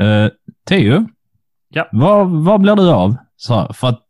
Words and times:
Uh, 0.00 0.28
Teo? 0.68 1.08
Ja. 1.68 1.88
Vad, 1.92 2.30
vad 2.30 2.60
blir 2.60 2.76
du 2.76 2.90
av? 2.90 3.16
Så, 3.36 3.72
för 3.72 3.88
att 3.88 4.08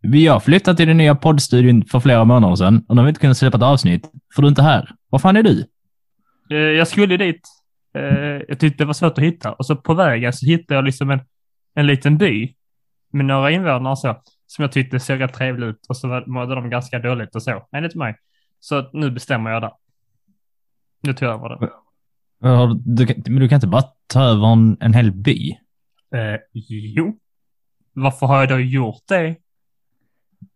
vi 0.00 0.26
har 0.26 0.40
flyttat 0.40 0.76
till 0.76 0.88
den 0.88 0.96
nya 0.96 1.14
poddstudion 1.14 1.84
för 1.84 2.00
flera 2.00 2.24
månader 2.24 2.56
sedan 2.56 2.84
och 2.88 2.96
nu 2.96 3.00
har 3.00 3.04
vi 3.06 3.08
inte 3.08 3.20
kunnat 3.20 3.36
släppa 3.36 3.56
ett 3.56 3.62
avsnitt, 3.62 4.10
för 4.34 4.42
du 4.42 4.46
är 4.46 4.50
inte 4.50 4.62
här. 4.62 4.90
Var 5.10 5.18
fan 5.18 5.36
är 5.36 5.42
du? 5.42 5.66
Eh, 6.50 6.56
jag 6.56 6.88
skulle 6.88 7.16
dit. 7.16 7.48
Eh, 7.94 8.02
jag 8.48 8.58
tyckte 8.58 8.82
det 8.82 8.86
var 8.86 8.92
svårt 8.92 9.18
att 9.18 9.24
hitta. 9.24 9.52
Och 9.52 9.66
så 9.66 9.76
på 9.76 9.94
vägen 9.94 10.32
så 10.32 10.46
hittade 10.46 10.74
jag 10.74 10.84
liksom 10.84 11.10
en, 11.10 11.20
en 11.74 11.86
liten 11.86 12.18
by 12.18 12.54
med 13.12 13.24
några 13.24 13.50
invånare 13.50 13.96
så, 13.96 14.16
som 14.46 14.62
jag 14.62 14.72
tyckte 14.72 15.00
såg 15.00 15.20
rätt 15.20 15.34
trevligt 15.34 15.66
ut. 15.66 15.86
Och 15.88 15.96
så 15.96 16.08
var- 16.08 16.26
mådde 16.26 16.54
de 16.54 16.70
ganska 16.70 16.98
dåligt 16.98 17.34
och 17.34 17.42
så, 17.42 17.66
enligt 17.72 17.94
mig. 17.94 18.16
Så 18.60 18.90
nu 18.92 19.10
bestämmer 19.10 19.50
jag 19.50 19.62
där. 19.62 19.72
Nu 21.02 21.12
tar 21.14 21.26
jag 21.26 21.34
över 21.34 21.48
det. 21.48 21.70
Har- 22.42 22.80
Du, 22.96 23.06
kan- 23.06 23.22
men 23.26 23.40
du 23.40 23.48
kan 23.48 23.56
inte 23.56 23.66
bara 23.66 23.84
ta 24.06 24.22
över 24.22 24.52
en, 24.52 24.76
en 24.80 24.94
hel 24.94 25.12
by? 25.12 25.50
Eh, 26.14 26.36
jo. 26.94 27.18
Varför 27.92 28.26
har 28.26 28.40
jag 28.40 28.48
då 28.48 28.60
gjort 28.60 29.02
det? 29.08 29.36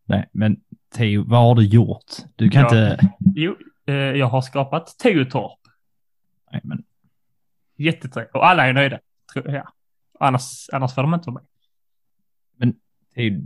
Nej, 0.05 0.29
men 0.33 0.57
Teo, 0.95 1.25
vad 1.27 1.41
har 1.41 1.55
du 1.55 1.63
gjort? 1.65 2.05
Du 2.37 2.51
kan 2.51 2.61
Ja. 2.63 2.67
inte... 2.69 2.99
Jo, 3.35 3.57
eh, 3.87 3.95
jag 3.95 4.27
har 4.27 4.41
skapat 4.43 4.99
Teotorp. 4.99 5.59
Nej, 6.53 6.61
men 6.65 6.83
Jättetrevligt. 7.79 8.35
Och 8.35 8.47
alla 8.47 8.67
är 8.67 8.73
nöjda. 8.73 8.99
Tror 9.33 9.51
jag. 9.51 9.69
Annars, 10.21 10.71
annars 10.73 10.95
får 10.95 11.03
de 11.03 11.15
inte 11.15 11.31
vara 11.31 11.43
med. 12.59 12.75
Teo, 13.15 13.41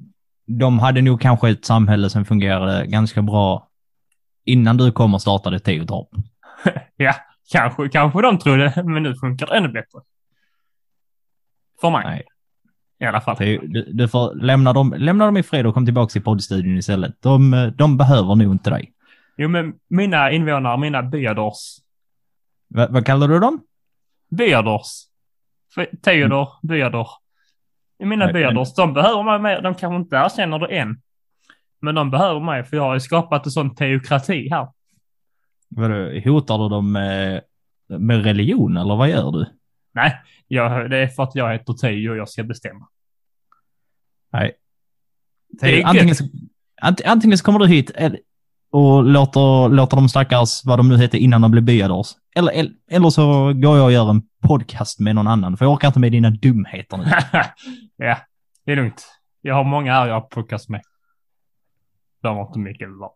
de 0.47 0.79
hade 0.79 1.03
nog 1.03 1.21
kanske 1.21 1.51
ett 1.51 1.65
samhälle 1.65 2.11
som 2.11 2.25
fungerade 2.25 2.87
ganska 2.87 3.23
bra 3.23 3.69
innan 4.45 4.77
du 4.77 4.93
kom 4.93 5.15
och 5.15 5.23
startade 5.23 5.59
Teotorp. 5.59 6.09
Ja, 6.97 7.15
kanske, 7.53 7.89
kanske 7.89 8.23
de 8.23 8.39
trodde, 8.39 8.83
men 8.87 9.03
nu 9.03 9.15
funkar 9.15 9.47
det 9.47 9.57
ännu 9.57 9.69
bättre. 9.69 10.01
För 11.81 11.91
mig. 11.91 12.05
Nej. 12.05 12.25
I 13.01 13.05
alla 13.05 13.21
fall. 13.21 13.37
Du, 13.39 13.89
du 13.93 14.09
får 14.09 14.35
lämna 14.35 14.73
dem, 14.73 14.95
lämna 14.99 15.27
dem 15.27 15.37
i 15.37 15.43
fred 15.43 15.67
och 15.67 15.75
kom 15.75 15.85
tillbaka 15.85 16.11
till 16.11 16.23
poddstudion 16.23 16.77
istället. 16.79 17.23
De, 17.23 17.73
de 17.79 17.97
behöver 17.97 18.35
nog 18.35 18.53
inte 18.53 18.71
dig. 18.71 18.93
Jo, 19.37 19.49
men 19.49 19.75
mina 19.89 20.31
invånare, 20.31 20.79
mina 20.79 21.03
byadors. 21.03 21.79
Va, 22.69 22.87
vad 22.91 23.07
kallar 23.07 23.29
du 23.29 23.39
dem? 23.39 23.63
Byadors. 24.31 24.87
För- 25.75 25.97
Theodor, 26.03 26.49
byador. 26.63 27.09
Mina 27.99 28.25
Nej, 28.25 28.35
byadors, 28.35 28.75
de 28.75 28.95
behöver 28.95 29.23
mig 29.23 29.39
mer. 29.39 29.63
De 29.63 29.75
kanske 29.75 29.97
inte 29.97 30.17
erkänner 30.17 30.59
det 30.59 30.67
än. 30.79 31.03
Men 31.81 31.95
de 31.95 32.11
behöver 32.11 32.41
mig, 32.41 32.65
för 32.65 32.77
jag 32.77 32.85
har 32.85 32.95
ju 32.95 33.01
skapat 33.01 33.47
en 33.47 33.53
sån 33.53 33.75
teokrati 33.75 34.49
här. 34.51 34.69
Vadå, 35.71 36.21
hotar 36.25 36.59
du 36.59 36.69
dem 36.69 36.93
med, 36.93 37.41
med 37.89 38.25
religion 38.25 38.77
eller 38.77 38.97
vad 38.97 39.09
gör 39.09 39.33
du? 39.33 39.47
Nej, 39.95 40.21
jag, 40.49 40.91
det 40.91 40.99
är 40.99 41.09
för 41.09 41.23
att 41.23 41.35
jag 41.35 41.53
heter 41.53 41.73
Teo 41.73 42.11
och 42.11 42.17
jag 42.17 42.29
ska 42.29 42.43
bestämma. 42.43 42.89
Nej. 44.33 44.53
Teo, 45.61 45.87
antingen, 45.87 46.15
så, 46.15 46.25
ant, 46.83 47.01
antingen 47.05 47.39
så 47.39 47.45
kommer 47.45 47.59
du 47.59 47.67
hit 47.67 47.91
och 48.71 49.05
låter, 49.05 49.69
låter 49.69 49.97
de 49.97 50.09
stackars, 50.09 50.65
vad 50.65 50.79
de 50.79 50.89
nu 50.89 50.99
heter 50.99 51.19
innan 51.19 51.41
de 51.41 51.51
blev 51.51 51.65
byadors. 51.65 52.07
Eller, 52.37 52.53
eller, 52.53 52.73
eller 52.91 53.11
så 53.11 53.53
går 53.53 53.77
jag 53.77 53.85
och 53.85 53.93
gör 53.93 54.11
en 54.11 54.23
podcast 54.43 55.01
med 55.01 55.15
någon 55.15 55.27
annan, 55.27 55.57
för 55.57 55.65
jag 55.65 55.73
orkar 55.73 55.89
inte 55.89 56.01
med 56.01 56.13
dina 56.13 56.31
dumheter 56.31 56.97
nu. 56.97 57.05
ja, 58.07 58.19
det 58.65 58.73
är 58.73 58.77
lugnt. 58.77 59.07
Jag 59.41 59.55
har 59.55 59.65
många 59.65 59.93
här 59.93 60.07
jag 60.07 60.15
har 60.15 60.21
podcast 60.21 60.69
med. 60.69 60.83
De 62.23 62.37
har 62.37 62.47
inte 62.47 62.59
mycket 62.59 62.89
val. 62.89 63.11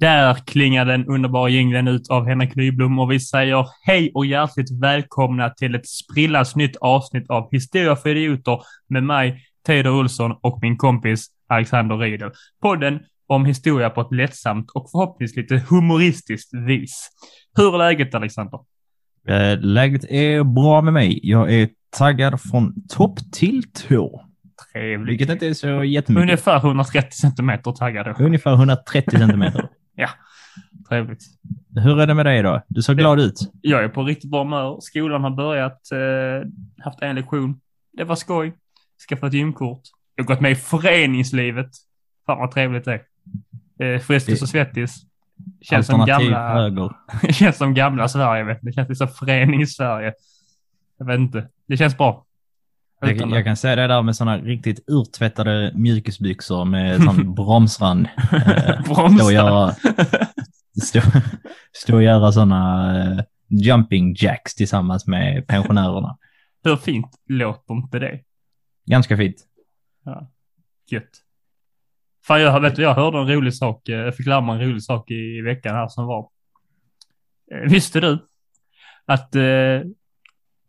Där 0.00 0.34
klingar 0.34 0.84
den 0.84 1.06
underbara 1.06 1.48
jingeln 1.48 1.88
ut 1.88 2.10
av 2.10 2.26
Henrik 2.26 2.54
Nyblom 2.54 2.98
och 2.98 3.12
vi 3.12 3.20
säger 3.20 3.66
hej 3.86 4.10
och 4.14 4.26
hjärtligt 4.26 4.80
välkomna 4.80 5.50
till 5.50 5.74
ett 5.74 5.88
sprillans 5.88 6.56
nytt 6.56 6.76
avsnitt 6.76 7.30
av 7.30 7.48
Historia 7.52 7.96
för 7.96 8.08
idioter 8.08 8.60
med 8.88 9.02
mig, 9.02 9.44
Teodor 9.66 9.98
Olsson 9.98 10.34
och 10.42 10.58
min 10.62 10.76
kompis 10.76 11.26
Alexander 11.48 11.96
Riedel. 11.96 12.30
Podden 12.62 13.00
om 13.26 13.44
historia 13.44 13.90
på 13.90 14.00
ett 14.00 14.12
lättsamt 14.12 14.70
och 14.70 14.90
förhoppningsvis 14.90 15.36
lite 15.36 15.64
humoristiskt 15.68 16.54
vis. 16.54 17.10
Hur 17.56 17.74
är 17.74 17.78
läget 17.78 18.14
Alexander? 18.14 18.60
Eh, 19.28 19.58
Läget 19.60 20.04
är 20.04 20.44
bra 20.44 20.82
med 20.82 20.92
mig. 20.92 21.20
Jag 21.22 21.52
är 21.52 21.68
taggad 21.98 22.40
från 22.40 22.88
topp 22.88 23.18
till 23.32 23.62
tå. 23.88 24.24
Trevligt. 24.72 25.10
Vilket 25.10 25.30
inte 25.30 25.48
är 25.48 25.54
så 25.54 25.84
jättemycket. 25.84 26.22
Ungefär 26.22 26.56
130 26.56 27.10
centimeter 27.10 27.72
taggad. 27.72 28.20
Ungefär 28.20 28.54
130 28.54 29.18
centimeter. 29.18 29.68
Trevligt. 30.88 31.22
Hur 31.74 32.00
är 32.00 32.06
det 32.06 32.14
med 32.14 32.26
dig 32.26 32.42
då? 32.42 32.62
Du 32.68 32.82
såg 32.82 32.96
glad 32.96 33.20
ut. 33.20 33.52
Jag 33.60 33.84
är 33.84 33.88
på 33.88 34.02
riktigt 34.02 34.30
bra 34.30 34.42
humör. 34.42 34.78
Skolan 34.80 35.22
har 35.22 35.30
börjat, 35.30 35.92
eh, 35.92 36.48
haft 36.84 37.02
en 37.02 37.14
lektion. 37.14 37.60
Det 37.92 38.04
var 38.04 38.16
skoj. 38.16 38.52
Skaffat 39.08 39.32
gymkort. 39.32 39.80
Jag 40.14 40.24
har 40.24 40.26
gått 40.26 40.40
med 40.40 40.50
i 40.50 40.54
föreningslivet. 40.54 41.70
Fan 42.26 42.38
vad 42.38 42.50
trevligt 42.50 42.84
det 42.84 43.00
är. 43.78 43.94
Eh, 43.94 44.00
Frestis 44.00 44.42
och 44.42 44.48
Svettis. 44.48 45.02
Känns 45.60 45.86
som 45.86 46.06
gamla, 46.06 46.48
höger. 46.52 46.92
känns 47.32 47.56
som 47.56 47.74
gamla 47.74 48.08
Sverige. 48.08 48.44
Vet 48.44 48.60
du. 48.60 48.66
Det 48.66 48.72
känns 48.72 48.98
som 48.98 49.08
förenings-Sverige. 49.08 50.12
Jag 50.98 51.06
vet 51.06 51.18
inte. 51.18 51.48
Det 51.68 51.76
känns 51.76 51.96
bra. 51.96 52.25
Jag, 53.00 53.30
jag 53.30 53.44
kan 53.44 53.56
säga 53.56 53.76
det 53.76 53.86
där 53.86 54.02
med 54.02 54.16
sådana 54.16 54.38
riktigt 54.38 54.84
urtvättade 54.88 55.72
mjukisbyxor 55.74 56.64
med 56.64 57.02
sån 57.02 57.34
bromsrand. 57.34 58.08
Eh, 58.32 58.82
Bromsrand. 58.82 59.14
Stå 59.16 59.24
och 59.24 59.32
göra, 59.32 59.74
stå, 60.82 61.00
stå 61.72 61.94
och 61.94 62.02
göra 62.02 62.32
sådana 62.32 63.00
eh, 63.18 63.24
jumping 63.48 64.14
jacks 64.18 64.54
tillsammans 64.54 65.06
med 65.06 65.46
pensionärerna. 65.46 66.18
Hur 66.64 66.76
fint 66.76 67.06
låter 67.28 67.74
inte 67.74 67.98
det? 67.98 68.20
Ganska 68.86 69.16
fint. 69.16 69.36
Ja. 70.04 70.30
Gött. 70.90 71.10
Fan, 72.26 72.40
jag, 72.40 72.60
vet, 72.60 72.78
jag 72.78 72.94
hörde 72.94 73.18
en 73.18 73.28
rolig 73.28 73.54
sak. 73.54 73.88
eh, 73.88 73.94
Jag 73.96 74.16
fick 74.16 74.26
lära 74.26 74.40
mig 74.40 74.54
en 74.62 74.68
rolig 74.70 74.82
sak 74.82 75.10
i, 75.10 75.14
i 75.38 75.40
veckan 75.42 75.74
här 75.74 75.88
som 75.88 76.06
var. 76.06 76.28
Visste 77.68 78.00
du 78.00 78.18
att 79.06 79.34
eh, 79.34 79.42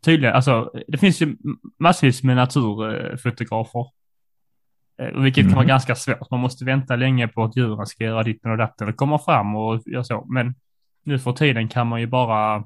tydligen, 0.08 0.34
alltså 0.34 0.70
det 0.88 0.98
finns 0.98 1.22
ju 1.22 1.36
massvis 1.78 2.22
med 2.22 2.36
naturfotografer. 2.36 3.86
Eh, 5.02 5.20
vilket 5.22 5.44
kan 5.44 5.52
vara 5.52 5.62
Mhm. 5.62 5.68
ganska 5.68 5.94
svårt. 5.94 6.30
Man 6.30 6.40
måste 6.40 6.64
vänta 6.64 6.96
länge 6.96 7.28
på 7.28 7.44
att 7.44 7.56
djuren 7.56 7.86
ska 7.86 8.04
göra 8.04 8.22
ditten 8.22 8.50
och 8.50 8.56
datten 8.56 8.88
och 8.88 8.96
komma 8.96 9.18
fram 9.18 9.56
och 9.56 9.82
göra 9.86 10.04
så. 10.04 10.26
Men 10.28 10.54
nu 11.04 11.18
för 11.18 11.32
tiden 11.32 11.68
kan 11.68 11.86
man 11.86 12.00
ju 12.00 12.06
bara 12.06 12.64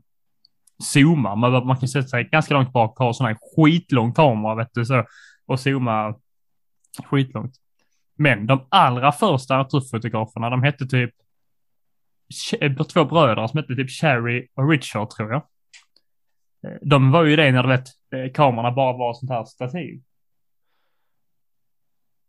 zooma. 0.82 1.34
Man, 1.34 1.66
man 1.66 1.76
kan 1.76 1.88
sätta 1.88 2.08
sig 2.08 2.24
ganska 2.24 2.54
långt 2.54 2.72
bak 2.72 3.00
och 3.00 3.06
ha 3.06 3.12
sån 3.12 3.26
här 3.26 3.36
skitlång 3.56 4.12
kamera 4.12 4.54
vet 4.54 4.70
du 4.74 4.84
så. 4.84 5.04
Och 5.46 5.60
zooma 5.60 6.14
skitlångt. 7.04 7.54
Men 8.18 8.46
de 8.46 8.66
allra 8.68 9.12
första 9.12 9.56
naturfotograferna, 9.56 10.50
de 10.50 10.62
hette 10.62 10.86
typ 10.86 11.10
två 12.92 13.04
bröder 13.04 13.46
som 13.46 13.58
hette 13.58 13.74
typ 13.74 13.90
Cherry 13.90 14.48
och 14.54 14.70
Richard 14.70 15.10
tror 15.10 15.32
jag. 15.32 15.42
Eh, 16.66 16.70
De 16.82 17.10
var 17.10 17.24
ju 17.24 17.36
det 17.36 17.52
när 17.52 17.62
du 17.62 17.68
vet, 17.68 17.86
eh, 18.14 18.32
kamerorna 18.32 18.72
bara 18.72 18.92
var 18.96 19.14
sånt 19.14 19.30
här 19.30 19.44
stativ. 19.44 20.02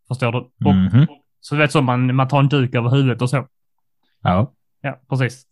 Förstår 0.07 0.31
du? 0.31 0.38
Och, 0.38 0.75
Mhm. 0.75 1.07
Så 1.39 1.56
du 1.56 1.62
vet 1.62 1.71
så 1.71 1.81
man, 1.81 2.15
man 2.15 2.27
tar 2.27 2.39
en 2.39 2.47
duk 2.50 2.75
över 2.75 2.89
huvudet 2.89 3.21
och 3.21 3.30
så. 3.30 3.47
Ja. 4.21 4.51
Ja, 4.81 5.00
precis. 5.09 5.44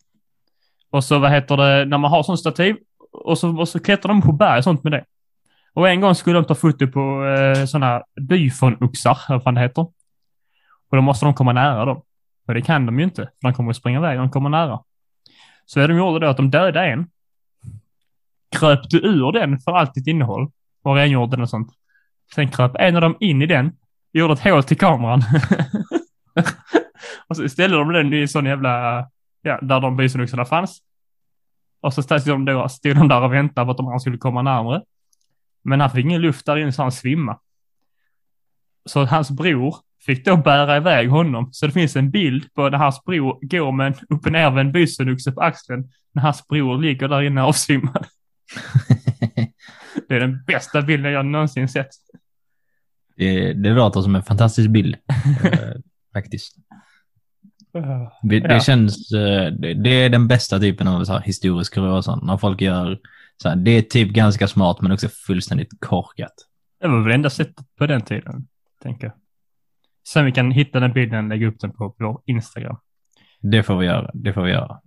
Och 0.90 1.04
så 1.04 1.20
vad 1.20 1.32
heter 1.32 1.58
det, 1.58 1.86
när 1.86 1.98
man 1.98 2.12
har 2.12 2.24
sån 2.24 2.38
stativ 2.38 2.76
och 3.12 3.38
så, 3.38 3.60
och 3.60 3.68
så 3.70 3.80
klättrar 3.80 4.08
de 4.14 4.22
på 4.22 4.32
berg 4.32 4.58
och 4.58 4.64
sånt 4.64 4.84
med 4.84 4.92
det. 4.94 5.06
Och 5.74 5.90
en 5.90 6.02
gång 6.02 6.16
skulle 6.16 6.36
de 6.40 6.46
ta 6.46 6.56
foto 6.56 6.88
på 6.88 7.26
eh, 7.26 7.66
sådana 7.66 8.04
byfonoxar, 8.22 9.18
eller 9.28 9.36
vad 9.36 9.44
fan 9.44 9.54
det 9.54 9.62
heter. 9.62 9.82
Och 10.90 10.98
då 10.98 11.02
måste 11.02 11.26
de 11.26 11.34
komma 11.34 11.54
nära 11.54 11.86
dem. 11.86 12.02
Och 12.48 12.54
det 12.54 12.62
kan 12.62 12.86
de 12.86 13.00
ju 13.00 13.04
inte, 13.06 13.22
för 13.24 13.48
de 13.48 13.54
kommer 13.54 13.70
att 13.70 13.76
springa 13.78 14.00
iväg 14.00 14.18
de 14.20 14.30
kommer 14.30 14.50
nära. 14.50 14.80
Så 15.66 15.80
det 15.80 15.88
de 15.88 15.98
gjorde 15.98 16.26
då 16.26 16.32
att 16.32 16.38
de 16.38 16.52
dödade 16.52 16.86
en 16.88 17.10
kröp 18.62 18.90
du 18.90 18.98
ur 18.98 19.32
den 19.32 19.60
för 19.60 19.72
allt 19.72 19.94
ditt 19.94 20.08
innehåll 20.08 20.52
och 20.84 20.96
rengjorde 20.96 21.32
den 21.32 21.42
och 21.42 21.50
sånt. 21.50 21.72
Sen 22.36 22.52
kröp 22.52 22.72
en 22.80 22.96
av 22.96 23.02
dem 23.02 23.18
in 23.20 23.42
i 23.42 23.46
den, 23.46 23.72
gjorde 24.14 24.34
ett 24.34 24.44
hål 24.44 24.64
till 24.64 24.78
kameran. 24.78 25.24
och 27.28 27.38
så 27.38 27.50
ställde 27.50 27.78
de 27.78 27.94
den 27.94 28.14
i 28.14 28.22
en 28.22 28.28
sån 28.28 28.46
jävla 28.46 29.06
ja, 29.42 29.60
där 29.62 29.80
de 29.80 29.98
bisonoxarna 29.98 30.46
fanns. 30.46 30.80
Och 31.82 31.94
så 31.94 32.04
stod 32.04 32.20
de, 32.26 32.46
då, 32.46 32.70
stod 32.70 32.96
de 32.96 33.08
där 33.08 33.22
och 33.22 33.34
väntade 33.34 33.66
på 33.66 33.72
att 33.72 33.78
de 33.78 33.88
andra 33.88 34.00
skulle 34.00 34.18
komma 34.18 34.42
närmare. 34.42 34.82
Men 35.64 35.82
han 35.82 35.90
fick 35.90 36.06
ingen 36.06 36.22
luft 36.22 36.46
där 36.46 36.58
inne 36.58 36.72
så 36.72 36.82
han 36.82 36.92
svimmade. 36.92 37.40
Så 38.86 39.06
hans 39.06 39.32
bror 39.32 39.76
fick 40.06 40.26
då 40.26 40.38
bära 40.38 40.78
iväg 40.78 41.10
honom. 41.10 41.50
Så 41.52 41.66
det 41.66 41.72
finns 41.72 41.96
en 41.96 42.12
bild 42.12 42.54
på 42.54 42.70
när 42.70 42.78
hans 42.78 43.04
bror 43.04 43.40
går 43.42 43.72
med 43.72 43.88
en 43.88 43.94
upp 44.10 44.26
och 44.26 44.32
nervänd 44.32 44.74
på 45.36 45.42
axeln. 45.42 45.90
När 46.12 46.22
hans 46.22 46.48
bror 46.48 46.78
ligger 46.78 47.08
där 47.08 47.22
inne 47.22 47.44
avsvimmad. 47.44 48.06
Det 50.08 50.16
är 50.16 50.20
den 50.20 50.44
bästa 50.48 50.82
bilden 50.82 51.12
jag 51.12 51.26
någonsin 51.26 51.68
sett. 51.68 51.90
det, 53.16 53.54
det 53.54 53.70
låter 53.70 54.02
som 54.02 54.16
en 54.16 54.24
fantastisk 54.24 54.70
bild. 54.70 54.96
eh, 55.44 55.60
faktiskt. 56.14 56.56
Det, 58.22 58.40
det 58.40 58.54
Ja. 58.54 58.60
känns, 58.60 59.12
eh, 59.12 59.52
det, 59.54 59.74
det 59.74 59.90
är 59.90 60.10
den 60.10 60.28
bästa 60.28 60.60
typen 60.60 60.88
av 60.88 61.04
så 61.06 61.14
här, 61.14 61.22
historisk 61.22 61.74
kuriosa. 61.74 62.16
När 62.16 62.38
folk 62.38 62.62
gör, 62.62 63.00
så 63.42 63.50
här, 63.50 63.56
det 63.56 63.72
är 63.72 63.82
typ 63.82 64.10
ganska 64.10 64.48
smart 64.48 64.82
men 64.82 64.92
också 64.92 65.10
fullständigt 65.10 65.70
korkat. 65.80 66.34
Det 66.82 66.88
var 66.88 67.04
väl 67.04 67.14
enda 67.14 67.30
sättet 67.30 67.66
på 67.78 67.88
den 67.88 68.02
tiden, 68.02 68.48
tänker 68.84 69.08
jag. 69.08 69.14
Sen 70.08 70.26
vi 70.26 70.32
kan 70.32 70.52
hitta 70.52 70.80
den 70.80 70.94
bilden 70.94 71.24
och 71.26 71.30
lägga 71.30 71.48
upp 71.48 71.60
den 71.60 71.72
på 71.72 71.96
vår 72.00 72.22
Instagram. 72.26 72.78
Det 73.42 73.64
får 73.64 73.78
vi 73.78 73.86
göra. 73.86 74.12
Det 74.14 74.34
får 74.34 74.42
vi 74.42 74.52
göra. 74.52 74.78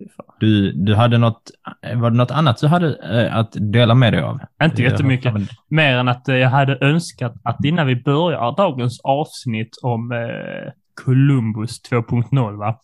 Du, 0.41 0.73
du 0.73 0.95
hade 0.95 1.19
något, 1.19 1.51
var 1.95 2.11
det 2.11 2.17
något 2.17 2.31
annat 2.31 2.59
du 2.59 2.67
hade 2.67 2.97
eh, 3.27 3.37
att 3.37 3.57
dela 3.73 3.95
med 3.95 4.13
dig 4.13 4.23
av? 4.23 4.41
Inte 4.65 4.83
jättemycket. 4.83 5.33
men- 5.33 5.47
Mer 5.71 5.97
än 5.97 6.09
att 6.09 6.29
eh, 6.29 6.37
jag 6.37 6.49
hade 6.51 6.79
önskat 6.81 7.35
att 7.45 7.65
innan 7.65 7.87
vi 7.87 7.97
börjar 8.03 8.57
dagens 8.57 9.01
avsnitt 9.05 9.71
om 9.83 10.13
eh, 10.13 10.73
Columbus 11.05 11.83
2.0, 11.91 12.57
va? 12.59 12.81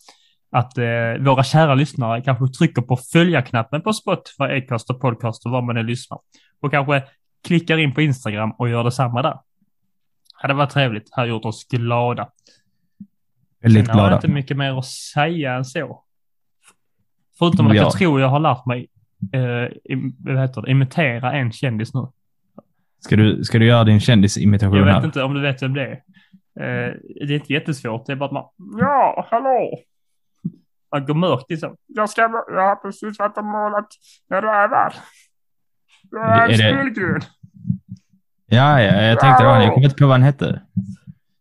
att 0.53 0.79
eh, 0.79 0.85
våra 1.25 1.43
kära 1.45 1.75
lyssnare 1.75 2.21
kanske 2.23 2.59
trycker 2.59 2.83
på 2.83 2.97
följa-knappen 3.13 3.83
på 3.83 3.93
Spotify, 3.93 4.45
Acast 4.45 4.91
och 4.91 5.01
Podcast 5.01 5.47
och 5.47 5.53
var 5.53 5.63
man 5.63 5.77
än 5.77 5.87
lyssnar. 5.87 6.19
Och 6.63 6.71
kanske 6.71 7.03
klickar 7.47 7.79
in 7.79 7.95
på 7.95 8.03
Instagram 8.03 8.51
och 8.59 8.69
gör 8.69 8.85
detsamma 8.85 9.23
där. 9.23 9.37
Hade 10.35 10.55
varit 10.55 10.71
trevligt, 10.71 11.09
hade 11.15 11.29
gjort 11.29 11.45
oss 11.45 11.67
glada. 11.71 12.29
Väldigt 13.63 13.89
har 13.89 13.95
jag 13.95 14.09
glada. 14.09 14.17
inte 14.17 14.29
mycket 14.29 14.57
mer 14.57 14.79
att 14.79 14.87
säga 14.87 15.55
än 15.55 15.65
så. 15.65 16.05
Förutom 17.39 17.67
att 17.67 17.75
Ja. 17.77 17.83
jag 17.83 17.93
tror 17.93 18.21
jag 18.21 18.29
har 18.29 18.41
lärt 18.41 18.67
mig 18.67 18.89
eh, 19.33 19.97
vad 20.19 20.39
heter 20.41 20.63
det, 20.63 20.71
imitera 20.71 21.33
en 21.33 21.53
kändis 21.53 21.95
nu. 21.95 22.07
Ska 23.01 23.17
du, 23.17 23.45
ska 23.45 23.59
du 23.59 23.67
göra 23.67 23.85
din 23.85 24.01
kändisimitation 24.01 24.77
Jag 24.77 24.85
vet 24.85 24.95
här? 24.95 25.05
inte 25.05 25.23
om 25.23 25.35
du 25.35 25.41
vet 25.41 25.63
vem 25.63 25.75
det 25.75 25.83
är. 25.87 25.93
Eh, 26.61 26.95
det 27.27 27.33
är 27.35 27.37
inte 27.37 27.53
jättesvårt. 27.53 28.07
Det 28.07 28.13
är 28.13 28.17
bara 28.17 28.27
att 28.27 28.33
man... 28.33 28.45
Ja, 28.81 29.27
hallå! 29.31 29.79
Man 30.93 31.07
går 31.07 31.15
mörkt 31.15 31.45
liksom. 31.51 31.77
Jag 31.87 32.11
ska... 32.11 32.21
Jag 32.49 32.69
har 32.69 32.77
precis 32.77 33.19
varit 33.19 33.37
och 33.39 33.45
målat 33.45 33.89
rävar. 34.31 34.95
Jag 36.11 36.45
Är 36.45 36.49
det- 36.49 36.55
spillgrön. 36.55 37.21
Ja, 38.53 38.83
ja, 38.83 39.03
jag 39.03 39.21
tänkte 39.21 39.45
det. 39.45 39.49
Jag 39.65 39.75
kommer 39.75 39.85
inte 39.87 39.97
på 39.97 40.07
vad 40.07 40.15
han 40.15 40.23
hette. 40.23 40.63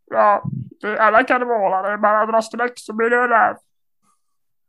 Ja, 0.10 0.44
det, 0.82 1.00
alla 1.00 1.24
kan 1.24 1.42
måla. 1.48 1.82
Det 1.82 1.90
är 1.90 1.98
bara 1.98 2.38
att 2.38 2.46
streck 2.46 2.74
så 2.76 2.94
blir 2.94 3.10
det 3.10 3.28
räv. 3.28 3.56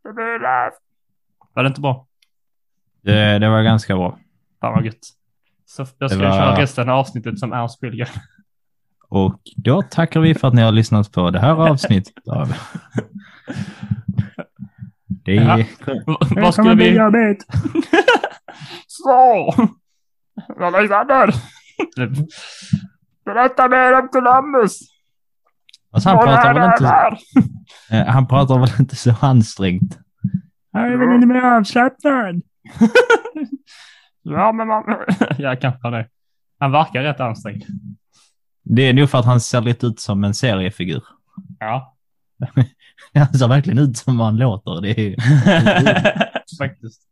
Det 0.04 0.12
blir 0.12 0.38
räv. 0.38 0.72
Var 1.54 1.62
det 1.62 1.66
inte 1.68 1.80
bra? 1.80 2.06
Det, 3.02 3.38
det 3.38 3.48
var 3.48 3.62
ganska 3.62 3.96
bra. 3.96 4.18
Fan 4.60 4.72
vad 4.74 4.84
gött. 4.84 4.98
Så 5.66 5.86
jag 5.98 6.10
ska 6.10 6.18
var- 6.20 6.30
köra 6.38 6.58
resten 6.62 6.88
av 6.88 6.98
avsnittet 6.98 7.38
som 7.38 7.52
Ernst 7.52 7.80
Billgren. 7.80 8.08
Och 9.08 9.40
då 9.56 9.82
tackar 9.82 10.20
vi 10.20 10.34
för 10.34 10.48
att 10.48 10.54
ni 10.54 10.62
har 10.62 10.72
lyssnat 10.72 11.12
på 11.12 11.30
det 11.30 11.40
här 11.40 11.68
avsnittet 11.70 12.14
av... 12.28 12.52
Det 15.06 15.36
är... 15.36 15.58
Ja. 15.58 15.64
Vad 16.36 16.54
skulle 16.54 16.74
vi... 16.74 16.90
diabet. 16.90 17.38
Så! 18.86 19.54
Alexander! 20.58 21.34
Berätta 23.24 23.68
mer 23.68 23.92
om 23.92 24.08
Columbus! 24.08 24.78
Alltså, 25.92 26.08
han, 26.08 26.18
pratar 26.18 26.54
väl 26.54 26.70
inte, 26.72 27.18
eh, 27.96 28.06
han 28.06 28.26
pratar 28.26 28.58
väl 28.58 28.70
inte 28.78 28.96
så 28.96 29.14
ansträngt? 29.20 29.98
Jag 30.72 30.92
är 30.92 30.96
väl 30.96 31.14
lite 31.14 31.26
mer 31.26 31.42
avslappnad. 31.42 32.42
ja, 34.22 34.52
men 34.52 34.68
man... 34.68 34.84
ja, 35.38 35.56
kanske 35.60 35.90
det. 35.90 36.08
Han 36.58 36.72
verkar 36.72 37.02
rätt 37.02 37.20
ansträngd. 37.20 37.62
Det 38.62 38.82
är 38.82 38.92
nog 38.92 39.10
för 39.10 39.18
att 39.18 39.24
han 39.24 39.40
ser 39.40 39.60
lite 39.60 39.86
ut 39.86 40.00
som 40.00 40.24
en 40.24 40.34
seriefigur. 40.34 41.02
Ja. 41.58 41.96
Han 43.14 43.34
ser 43.34 43.48
verkligen 43.48 43.78
ut 43.78 43.96
som 43.96 44.20
han 44.20 44.36
låter. 44.36 44.80
Det 44.80 45.00
är... 45.00 45.16
Faktiskt. 46.58 47.02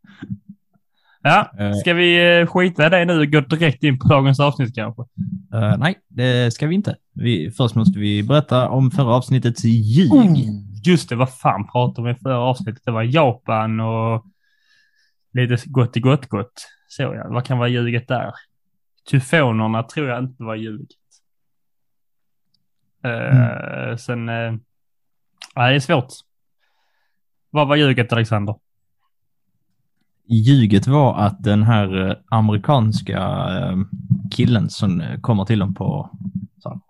Ja, 1.21 1.51
Eh. 1.59 1.73
ska 1.73 1.93
vi 1.93 2.39
eh, 2.39 2.47
skita 2.47 2.87
i 2.87 2.89
det 2.89 3.05
nu 3.05 3.19
och 3.19 3.31
gå 3.31 3.39
direkt 3.41 3.83
in 3.83 3.99
på 3.99 4.07
dagens 4.07 4.39
avsnitt 4.39 4.75
kanske? 4.75 5.01
Eh, 5.53 5.77
nej, 5.77 5.95
det 6.07 6.53
ska 6.53 6.67
vi 6.67 6.75
inte. 6.75 6.95
Vi, 7.21 7.51
först 7.51 7.75
måste 7.75 7.99
vi 7.99 8.23
berätta 8.23 8.69
om 8.69 8.91
förra 8.91 9.15
avsnittets 9.15 9.63
ljug. 9.63 10.11
Just 10.85 11.09
det, 11.09 11.15
vad 11.15 11.33
fan 11.33 11.67
pratade 11.67 12.07
vi 12.07 12.13
i 12.13 12.19
förra 12.19 12.39
avsnittet? 12.39 12.81
Det 12.85 12.91
var 12.91 13.03
Japan 13.03 13.79
och 13.79 14.25
lite 15.33 15.69
gott 15.69 15.97
i 15.97 15.99
gott 15.99 16.25
gott. 16.25 16.67
Så 16.87 17.01
ja, 17.01 17.25
vad 17.29 17.45
kan 17.45 17.57
vara 17.57 17.69
ljuget 17.69 18.07
där? 18.07 18.33
Tyfonerna 19.09 19.83
tror 19.83 20.09
jag 20.09 20.23
inte 20.23 20.43
var 20.43 20.55
ljuget. 20.55 20.89
Eh, 23.03 23.95
Sen, 23.97 24.29
uh, 24.29 24.55
nej 25.55 25.69
det 25.71 25.75
är 25.75 25.79
svårt. 25.79 26.13
Vad 27.49 27.67
var 27.67 27.75
ljuget 27.75 28.13
Alexander? 28.13 28.55
Ljuget 30.27 30.87
var 30.87 31.19
att 31.19 31.43
den 31.43 31.63
här 31.63 32.09
eh, 32.09 32.15
amerikanska 32.29 33.47
killen 34.31 34.69
som 34.69 35.03
kommer 35.21 35.45
till 35.45 35.59
dem 35.59 35.73
på 35.73 36.09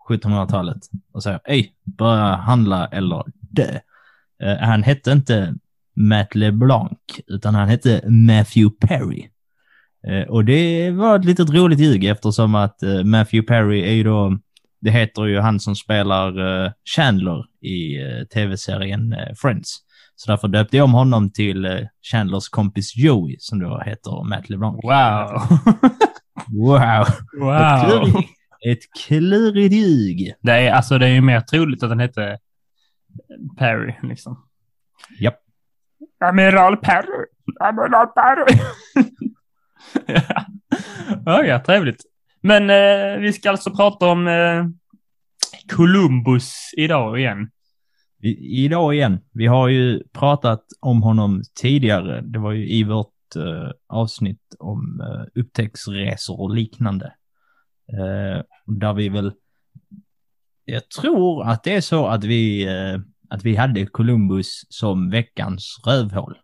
1700-talet 0.09 0.77
och 1.13 1.23
säger 1.23 1.39
Ej, 1.45 1.73
börja 1.97 2.35
handla 2.35 2.87
eller 2.87 3.23
dö. 3.51 3.79
Eh, 4.43 4.57
han 4.57 4.83
hette 4.83 5.11
inte 5.11 5.55
Matt 5.95 6.35
LeBlanc, 6.35 6.99
utan 7.27 7.55
han 7.55 7.69
hette 7.69 8.01
Matthew 8.09 8.87
Perry. 8.87 9.29
Eh, 10.07 10.29
och 10.29 10.45
det 10.45 10.91
var 10.91 11.15
ett 11.15 11.25
litet 11.25 11.49
roligt 11.49 11.79
ljug 11.79 12.03
eftersom 12.03 12.55
att 12.55 12.83
eh, 12.83 13.03
Matthew 13.03 13.41
Perry 13.47 13.81
är 13.81 13.93
ju 13.93 14.03
då, 14.03 14.37
det 14.81 14.91
heter 14.91 15.25
ju 15.25 15.39
han 15.39 15.59
som 15.59 15.75
spelar 15.75 16.63
eh, 16.65 16.71
Chandler 16.95 17.45
i 17.61 18.01
eh, 18.01 18.25
tv-serien 18.33 19.13
eh, 19.13 19.33
Friends. 19.41 19.77
Så 20.15 20.31
därför 20.31 20.47
döpte 20.47 20.77
jag 20.77 20.83
om 20.83 20.93
honom 20.93 21.31
till 21.31 21.87
Chandlers 22.11 22.49
kompis 22.49 22.97
Joey, 22.97 23.35
som 23.39 23.59
då 23.59 23.81
heter 23.85 24.23
Matt 24.29 24.49
LeBlanc. 24.49 24.75
Wow! 24.83 25.41
Wow! 26.51 27.05
Wow! 27.39 28.23
Ett 28.65 28.79
klurigt 29.05 29.73
ljug. 29.73 30.33
Det 30.41 30.51
är, 30.51 30.71
alltså, 30.71 30.97
det 30.97 31.07
är 31.07 31.11
ju 31.11 31.21
mer 31.21 31.41
troligt 31.41 31.83
att 31.83 31.89
den 31.89 31.99
hette 31.99 32.39
Perry 33.57 33.95
liksom. 34.03 34.47
Japp. 35.19 35.39
Amiral 36.19 36.77
Perry! 36.77 37.25
Amiral 37.59 38.07
Perry! 38.07 38.59
ja, 41.25 41.43
ja, 41.43 41.59
trevligt. 41.59 42.03
Men 42.41 42.69
eh, 42.69 43.21
vi 43.21 43.33
ska 43.33 43.49
alltså 43.49 43.71
prata 43.71 44.07
om 44.07 44.27
eh, 44.27 44.65
Columbus 45.75 46.53
idag 46.77 47.19
igen. 47.19 47.49
I, 48.21 48.63
idag 48.65 48.95
igen. 48.95 49.19
Vi 49.33 49.47
har 49.47 49.67
ju 49.67 50.03
pratat 50.13 50.63
om 50.79 51.01
honom 51.03 51.41
tidigare. 51.61 52.21
Det 52.21 52.39
var 52.39 52.51
ju 52.51 52.69
i 52.69 52.83
vårt 52.83 53.35
eh, 53.35 53.71
avsnitt 53.87 54.55
om 54.59 55.01
eh, 55.01 55.41
upptäcktsresor 55.41 56.41
och 56.41 56.55
liknande. 56.55 57.13
Eh, 57.93 58.43
där 58.65 58.93
vi 58.93 59.09
väl... 59.09 59.33
Jag 60.65 60.89
tror 60.89 61.43
att 61.43 61.63
det 61.63 61.75
är 61.75 61.81
så 61.81 62.07
att 62.07 62.23
vi, 62.23 62.67
eh, 62.67 62.99
att 63.29 63.43
vi 63.43 63.55
hade 63.55 63.85
Columbus 63.85 64.65
som 64.69 65.09
veckans 65.09 65.81
rövhål. 65.85 66.37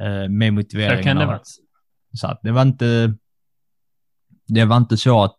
Eh, 0.00 0.28
med 0.28 0.48
Så 0.48 0.54
motiveringen 0.54 1.04
kan 1.04 1.16
det 1.16 1.26
vara. 1.26 1.36
att 1.36 1.46
Så 2.12 2.26
att 2.26 2.40
det 2.42 2.52
var 2.52 2.62
inte... 2.62 3.14
Det 4.48 4.64
var 4.64 4.76
inte 4.76 4.96
så 4.96 5.24
att 5.24 5.38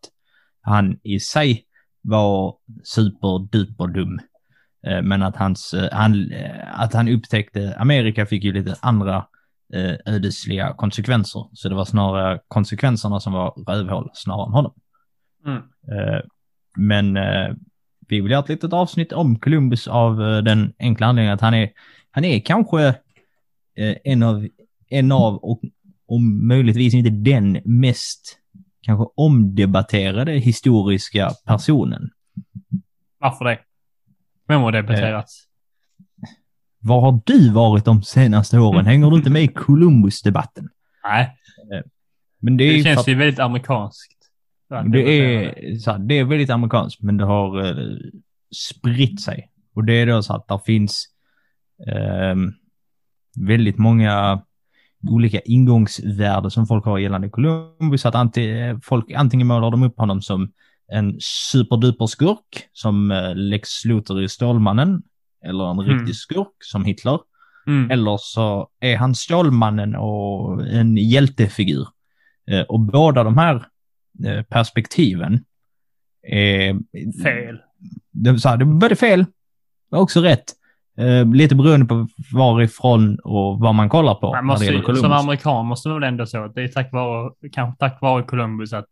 han 0.62 1.00
i 1.04 1.20
sig 1.20 1.66
var 2.02 2.56
superduper 2.84 3.88
dum. 3.88 4.20
Eh, 4.88 5.02
Men 5.02 5.24
att, 5.24 5.36
hans, 5.36 5.76
han, 5.92 6.32
att 6.74 6.94
han 6.94 7.08
upptäckte 7.08 7.76
Amerika 7.78 8.26
fick 8.26 8.44
ju 8.44 8.54
lite 8.54 8.76
andra 8.82 9.26
ödesliga 10.06 10.74
konsekvenser. 10.74 11.50
Så 11.54 11.70
det 11.70 11.76
var 11.76 11.86
snarare 11.86 12.40
konsekvenserna 12.48 13.20
som 13.20 13.34
var 13.34 13.50
rövhål 13.68 14.10
snarare 14.14 14.46
än 14.48 14.54
honom. 14.54 14.74
Mm. 15.48 15.58
Eh, 15.92 16.22
Men 16.78 17.18
eh, 17.18 17.56
vi 18.08 18.22
vill 18.22 18.32
göra 18.32 18.44
ett 18.44 18.50
litet 18.50 18.74
avsnitt 18.74 19.14
om 19.14 19.40
Columbus 19.40 19.88
av 19.88 20.22
eh, 20.22 20.38
den 20.38 20.74
enkla 20.80 21.08
anledningen 21.08 21.34
att 21.34 21.42
han 21.42 21.54
är, 21.54 21.70
han 22.12 22.26
är 22.26 22.40
kanske 22.40 22.88
eh, 23.78 23.96
en 24.04 24.24
av, 24.24 24.48
en 24.90 25.12
av 25.12 25.36
och 25.38 25.62
om 26.08 26.48
möjligtvis 26.48 26.94
inte 26.94 27.10
den 27.10 27.62
mest 27.66 28.40
kanske 28.82 29.06
omdebatterade 29.16 30.32
historiska 30.32 31.32
personen. 31.46 32.10
Varför 33.20 33.46
det? 33.46 33.60
Vem 34.48 34.62
har 34.62 34.72
debatterats? 34.72 35.48
var 36.80 37.02
har 37.02 37.22
du 37.26 37.50
varit 37.50 37.86
de 37.86 38.04
senaste 38.04 38.60
åren? 38.60 38.86
Hänger 38.92 39.10
du 39.10 39.18
inte 39.18 39.30
med 39.30 39.44
i 39.44 39.48
Columbus-debatten? 39.48 40.70
Nej, 41.04 41.38
Men 42.40 42.58
det 42.58 42.74
det 42.74 42.84
känns 42.84 43.00
att 43.00 43.08
ju 43.08 43.16
väldigt 43.16 43.40
amerikanskt. 43.40 44.17
Det 44.92 45.02
är, 45.02 45.76
så 45.78 45.92
här, 45.92 46.00
det 46.00 46.20
är 46.20 46.24
väldigt 46.24 46.50
amerikanskt, 46.50 47.02
men 47.02 47.18
det 47.18 47.26
har 47.26 47.66
eh, 47.66 47.76
spritt 48.56 49.22
sig. 49.22 49.52
Och 49.76 49.84
det 49.86 49.94
är 49.94 50.06
då 50.08 50.24
så 50.24 50.34
att 50.34 50.48
det 50.48 50.60
finns 50.66 51.06
ehm, 51.88 52.52
väldigt 53.40 53.78
många 53.78 54.42
olika 55.10 55.40
ingångsvärden 55.40 56.52
som 56.52 56.68
folk 56.68 56.86
har 56.86 56.98
gällande 56.98 57.30
Columbus. 57.30 58.06
Att 58.06 58.16
anti, 58.16 58.76
folk 58.84 59.12
antingen 59.12 59.48
målar 59.48 59.72
de 59.72 59.84
upp 59.84 59.98
honom 59.98 60.22
som 60.22 60.52
en 60.92 61.18
superduper 61.52 62.06
skurk 62.06 62.70
som 62.74 63.12
eh, 63.12 63.36
Lex 63.36 63.86
Luthor 63.86 64.24
i 64.24 64.30
Stålmannen 64.30 65.02
eller 65.46 65.72
en 65.72 65.80
Mm. 65.80 65.98
riktig 65.98 66.16
skurk 66.16 66.54
som 66.64 66.86
Hitler. 66.86 67.20
Mm. 67.68 67.92
Eller 67.92 68.18
så 68.20 68.68
är 68.80 68.98
han 68.98 69.16
Stålmannen 69.16 69.96
och 69.96 70.68
en 70.68 70.98
hjältefigur. 70.98 71.88
Eh, 72.52 72.62
Och 72.62 72.80
båda 72.80 73.24
de 73.24 73.38
här 73.38 73.56
eh, 73.56 73.62
perspektiven 74.50 75.46
är... 76.24 76.74
Fel. 77.24 77.60
Det, 78.12 78.40
så 78.40 78.50
här, 78.50 78.58
det 78.58 78.66
både 78.66 78.96
fel 78.96 79.26
och 79.92 80.02
också 80.02 80.22
rätt. 80.22 80.44
Eh, 80.98 81.34
lite 81.34 81.56
beroende 81.56 81.86
på 81.86 82.08
varifrån 82.34 83.20
och 83.20 83.60
vad 83.60 83.76
man 83.76 83.90
kollar 83.90 84.16
på 84.16 84.32
Man 84.32 84.46
måste, 84.46 84.96
som 84.96 85.12
amerikan 85.12 85.66
måste 85.66 85.90
man 85.90 86.00
väl 86.02 86.08
ändå 86.08 86.26
så 86.26 86.44
att 86.44 86.56
det 86.56 86.64
är 86.64 86.68
tack 86.68 86.94
vare, 86.94 87.32
kanske 87.52 87.80
tack 87.80 88.02
vare 88.02 88.24
Columbus 88.24 88.74
att 88.74 88.90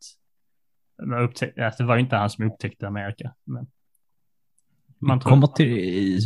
alltså 1.64 1.84
det 1.84 1.88
var 1.88 1.98
inte 1.98 2.16
han 2.16 2.30
som 2.30 2.46
upptäckte 2.46 2.88
Amerika. 2.88 3.34
Men 3.46 3.68
man, 5.00 5.18
vi, 5.18 5.24
kommer 5.24 5.48
till, 5.48 5.68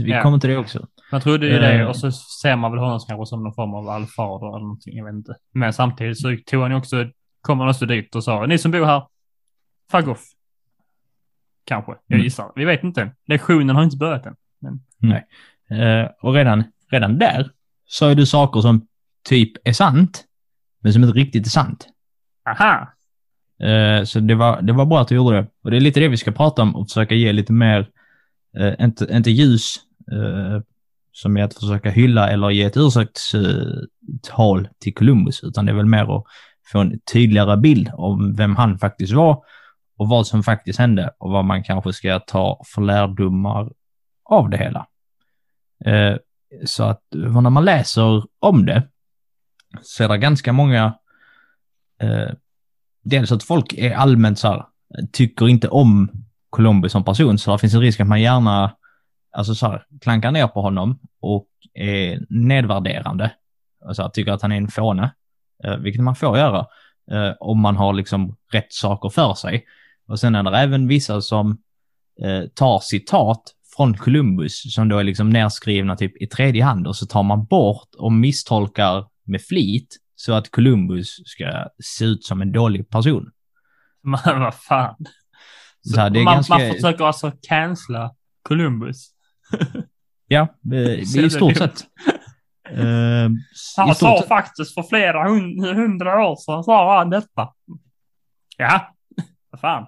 vi 0.03 0.12
Ja. 0.12 0.24
kommer 0.24 0.38
till 0.38 0.50
det 0.50 0.58
också. 0.58 0.88
man 1.12 1.22
trodde 1.22 1.48
ju 1.48 1.60
det 1.60 1.74
Eh. 1.79 1.88
och 1.88 1.96
så 1.96 2.12
ser 2.12 2.56
man 2.56 2.72
väl 2.72 2.79
honom 2.79 3.00
kanske 3.08 3.25
som 3.25 3.44
någon 3.44 3.53
form 3.53 3.74
av 3.74 3.89
allfader 3.89 4.48
eller 4.48 4.60
någonting, 4.60 4.98
jag 4.98 5.06
vet 5.06 5.13
inte. 5.13 5.36
Men 5.53 5.74
samtidigt 5.74 6.20
så 6.22 6.38
tog 6.46 6.62
han 6.62 6.72
ju 6.72 6.77
också, 6.77 7.06
kom 7.41 7.60
han 7.60 7.69
också 7.69 7.86
dit 7.86 8.15
och 8.15 8.24
sa, 8.24 8.46
ni 8.46 8.58
som 8.58 8.72
bor 8.72 8.86
här, 8.86 9.03
fuck 9.91 10.08
off. 10.08 10.24
Kanske, 11.65 11.91
jag 11.91 12.15
Mm. 12.15 12.24
gissar. 12.24 12.51
Vi 12.55 12.65
vet 12.65 12.84
inte. 12.84 13.12
Lektionen 13.27 13.75
har 13.75 13.84
inte 13.84 13.98
börjat 13.98 14.25
än. 14.25 14.36
Eh, 15.79 16.10
och 16.22 16.34
redan, 16.34 16.63
redan 16.91 17.17
där 17.17 17.50
så 17.86 18.08
är 18.08 18.15
det 18.15 18.25
saker 18.25 18.62
som 18.62 18.88
typ 19.29 19.51
är 19.67 19.74
sant, 19.74 20.25
men 20.79 20.93
som 20.93 21.03
inte 21.03 21.17
riktigt 21.19 21.46
är 21.46 21.50
sant. 21.50 21.88
Aha! 22.50 22.93
Eh, 23.67 24.03
Så 24.03 24.19
det 24.19 24.36
var, 24.36 24.62
det 24.62 24.74
var 24.74 24.86
bra 24.86 25.01
att 25.01 25.08
du 25.08 25.15
gjorde 25.15 25.36
det. 25.38 25.48
Och 25.63 25.72
det 25.72 25.77
är 25.77 25.81
lite 25.81 26.00
det 26.00 26.08
vi 26.08 26.17
ska 26.17 26.31
prata 26.31 26.62
om 26.62 26.75
och 26.75 26.88
försöka 26.88 27.15
ge 27.15 27.34
lite 27.34 27.53
mer, 27.53 27.89
eh, 28.58 28.74
inte, 28.86 29.08
inte 29.12 29.31
ljus, 29.31 29.75
eh, 30.12 30.62
som 31.12 31.38
är 31.38 31.43
att 31.43 31.53
försöka 31.53 31.89
hylla 31.89 32.29
eller 32.29 32.50
ge 32.50 32.63
ett 32.63 32.77
ursäktstal 32.77 34.67
till 34.79 34.93
Columbus, 34.93 35.43
utan 35.43 35.65
det 35.65 35.72
är 35.72 35.75
väl 35.75 35.86
mer 35.86 36.17
att 36.17 36.24
få 36.71 36.79
en 36.79 36.99
tydligare 37.13 37.57
bild 37.57 37.91
om 37.93 38.35
vem 38.35 38.55
han 38.55 38.79
faktiskt 38.79 39.13
var 39.13 39.43
och 39.97 40.09
vad 40.09 40.27
som 40.27 40.43
faktiskt 40.43 40.79
hände 40.79 41.13
och 41.17 41.31
vad 41.31 41.45
man 41.45 41.63
kanske 41.63 41.93
ska 41.93 42.19
ta 42.19 42.61
för 42.65 42.81
lärdomar 42.81 43.71
av 44.23 44.49
det 44.49 44.57
hela. 44.57 44.88
Eh, 45.85 46.17
Så 46.65 46.83
att 46.83 47.01
när 47.11 47.49
man 47.49 47.65
läser 47.65 48.23
om 48.39 48.65
det 48.65 48.88
så 49.81 50.03
är 50.03 50.07
det 50.07 50.17
ganska 50.17 50.53
många 50.53 50.93
eh, 52.01 52.29
dels 53.03 53.31
att 53.31 53.43
folk 53.43 53.73
är 53.73 53.95
allmänt 53.95 54.39
så 54.39 54.47
här, 54.47 54.65
tycker 55.11 55.47
inte 55.49 55.67
om 55.67 56.11
Columbus 56.49 56.91
som 56.91 57.03
person, 57.03 57.38
så 57.38 57.51
det 57.51 57.59
finns 57.59 57.73
en 57.73 57.81
risk 57.81 57.99
att 57.99 58.07
man 58.07 58.21
gärna 58.21 58.75
alltså 59.31 59.55
så 59.55 59.67
här, 59.67 59.85
klankar 60.01 60.31
ner 60.31 60.47
på 60.47 60.61
honom 60.61 60.99
och 61.21 61.47
är 61.73 62.25
nedvärderande. 62.29 63.31
Alltså 63.85 64.09
tycker 64.13 64.31
att 64.31 64.41
han 64.41 64.51
är 64.51 64.57
en 64.57 64.67
fåne, 64.67 65.03
eh, 65.03 65.09
vilket 65.79 66.03
man 66.03 66.15
får 66.15 66.37
göra 66.37 66.59
eh, 67.11 67.33
om 67.39 67.59
man 67.61 67.77
har 67.77 67.93
liksom 67.93 68.35
rätt 68.51 68.73
saker 68.73 69.09
för 69.09 69.33
sig. 69.33 69.65
Och 70.07 70.19
sen 70.19 70.35
är 70.35 70.43
det 70.43 70.57
även 70.57 70.87
vissa 70.87 71.21
som 71.21 71.57
eh, 72.21 72.47
tar 72.55 72.79
citat 72.79 73.43
från 73.75 73.97
Columbus 73.97 74.73
som 74.73 74.89
då 74.89 74.97
är 74.97 75.03
liksom 75.03 75.29
nerskrivna 75.29 75.95
typ 75.95 76.21
i 76.21 76.27
tredje 76.27 76.63
hand 76.63 76.87
och 76.87 76.95
så 76.95 77.05
tar 77.05 77.23
man 77.23 77.45
bort 77.45 77.95
och 77.97 78.11
misstolkar 78.11 79.05
med 79.23 79.41
flit 79.41 79.97
så 80.15 80.33
att 80.33 80.51
Columbus 80.51 81.07
ska 81.25 81.67
se 81.83 82.05
ut 82.05 82.23
som 82.25 82.41
en 82.41 82.51
dålig 82.51 82.89
person. 82.89 83.31
Men 84.03 84.41
vad 84.41 84.55
fan. 84.55 84.95
Så 85.81 85.99
är 86.01 86.09
man, 86.09 86.25
ganska- 86.35 86.57
man 86.57 86.73
försöker 86.73 87.03
alltså 87.03 87.31
cancella 87.41 88.15
Columbus. 88.41 89.09
Ja, 90.27 90.47
eh, 90.73 90.79
i 90.99 91.29
stort 91.29 91.57
sett. 91.57 91.85
Eh, 92.71 93.29
Han 93.77 93.95
sa 93.95 94.15
stort 94.17 94.27
faktiskt 94.27 94.73
för 94.73 94.83
flera 94.83 95.29
hund- 95.29 95.65
hundra 95.75 96.27
år 96.27 96.35
sedan 96.35 96.63
sa 96.63 96.97
han 96.97 97.09
detta. 97.09 97.53
Ja, 98.57 98.95
vad 99.51 99.61
fan. 99.61 99.83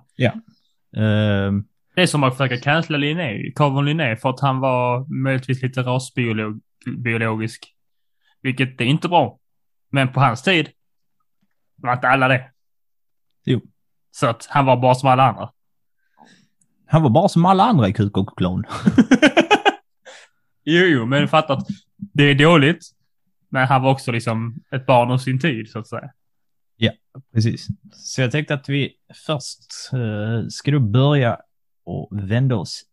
Eh, 0.97 1.51
Det 1.95 2.01
är 2.01 2.05
som 2.07 2.23
att 2.23 2.38
försöka 2.38 2.57
cancella 2.57 2.97
Linné, 2.97 3.51
Carl 3.55 3.85
Linné 3.85 4.15
för 4.15 4.29
att 4.29 4.39
han 4.39 4.59
var 4.59 5.05
möjligtvis 5.23 5.61
lite 5.63 5.81
rasbiologisk. 5.81 7.75
Vilket 8.41 8.81
är 8.81 8.85
inte 8.85 9.07
bra. 9.09 9.38
Men 9.89 10.07
på 10.13 10.19
hans 10.19 10.41
tid 10.43 10.69
var 11.75 11.93
inte 11.93 12.07
alla 12.09 12.27
det. 12.27 12.51
Jo. 13.45 13.61
Så 14.11 14.27
att 14.27 14.45
han 14.50 14.65
var 14.65 14.77
bara 14.77 14.95
som 14.95 15.09
alla 15.09 15.23
andra. 15.23 15.50
han 16.88 17.03
var 17.03 17.09
bara 17.09 17.29
som 17.29 17.45
alla 17.45 17.63
andra 17.63 17.88
i 17.88 17.93
Kuk 17.93 18.17
och 18.17 18.38
klon. 18.38 18.63
Jo, 20.63 20.85
jo, 20.85 21.05
men 21.05 21.27
fatta 21.27 21.53
att 21.53 21.67
det 22.13 22.24
är 22.24 22.36
dåligt. 22.36 22.86
Men 23.50 23.67
han 23.67 23.81
var 23.81 23.91
också 23.91 24.12
liksom 24.12 24.63
ett 24.72 24.86
barn 24.86 25.12
av 25.12 25.17
sin 25.17 25.39
tid, 25.39 25.70
så 25.70 25.79
att 25.79 25.88
säga. 25.88 26.12
Precis. 27.34 27.67
Så 27.91 28.22
jag 28.22 28.31
tänkte 28.31 28.53
att 28.53 28.70
vi 28.70 28.93
först 29.25 29.93
uh, 29.93 30.48
ska 30.50 30.72
du 30.72 30.79
börja 30.79 31.38
och 31.84 32.10
vända 32.12 32.55
oss 32.55 32.84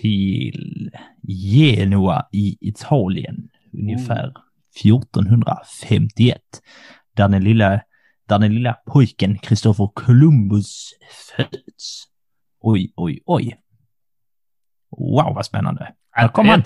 till 0.00 0.90
Genua 1.22 2.26
i 2.32 2.58
Italien 2.60 3.48
ungefär 3.72 4.32
1451. 4.84 6.40
Där 7.12 7.28
den 7.28 7.44
lilla, 7.44 7.70
där 8.28 8.38
den 8.38 8.54
lilla 8.54 8.72
pojken 8.72 9.38
Kristoffer 9.38 9.90
Columbus 9.94 10.90
föds. 11.36 12.04
Oj, 12.60 12.92
oj, 12.96 13.22
oj. 13.26 13.60
Wow, 14.90 15.34
vad 15.34 15.46
spännande. 15.46 15.94
Här 16.10 16.28
kom 16.28 16.48
han. 16.48 16.62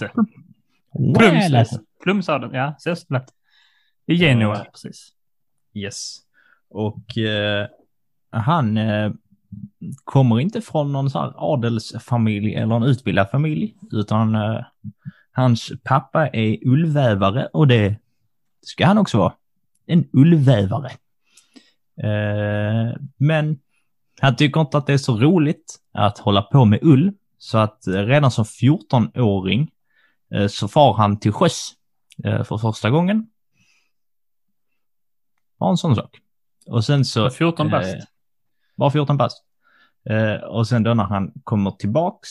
Plums. 1.18 1.70
Plumsaden, 2.02 2.50
ja, 2.54 2.74
så 2.78 2.96
så 2.96 3.14
lätt. 3.14 3.26
I 4.06 4.14
Genua, 4.14 4.56
Ja. 4.58 4.64
precis. 4.72 5.12
Yes. 5.74 6.16
Och 6.70 7.18
eh, 7.18 7.66
han 8.30 8.76
eh, 8.76 9.12
kommer 10.04 10.40
inte 10.40 10.60
från 10.60 10.92
någon 10.92 11.10
så 11.10 11.18
här 11.18 11.32
adelsfamilj 11.36 12.54
eller 12.54 12.74
en 12.76 12.82
utbildad 12.82 13.30
familj, 13.30 13.74
utan 13.92 14.34
eh, 14.34 14.60
hans 15.32 15.72
pappa 15.84 16.28
är 16.28 16.68
ullvävare 16.68 17.46
och 17.52 17.66
det 17.68 17.96
ska 18.60 18.86
han 18.86 18.98
också 18.98 19.18
vara. 19.18 19.32
En 19.86 20.08
ullvävare. 20.12 20.90
Eh, 22.02 22.96
men 23.16 23.58
han 24.20 24.36
tycker 24.36 24.60
inte 24.60 24.78
att 24.78 24.86
det 24.86 24.92
är 24.92 24.98
så 24.98 25.16
roligt 25.16 25.76
att 25.92 26.18
hålla 26.18 26.42
på 26.42 26.64
med 26.64 26.78
ull, 26.82 27.12
så 27.38 27.58
att 27.58 27.82
redan 27.86 28.30
som 28.30 28.44
14-åring 28.44 29.60
eh, 29.60 29.66
så 30.48 30.68
far 30.68 30.94
han 30.94 31.20
till 31.20 31.32
sjöss 31.32 31.72
eh, 32.24 32.44
för 32.44 32.58
första 32.58 32.90
gången. 32.90 33.26
Bara 35.58 35.70
en 35.70 35.76
sån 35.76 35.96
sak. 35.96 36.20
Och 36.66 36.84
sen 36.84 37.04
så... 37.04 37.30
14 37.30 37.70
bast. 37.70 37.94
Eh, 37.94 38.00
bara 38.76 38.90
14 38.90 39.16
bast. 39.16 39.44
Eh, 40.10 40.44
och 40.44 40.68
sen 40.68 40.82
då 40.82 40.94
när 40.94 41.04
han 41.04 41.32
kommer 41.44 41.70
tillbaks 41.70 42.30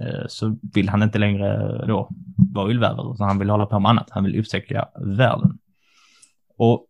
eh, 0.00 0.26
så 0.28 0.56
vill 0.74 0.88
han 0.88 1.02
inte 1.02 1.18
längre 1.18 1.78
då 1.86 2.08
vara 2.54 2.68
ullvävare 2.68 3.14
utan 3.14 3.28
han 3.28 3.38
vill 3.38 3.50
hålla 3.50 3.66
på 3.66 3.78
med 3.78 3.90
annat. 3.90 4.10
Han 4.10 4.24
vill 4.24 4.40
upptäcka 4.40 4.88
världen. 5.00 5.58
Och 6.56 6.86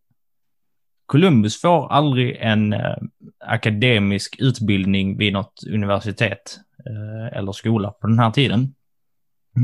Columbus 1.05 1.61
får 1.61 1.91
aldrig 1.91 2.37
en 2.39 2.73
eh, 2.73 2.95
akademisk 3.39 4.35
utbildning 4.39 5.17
vid 5.17 5.33
något 5.33 5.63
universitet 5.67 6.59
eh, 6.85 7.37
eller 7.37 7.51
skola 7.51 7.91
på 7.91 8.07
den 8.07 8.19
här 8.19 8.31
tiden. 8.31 8.75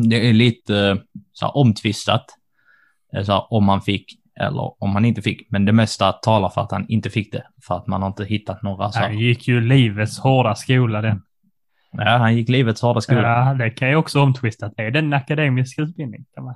Det 0.10 0.30
är 0.30 0.34
lite 0.34 0.78
eh, 0.78 0.96
så 1.32 1.46
här, 1.46 1.58
omtvistat 1.58 2.26
eh, 3.16 3.24
så 3.24 3.32
här, 3.32 3.54
om 3.54 3.70
han 3.70 3.82
fick 3.82 4.06
eller 4.40 4.84
om 4.84 4.94
han 4.94 5.06
inte 5.06 5.22
fick. 5.22 5.52
Men 5.52 5.66
det 5.66 5.74
mesta 5.74 6.12
talar 6.12 6.50
för 6.50 6.62
att 6.62 6.72
han 6.72 6.86
inte 6.90 7.10
fick 7.10 7.32
det. 7.32 7.44
För 7.68 7.76
att 7.78 7.88
man 7.88 8.02
har 8.02 8.08
inte 8.08 8.26
hittat 8.26 8.64
några 8.64 8.92
så 8.92 9.00
Han 9.00 9.12
här, 9.12 9.18
gick 9.18 9.48
ju 9.48 9.62
livets 9.62 10.20
hårda 10.20 10.56
skola 10.56 11.02
den. 11.02 11.22
Ja, 11.92 12.18
han 12.18 12.36
gick 12.36 12.50
livets 12.50 12.82
hårda 12.82 13.02
skola. 13.02 13.22
Ja, 13.22 13.54
det 13.54 13.70
kan 13.70 13.90
ju 13.90 13.96
också 13.96 14.22
omtvistat. 14.22 14.74
Är 14.78 14.92
det 14.92 15.00
en 15.00 15.14
akademisk 15.14 15.80
utbildning? 15.80 16.26
Kan 16.36 16.44
man... 16.44 16.56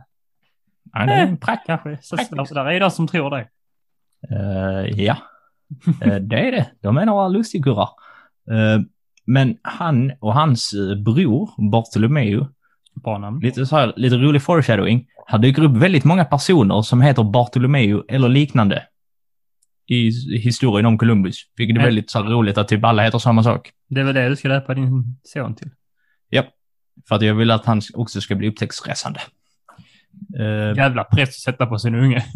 Ja, 0.93 1.05
det 1.05 1.13
är 1.13 1.27
en 1.27 1.37
prack. 1.37 1.63
Kanske. 1.65 1.97
Så, 2.01 2.15
där 2.53 2.65
är 2.65 2.79
det 2.79 2.91
som 2.91 3.07
tror 3.07 3.29
det. 3.29 3.47
Eh, 4.31 5.01
ja, 5.05 5.17
Eh, 6.01 6.15
det 6.15 6.39
är 6.47 6.51
det. 6.51 6.69
De 6.81 6.97
är 6.97 7.05
några 7.05 7.27
lustigkurrar. 7.27 7.89
Eh, 8.51 8.81
men 9.25 9.57
han 9.61 10.11
och 10.19 10.33
hans 10.33 10.73
eh, 10.73 11.03
bror 11.03 11.71
Bartolomeo 11.71 12.47
Bra 13.03 13.17
namn. 13.17 13.39
Lite 13.39 13.65
så 13.65 13.75
här, 13.75 13.93
lite 13.95 14.15
rolig 14.15 14.41
foreshadowing. 14.41 15.05
Här 15.27 15.37
dyker 15.37 15.63
upp 15.63 15.77
väldigt 15.77 16.03
många 16.03 16.25
personer 16.25 16.81
som 16.81 17.01
heter 17.01 17.23
Bartolomeo 17.23 18.03
eller 18.07 18.29
liknande 18.29 18.83
i 19.87 20.11
historien 20.37 20.85
om 20.85 20.97
Columbus. 20.97 21.35
Vilket 21.55 21.77
är 21.77 21.81
väldigt 21.81 22.09
så 22.09 22.23
här, 22.23 22.29
roligt 22.29 22.57
att 22.57 22.67
typ 22.67 22.83
alla 22.83 23.03
heter 23.03 23.19
samma 23.19 23.43
sak. 23.43 23.71
Det 23.89 24.03
väl 24.03 24.15
det 24.15 24.29
du 24.29 24.35
ska 24.35 24.47
döpa 24.47 24.73
din 24.73 25.19
son 25.23 25.55
till. 25.55 25.69
Ja, 26.29 26.43
för 27.07 27.15
att 27.15 27.21
jag 27.21 27.35
vill 27.35 27.51
att 27.51 27.65
han 27.65 27.81
också 27.93 28.21
ska 28.21 28.35
bli 28.35 28.49
upptäcktsresande. 28.49 29.19
Uh, 30.39 30.77
Jävla 30.77 31.03
press 31.03 31.29
att 31.29 31.33
sätta 31.33 31.65
på 31.65 31.79
sin 31.79 31.95
unge. 31.95 32.25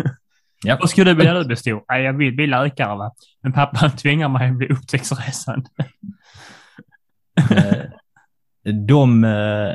Ja. 0.66 0.78
Vad 0.80 0.90
skulle 0.90 1.12
du 1.12 1.16
vilja 1.16 1.34
när 1.34 1.40
du 1.40 1.46
blir 1.46 1.58
stor? 1.58 1.84
Jag 1.88 2.14
vill 2.14 2.36
bli 2.36 2.48
läkare 2.48 2.98
va. 2.98 3.14
Men 3.42 3.54
pappa 3.54 3.90
tvingar 3.98 4.30
mig 4.30 4.50
att 4.50 4.58
bli 4.58 4.68
upptäcktsresande. 4.68 5.70
Eh, 7.52 7.84
de 8.88 9.24
eh, 9.24 9.74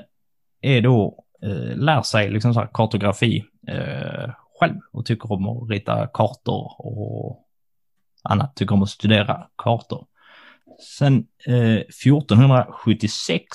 är 0.60 0.80
då, 0.80 1.24
eh, 1.42 1.76
lär 1.76 2.02
sig 2.02 2.30
liksom 2.30 2.54
så 2.54 2.60
här 2.60 2.68
kartografi 2.72 3.44
eh, 3.68 4.30
själv 4.60 4.78
och 4.92 5.06
tycker 5.06 5.32
om 5.32 5.48
att 5.48 5.70
rita 5.70 6.06
kartor 6.06 6.72
och 6.78 7.44
annat, 8.22 8.56
tycker 8.56 8.74
om 8.74 8.82
att 8.82 8.88
studera 8.88 9.46
kartor. 9.56 10.06
Sen 10.98 11.26
eh, 11.46 11.76
1476, 11.76 13.46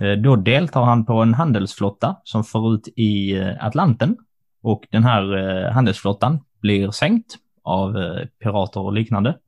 eh, 0.00 0.12
då 0.12 0.36
deltar 0.36 0.84
han 0.84 1.06
på 1.06 1.14
en 1.14 1.34
handelsflotta 1.34 2.16
som 2.24 2.44
för 2.44 2.74
ut 2.74 2.88
i 2.96 3.36
eh, 3.38 3.66
Atlanten 3.66 4.16
och 4.62 4.86
den 4.90 5.04
här 5.04 5.36
eh, 5.36 5.72
handelsflottan 5.72 6.40
blir 6.60 6.90
sänkt 6.90 7.36
av 7.62 7.94
pirater 8.42 8.80
och 8.80 8.92
liknande. 8.92 9.38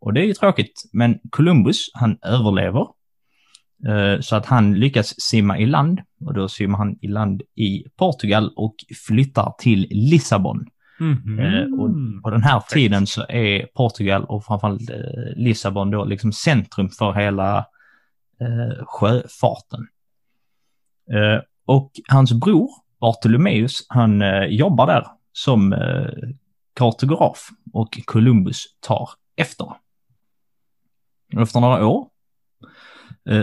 Och 0.00 0.12
det 0.12 0.20
är 0.20 0.24
ju 0.24 0.32
tråkigt, 0.32 0.82
men 0.92 1.20
Columbus, 1.30 1.90
han 1.94 2.18
överlever. 2.22 2.86
Eh, 3.88 4.20
Så 4.20 4.36
att 4.36 4.46
han 4.46 4.74
lyckas 4.74 5.20
simma 5.20 5.58
i 5.58 5.66
land 5.66 6.00
och 6.26 6.34
då 6.34 6.48
simmar 6.48 6.78
han 6.78 6.98
i 7.00 7.08
land 7.08 7.42
i 7.54 7.84
Portugal 7.96 8.52
och 8.56 8.74
flyttar 9.06 9.54
till 9.58 9.86
Lissabon. 9.90 10.66
Mhm. 10.98 11.38
Eh, 11.38 11.80
och 11.80 11.90
På 12.22 12.30
den 12.30 12.42
här 12.42 12.60
tiden 12.60 13.06
så 13.06 13.26
är 13.28 13.66
Portugal 13.74 14.24
och 14.24 14.44
framförallt 14.44 14.90
eh, 14.90 14.96
Lissabon 15.36 15.90
då 15.90 16.04
liksom 16.04 16.32
centrum 16.32 16.88
för 16.88 17.12
hela 17.12 17.66
sjöfarten. 18.86 19.86
Och 21.66 21.90
hans 22.08 22.32
bror 22.32 22.70
Bartolomeus, 23.00 23.86
han 23.88 24.22
jobbar 24.48 24.86
där 24.86 25.06
som 25.32 25.74
kartograf 26.74 27.48
och 27.72 27.98
Columbus 28.04 28.64
tar 28.80 29.10
efter. 29.36 29.66
Efter 31.36 31.60
några 31.60 31.86
år 31.86 32.08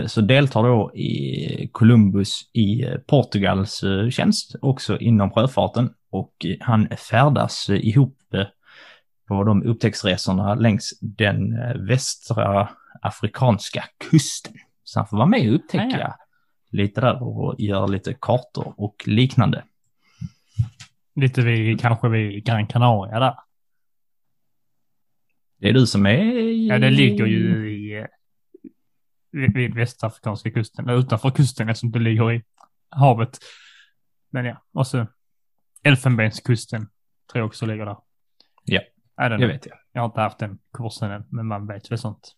så 0.06 0.20
deltar 0.20 0.62
då 0.62 0.92
i 0.94 1.68
Columbus 1.72 2.50
i 2.52 2.84
eh, 2.84 2.94
Portugals 2.98 3.82
eh, 3.82 4.10
tjänst, 4.10 4.56
också 4.62 4.98
inom 4.98 5.30
sjöfarten. 5.30 5.90
Och 6.10 6.32
eh, 6.44 6.56
han 6.60 6.88
färdas 7.10 7.68
eh, 7.68 7.86
ihop 7.88 8.18
eh, 8.34 8.46
på 9.28 9.44
de 9.44 9.62
upptäcktsresorna 9.62 10.54
längs 10.54 10.98
den 11.00 11.52
eh, 11.58 11.74
västra 11.74 12.68
afrikanska 13.02 13.84
kusten. 14.10 14.52
Så 14.84 14.98
han 15.00 15.06
får 15.06 15.16
vara 15.16 15.26
med 15.26 15.48
och 15.48 15.54
upptäcka 15.54 15.96
Ah, 15.96 16.00
ja. 16.00 16.16
lite 16.70 17.00
där 17.00 17.22
och 17.22 17.54
göra 17.58 17.86
lite 17.86 18.14
kartor 18.20 18.74
och 18.76 19.04
liknande. 19.06 19.64
Lite 21.16 21.42
vid, 21.42 21.80
kanske 21.80 22.08
vid 22.08 22.44
Gran 22.44 22.66
Canaria 22.66 23.18
där. 23.20 23.34
Det 25.60 25.68
är 25.68 25.72
du 25.72 25.86
som 25.86 26.06
är... 26.06 26.22
Ja, 26.68 26.78
det 26.78 26.90
ligger 26.90 27.26
ju 27.26 27.66
eh, 27.66 27.67
vid, 29.38 29.74
västafrikanska 29.74 30.50
kusten, 30.50 30.88
eller 30.88 30.98
utanför 30.98 31.30
kusten 31.30 31.68
eftersom 31.68 31.90
det 31.90 31.98
ligger 31.98 32.32
i 32.32 32.44
havet. 32.90 33.38
Men 34.30 34.44
ja, 34.44 34.62
och 34.72 34.86
så 34.86 35.06
Elfenbenskusten 35.82 36.80
tror 37.32 37.40
jag 37.40 37.46
också 37.46 37.66
ligger 37.66 37.86
där. 37.86 37.96
Ja, 38.64 39.28
Det 39.28 39.46
vet 39.46 39.66
jag. 39.66 39.78
Jag 39.92 40.02
har 40.02 40.06
inte 40.06 40.20
haft 40.20 40.38
den 40.38 40.58
kursen 40.72 41.10
än, 41.10 41.24
men 41.30 41.46
man 41.46 41.66
vet 41.66 41.90
väl 41.90 41.98
sånt. 41.98 42.34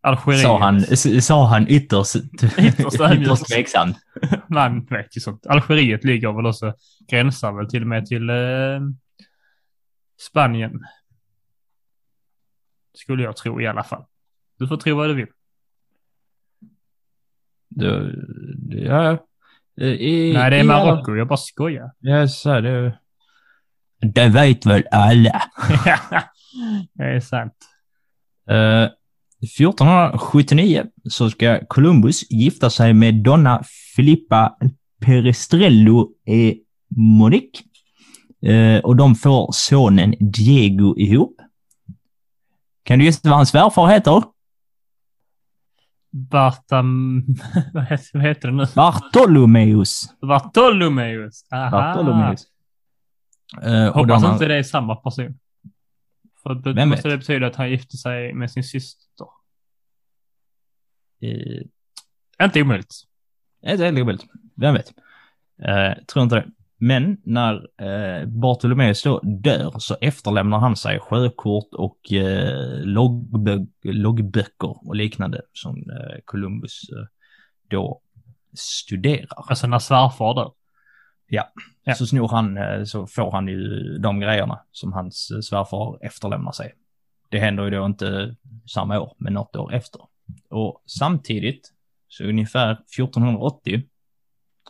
Algeriet. 0.00 0.42
Sa 0.42 0.58
han, 0.58 0.80
sa 1.22 1.46
han 1.46 1.68
ytterst, 1.68 2.16
ytterst 2.58 3.46
tveksam. 3.46 3.94
Man 4.48 4.84
vet 4.84 5.16
ju 5.16 5.20
sånt. 5.20 5.46
Algeriet 5.46 6.04
ligger 6.04 6.32
väl 6.32 6.46
också, 6.46 6.74
gränsar 7.08 7.52
väl 7.52 7.70
till 7.70 7.82
och 7.82 7.88
med 7.88 8.06
till 8.06 8.30
eh, 8.30 8.36
Spanien. 10.20 10.84
Skulle 12.94 13.22
jag 13.22 13.36
tro 13.36 13.60
i 13.60 13.66
alla 13.66 13.84
fall. 13.84 14.04
Du 14.58 14.68
får 14.68 14.76
tro 14.76 14.96
vad 14.96 15.08
du 15.08 15.14
vill. 15.14 15.28
Det, 17.76 18.14
ja, 18.68 19.18
i, 19.80 20.32
Nej, 20.32 20.50
det 20.50 20.56
är 20.56 20.60
i 20.60 20.62
Marocko. 20.62 21.16
Jag 21.16 21.28
bara 21.28 21.36
skojar. 21.36 21.90
Jag 22.00 22.30
sa 22.30 22.60
det. 22.60 22.98
Det 24.00 24.28
vet 24.28 24.66
väl 24.66 24.84
alla. 24.90 25.42
det 26.94 27.04
är 27.04 27.20
sant. 27.20 27.54
Eh, 28.50 28.88
1479 29.42 30.84
så 31.10 31.30
ska 31.30 31.60
Columbus 31.68 32.30
gifta 32.30 32.70
sig 32.70 32.94
med 32.94 33.14
Donna 33.14 33.62
Filippa 33.96 34.56
Perestrello 35.04 36.10
e 36.26 36.54
Monique. 36.96 37.62
Eh, 38.46 38.80
och 38.80 38.96
de 38.96 39.14
får 39.14 39.48
sonen 39.52 40.14
Diego 40.20 40.98
ihop. 40.98 41.36
Kan 42.82 42.98
du 42.98 43.04
gissa 43.04 43.20
vad 43.22 43.36
hans 43.36 43.50
svärfar 43.50 43.86
heter? 43.86 44.22
Bartam... 46.16 47.24
vad, 47.72 47.84
heter, 47.84 48.08
vad 48.12 48.22
heter 48.22 48.48
det 48.48 48.54
nu? 48.54 48.64
Bartolomeus. 48.74 50.14
Bartolomeus. 50.20 51.46
Aha. 51.52 51.70
Bartolomeus. 51.70 52.46
Eh, 53.62 53.86
och 53.88 54.06
de 54.06 54.12
Hoppas 54.12 54.22
har- 54.22 54.32
inte 54.32 54.46
det 54.46 54.54
är 54.56 54.62
samma 54.62 54.96
person. 54.96 55.38
För 56.42 56.54
det 56.54 56.72
Vem 56.72 56.88
måste 56.88 57.08
vet? 57.08 57.14
det 57.14 57.18
betyda 57.18 57.46
att 57.46 57.56
han 57.56 57.70
gifte 57.70 57.96
sig 57.96 58.32
med 58.34 58.50
sin 58.50 58.64
syster. 58.64 59.26
eh, 61.20 61.62
Inte 62.46 62.62
omöjligt. 62.62 62.94
Det 63.62 63.70
är 63.70 64.02
omöjligt. 64.02 64.24
Vem 64.56 64.74
vet? 64.74 64.92
Eh, 65.62 66.04
tror 66.04 66.22
inte 66.22 66.34
det. 66.36 66.46
Men 66.84 67.16
när 67.24 67.54
eh, 67.82 68.26
Bartolomeus 68.26 69.02
då 69.02 69.20
dör 69.20 69.74
så 69.78 69.96
efterlämnar 70.00 70.58
han 70.58 70.76
sig 70.76 71.00
sjökort 71.00 71.74
och 71.74 72.12
eh, 72.12 72.82
loggbö- 72.82 73.66
loggböcker 73.82 74.88
och 74.88 74.96
liknande 74.96 75.42
som 75.52 75.76
eh, 75.76 76.20
Columbus 76.24 76.80
eh, 76.92 77.06
då 77.70 78.00
studerar. 78.52 79.28
Alltså 79.30 79.66
när 79.66 79.78
svärfar 79.78 80.34
dör. 80.34 80.52
Ja. 81.26 81.52
Så 81.94 82.06
snor 82.06 82.28
han, 82.28 82.56
eh, 82.56 82.84
så 82.84 83.06
får 83.06 83.32
han 83.32 83.48
ju 83.48 83.98
de 83.98 84.20
grejerna 84.20 84.60
som 84.72 84.92
hans 84.92 85.30
eh, 85.30 85.40
svärfar 85.40 86.06
efterlämnar 86.06 86.52
sig. 86.52 86.74
Det 87.30 87.38
händer 87.38 87.64
ju 87.64 87.70
då 87.70 87.86
inte 87.86 88.36
samma 88.66 89.00
år, 89.00 89.14
men 89.18 89.32
något 89.32 89.56
år 89.56 89.74
efter. 89.74 90.00
Och 90.50 90.82
samtidigt, 90.86 91.72
så 92.08 92.24
ungefär 92.24 92.72
1480, 92.72 93.82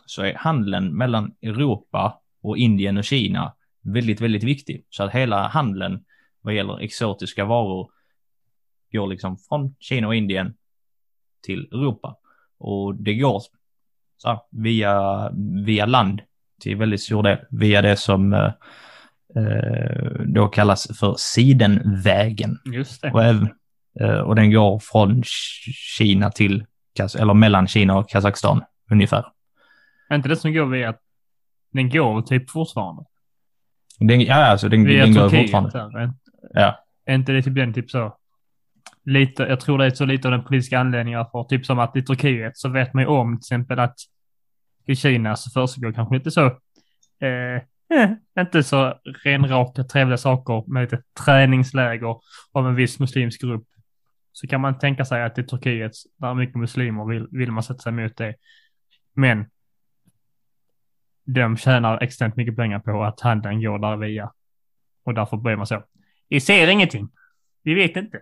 så 0.05 0.21
är 0.21 0.33
handeln 0.33 0.97
mellan 0.97 1.35
Europa 1.41 2.21
och 2.41 2.57
Indien 2.57 2.97
och 2.97 3.03
Kina 3.03 3.53
väldigt, 3.81 4.21
väldigt 4.21 4.43
viktig. 4.43 4.85
Så 4.89 5.03
att 5.03 5.11
hela 5.11 5.47
handeln 5.47 6.03
vad 6.41 6.53
gäller 6.53 6.79
exotiska 6.79 7.45
varor 7.45 7.91
går 8.91 9.07
liksom 9.07 9.37
från 9.37 9.75
Kina 9.79 10.07
och 10.07 10.15
Indien 10.15 10.53
till 11.43 11.67
Europa. 11.71 12.15
Och 12.57 12.95
det 12.95 13.13
går 13.13 13.41
så 14.17 14.27
här, 14.27 14.39
via, 14.51 15.29
via 15.65 15.85
land 15.85 16.21
till 16.61 16.77
väldigt 16.77 17.01
stor 17.01 17.23
del 17.23 17.37
via 17.49 17.81
det 17.81 17.95
som 17.95 18.33
eh, 18.33 18.51
eh, 19.35 20.21
då 20.25 20.47
kallas 20.47 20.99
för 20.99 21.15
Sidenvägen. 21.17 22.57
Just 22.73 23.01
det. 23.01 23.11
Och, 23.11 23.23
även, 23.23 23.49
eh, 23.99 24.19
och 24.19 24.35
den 24.35 24.51
går 24.51 24.79
från 24.79 25.23
Kina 25.97 26.31
till, 26.31 26.65
eller 27.19 27.33
mellan 27.33 27.67
Kina 27.67 27.97
och 27.97 28.09
Kazakstan 28.09 28.63
ungefär. 28.91 29.25
Är 30.09 30.15
inte 30.15 30.29
det 30.29 30.35
som 30.35 30.53
går 30.53 30.65
via... 30.65 30.93
Den 31.71 31.89
går 31.89 32.21
typ 32.21 32.49
fortfarande. 32.49 33.03
Den, 33.99 34.21
ja, 34.21 34.35
alltså 34.45 34.69
den, 34.69 34.83
Via 34.85 35.03
den 35.05 35.13
går 35.13 35.29
Turkiet. 35.29 35.51
fortfarande. 35.51 35.99
Är- 36.01 36.13
Ja. 36.53 36.79
Är 37.05 37.15
inte 37.15 37.31
det 37.31 37.41
typ 37.41 37.55
den 37.55 37.73
typ 37.73 37.91
så? 37.91 38.17
Lite, 39.05 39.43
jag 39.43 39.59
tror 39.59 39.77
det 39.77 39.85
är 39.85 39.89
så 39.89 40.05
lite 40.05 40.27
av 40.27 40.31
den 40.31 40.43
politiska 40.43 40.79
anledningen 40.79 41.25
för 41.31 41.43
typ 41.43 41.65
som 41.65 41.79
att 41.79 41.95
i 41.95 42.01
Turkiet 42.01 42.57
så 42.57 42.69
vet 42.69 42.93
man 42.93 43.03
ju 43.03 43.07
om 43.09 43.33
till 43.37 43.39
exempel 43.39 43.79
att 43.79 43.95
i 44.87 44.95
Kina 44.95 45.35
så 45.35 45.49
försiggår 45.51 45.91
kanske 45.91 46.15
lite 46.15 46.31
så 46.31 46.45
eh, 47.21 47.55
eh, 47.99 48.09
inte 48.39 48.63
så 48.63 48.93
renraka 49.23 49.83
trevliga 49.83 50.17
saker 50.17 50.71
med 50.73 50.81
lite 50.83 51.01
träningsläger 51.25 52.15
av 52.51 52.67
en 52.67 52.75
viss 52.75 52.99
muslimsk 52.99 53.41
grupp. 53.41 53.67
Så 54.31 54.47
kan 54.47 54.61
man 54.61 54.77
tänka 54.79 55.05
sig 55.05 55.23
att 55.23 55.37
i 55.37 55.43
Turkiet, 55.43 55.91
där 56.17 56.33
mycket 56.33 56.55
muslimer 56.55 57.05
vill, 57.05 57.27
vill 57.31 57.51
man 57.51 57.63
sätta 57.63 57.79
sig 57.79 57.89
emot 57.89 58.17
det. 58.17 58.35
Men 59.13 59.45
de 61.25 61.57
tjänar 61.57 62.03
extremt 62.03 62.35
mycket 62.35 62.55
pengar 62.55 62.79
på 62.79 63.03
att 63.03 63.21
handeln 63.21 63.61
går 63.61 63.79
där 63.79 63.97
via. 63.97 64.31
Och 65.03 65.13
därför 65.13 65.37
blir 65.37 65.55
man 65.55 65.67
så. 65.67 65.83
Vi 66.29 66.41
ser 66.41 66.67
ingenting. 66.67 67.09
Vi 67.63 67.73
vet 67.73 67.95
inte. 67.95 68.19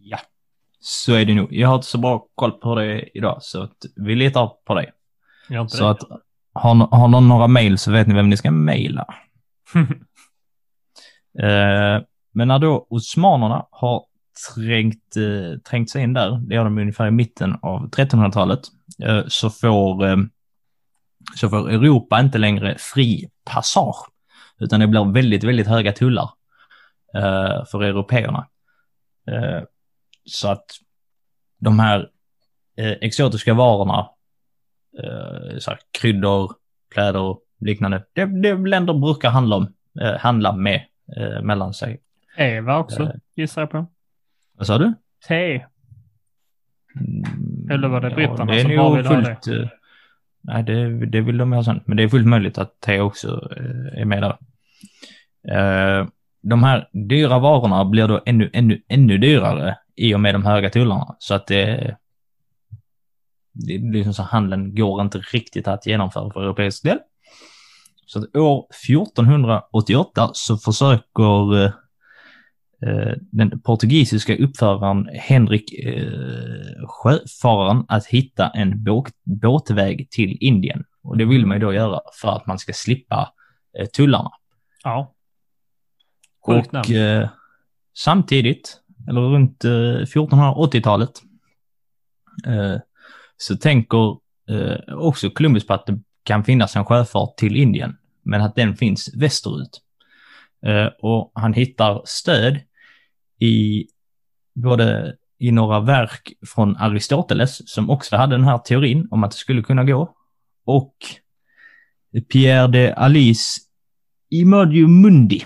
ja. 0.00 0.18
Så 0.80 1.14
är 1.14 1.24
det 1.24 1.34
nog. 1.34 1.52
Jag 1.52 1.68
har 1.68 1.74
inte 1.74 1.86
så 1.86 1.98
bra 1.98 2.26
koll 2.34 2.52
på 2.52 2.74
det 2.74 3.18
idag, 3.18 3.38
så 3.42 3.62
att 3.62 3.76
vi 3.96 4.14
litar 4.14 4.50
på 4.64 4.74
dig. 4.74 4.92
Så 5.68 5.84
det? 5.84 5.90
att 5.90 6.00
har, 6.52 6.74
har 6.96 7.08
någon 7.08 7.28
några 7.28 7.46
mail 7.46 7.78
så 7.78 7.92
vet 7.92 8.06
ni 8.06 8.14
vem 8.14 8.28
ni 8.28 8.36
ska 8.36 8.50
mejla. 8.50 9.06
Eh, 11.38 12.02
men 12.32 12.48
när 12.48 12.58
då 12.58 12.86
osmanerna 12.90 13.66
har 13.70 14.04
trängt, 14.54 15.16
eh, 15.16 15.58
trängt 15.58 15.90
sig 15.90 16.02
in 16.02 16.12
där, 16.12 16.38
det 16.38 16.54
gör 16.54 16.64
de 16.64 16.78
ungefär 16.78 17.06
i 17.06 17.10
mitten 17.10 17.56
av 17.62 17.90
1300-talet, 17.90 18.60
eh, 19.04 19.22
så, 19.28 19.50
får, 19.50 20.06
eh, 20.06 20.16
så 21.36 21.48
får 21.48 21.70
Europa 21.70 22.20
inte 22.20 22.38
längre 22.38 22.76
fri 22.78 23.30
passage, 23.44 24.06
utan 24.58 24.80
det 24.80 24.86
blir 24.86 25.12
väldigt, 25.12 25.44
väldigt 25.44 25.66
höga 25.66 25.92
tullar 25.92 26.30
eh, 27.14 27.64
för 27.64 27.82
européerna. 27.82 28.46
Eh, 29.30 29.62
så 30.24 30.48
att 30.48 30.64
de 31.58 31.78
här 31.78 32.10
eh, 32.76 32.90
exotiska 32.90 33.54
varorna, 33.54 34.08
eh, 34.98 35.58
så 35.58 35.70
här, 35.70 35.78
kryddor, 36.00 36.52
kläder, 36.94 37.36
liknande, 37.60 38.04
det, 38.12 38.42
det 38.42 38.54
länder 38.54 38.94
brukar 38.94 39.30
handla, 39.30 39.56
om, 39.56 39.74
eh, 40.00 40.16
handla 40.18 40.52
med 40.52 40.84
eh, 41.16 41.42
mellan 41.42 41.74
sig. 41.74 42.00
Eva 42.36 42.78
också, 42.78 43.12
gissar 43.34 43.62
jag 43.62 43.70
på. 43.70 43.86
Vad 44.52 44.66
sa 44.66 44.78
du? 44.78 44.94
Te. 45.28 45.66
Mm, 46.94 47.70
Eller 47.70 47.88
var 47.88 48.00
det 48.00 48.10
britterna 48.10 48.44
det 48.44 48.60
är 48.60 48.62
som 48.62 48.76
bara 48.76 48.96
vill 48.96 49.06
ha 49.06 49.62
eh, 49.62 49.68
Nej, 50.42 50.62
det, 50.62 51.06
det 51.06 51.20
vill 51.20 51.38
de 51.38 51.52
ha 51.52 51.64
sen. 51.64 51.80
Men 51.84 51.96
det 51.96 52.02
är 52.02 52.08
fullt 52.08 52.26
möjligt 52.26 52.58
att 52.58 52.80
te 52.80 53.00
också 53.00 53.48
eh, 53.56 54.00
är 54.00 54.04
med 54.04 54.22
där. 54.22 54.38
Eh, 55.48 56.06
de 56.42 56.64
här 56.64 56.88
dyra 56.92 57.38
varorna 57.38 57.84
blir 57.84 58.08
då 58.08 58.20
ännu, 58.26 58.50
ännu, 58.52 58.82
ännu 58.88 59.18
dyrare 59.18 59.78
i 59.96 60.14
och 60.14 60.20
med 60.20 60.34
de 60.34 60.44
höga 60.44 60.70
tullarna. 60.70 61.16
Så 61.18 61.34
att 61.34 61.46
det... 61.46 61.96
Det 63.54 63.78
blir 63.78 64.04
som 64.04 64.14
så 64.14 64.22
handeln 64.22 64.74
går 64.74 65.00
inte 65.00 65.18
riktigt 65.18 65.68
att 65.68 65.86
genomföra 65.86 66.32
för 66.32 66.42
europeisk 66.42 66.82
del. 66.82 66.98
Så 68.06 68.18
att 68.18 68.36
år 68.36 68.66
1488 68.88 70.30
så 70.32 70.56
försöker 70.56 71.64
eh, 71.64 71.70
den 73.30 73.60
portugisiska 73.60 74.36
uppföraren 74.36 75.08
Henrik 75.12 75.72
eh, 75.72 76.86
Sjöfararen 76.88 77.84
att 77.88 78.06
hitta 78.06 78.48
en 78.48 78.84
båt, 78.84 79.12
båtväg 79.24 80.10
till 80.10 80.36
Indien. 80.40 80.84
Och 81.02 81.16
det 81.16 81.24
vill 81.24 81.46
man 81.46 81.56
ju 81.56 81.60
då 81.60 81.74
göra 81.74 82.00
för 82.20 82.28
att 82.28 82.46
man 82.46 82.58
ska 82.58 82.72
slippa 82.72 83.32
eh, 83.78 83.86
tullarna. 83.86 84.30
Ja. 84.84 85.14
Sjukt 86.46 86.74
Och 86.74 86.90
eh, 86.90 87.28
samtidigt, 87.94 88.80
eller 89.08 89.20
runt 89.20 89.64
eh, 89.64 89.70
1480-talet, 89.70 91.10
eh, 92.46 92.76
så 93.36 93.56
tänker 93.56 94.16
eh, 94.50 94.94
också 94.94 95.30
Columbus 95.30 95.66
på 95.66 95.74
att 95.74 95.86
det 95.86 96.00
kan 96.22 96.44
finnas 96.44 96.76
en 96.76 96.84
sjöfart 96.84 97.36
till 97.36 97.56
Indien, 97.56 97.96
men 98.22 98.40
att 98.40 98.54
den 98.54 98.76
finns 98.76 99.14
västerut. 99.14 99.80
Eh, 100.66 100.86
och 101.02 101.32
han 101.34 101.52
hittar 101.52 102.02
stöd 102.04 102.60
i 103.44 103.86
både 104.54 105.16
i 105.38 105.50
några 105.50 105.80
verk 105.80 106.32
från 106.46 106.76
Aristoteles, 106.76 107.70
som 107.70 107.90
också 107.90 108.16
hade 108.16 108.34
den 108.36 108.44
här 108.44 108.58
teorin 108.58 109.08
om 109.10 109.24
att 109.24 109.30
det 109.30 109.36
skulle 109.36 109.62
kunna 109.62 109.84
gå, 109.84 110.14
och 110.64 110.96
Pierre 112.32 112.66
de 112.68 112.92
Alice 112.92 113.60
Imadio 114.30 114.86
Mundi 114.88 115.44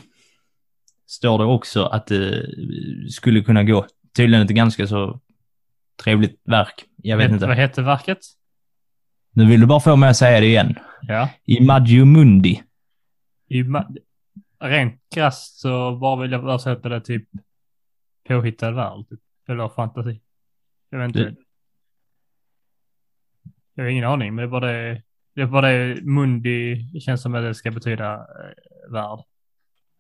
står 1.07 1.39
det 1.39 1.45
också 1.45 1.85
att 1.85 2.07
det 2.07 2.47
skulle 3.11 3.41
kunna 3.41 3.63
gå. 3.65 3.87
Tydligen 4.17 4.45
ett 4.45 4.51
ganska 4.51 4.87
så 4.87 5.21
trevligt 6.05 6.41
verk. 6.45 6.85
Jag 6.97 7.17
vet 7.17 7.27
Vet- 7.27 7.33
inte. 7.35 7.47
Vad 7.47 7.57
heter 7.57 7.83
verket? 7.83 8.19
Nu 9.33 9.47
vill 9.47 9.61
du 9.61 9.67
bara 9.67 9.81
få 9.81 9.97
mig 9.97 10.09
att 10.11 10.17
säga 10.17 10.41
det 10.41 10.47
igen. 10.47 10.75
Ja. 11.03 11.29
Imadio 11.45 12.05
Mundi. 12.05 12.63
I 13.49 13.63
ma- 13.63 13.97
rent 14.61 15.01
krasst 15.15 15.61
så 15.61 15.97
bara 15.97 16.23
vill 16.23 16.33
jag 16.33 16.41
översätta 16.41 16.89
det 16.89 17.01
typ 17.01 17.29
påhittad 18.29 18.71
värld. 18.71 19.09
Typ. 19.09 19.21
Eller 19.49 19.69
fantasi. 19.69 20.21
Jag 20.91 20.99
vet 20.99 21.07
inte. 21.07 21.19
Det- 21.25 21.37
Jag 23.75 23.85
har 23.85 23.91
ingen 23.91 24.05
aning, 24.05 24.35
men 24.35 24.43
det 24.43 24.49
är 24.49 24.51
bara 24.61 24.73
det. 24.73 25.03
Det 25.35 25.43
är 25.43 25.47
bara 25.47 25.69
det 25.73 26.03
Mundi 26.03 26.75
det 26.93 27.01
känns 27.01 27.23
som 27.23 27.35
att 27.35 27.43
det 27.43 27.55
ska 27.55 27.71
betyda 27.71 28.15
eh, 28.15 28.93
värld. 28.93 29.19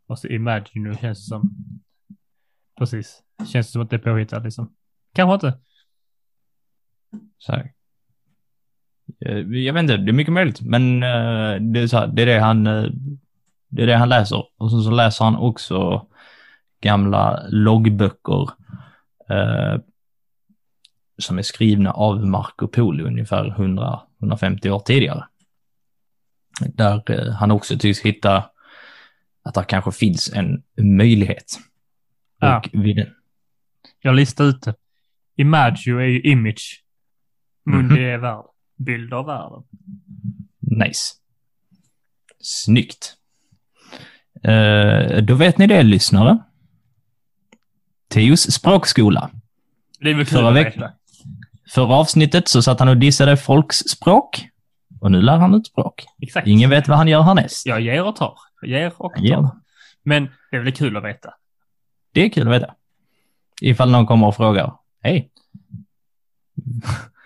Och 0.06 0.18
så 0.18 0.28
Imagine 0.28 0.82
nu 0.88 0.94
känns 0.94 1.18
det 1.18 1.28
som. 1.28 1.50
Precis. 2.78 3.22
Känns 3.38 3.66
det 3.66 3.72
som 3.72 3.82
att 3.82 3.90
det 3.90 3.96
är 3.96 4.00
påhittat 4.00 4.44
liksom. 4.44 4.74
Kanske 5.14 5.34
inte. 5.34 5.58
Så 7.38 7.52
här. 7.52 7.72
Eh, 9.26 9.38
Jag 9.38 9.74
vet 9.74 9.80
inte, 9.82 9.96
det 9.96 10.10
är 10.10 10.12
mycket 10.12 10.32
möjligt, 10.32 10.60
men 10.60 11.02
eh, 11.02 11.60
det 11.72 11.80
är, 11.80 11.86
så 11.86 11.96
här, 11.98 12.06
det, 12.06 12.22
är 12.22 12.26
det 12.26 12.38
han 12.40 12.66
eh, 12.66 12.86
det 13.68 13.82
är 13.82 13.86
det 13.86 13.96
han 13.96 14.08
läser. 14.08 14.44
Och 14.56 14.70
så, 14.70 14.82
så 14.82 14.90
läser 14.90 15.24
han 15.24 15.36
också 15.36 16.06
gamla 16.80 17.42
loggböcker 17.48 18.50
eh, 19.30 19.80
som 21.18 21.38
är 21.38 21.42
skrivna 21.42 21.90
av 21.92 22.26
Marco 22.26 22.68
Polo 22.68 23.04
ungefär 23.06 23.44
100-150 24.20 24.68
år 24.70 24.78
tidigare. 24.78 25.24
Där 26.60 27.10
eh, 27.10 27.32
han 27.32 27.50
också 27.50 27.78
tycks 27.78 28.00
hitta 28.00 28.50
att 29.42 29.54
det 29.54 29.64
kanske 29.64 29.92
finns 29.92 30.32
en 30.34 30.62
möjlighet. 30.96 31.58
Ja. 32.40 32.58
Och 32.58 32.68
vid 32.72 33.06
Jag 34.00 34.14
listar 34.14 34.44
ut 34.44 34.62
det. 34.62 34.74
Imagine 35.36 35.98
är 35.98 36.04
ju 36.04 36.20
image. 36.20 36.84
Mundi 37.66 37.94
Mhm. 37.94 38.04
är 38.04 38.18
värld. 38.18 38.44
Bild 38.78 39.12
av 39.14 39.26
världen. 39.26 39.62
Nice. 40.58 41.14
Snyggt. 42.40 43.16
Eh, 44.42 45.22
då 45.22 45.34
vet 45.34 45.58
ni 45.58 45.66
det, 45.66 45.82
lyssnare. 45.82 46.38
Teos 48.08 48.52
språkskola. 48.52 49.30
Det 50.00 50.10
är 50.10 50.14
väl 50.14 50.26
kul 50.26 50.38
Förra 50.38 50.48
att 50.48 50.54
veta. 50.54 50.90
Förra 51.70 51.94
avsnittet 51.94 52.48
så 52.48 52.62
satt 52.62 52.78
han 52.78 52.88
och 52.88 52.96
dissade 52.96 53.36
folks 53.36 53.76
språk. 53.76 54.48
Och 55.00 55.12
nu 55.12 55.22
lär 55.22 55.36
han 55.36 55.54
ut 55.54 55.66
språk. 55.66 56.04
Exakt. 56.22 56.46
Ingen 56.46 56.70
vet 56.70 56.88
vad 56.88 56.98
han 56.98 57.08
gör 57.08 57.22
härnäst. 57.22 57.66
Jag 57.66 57.80
ger 57.80 58.04
och 58.04 58.16
tar. 58.16 58.34
Jag 58.60 58.70
ger 58.70 58.92
och 58.96 59.14
tar. 59.14 59.22
Ger. 59.22 59.50
Men 60.02 60.28
det 60.50 60.56
är 60.56 60.60
väl 60.60 60.72
kul 60.72 60.96
att 60.96 61.04
veta. 61.04 61.34
Det 62.12 62.20
är 62.20 62.28
kul 62.28 62.48
att 62.48 62.54
veta. 62.54 62.74
Ifall 63.60 63.90
någon 63.90 64.06
kommer 64.06 64.26
och 64.26 64.36
frågar. 64.36 64.72
Hej, 65.02 65.30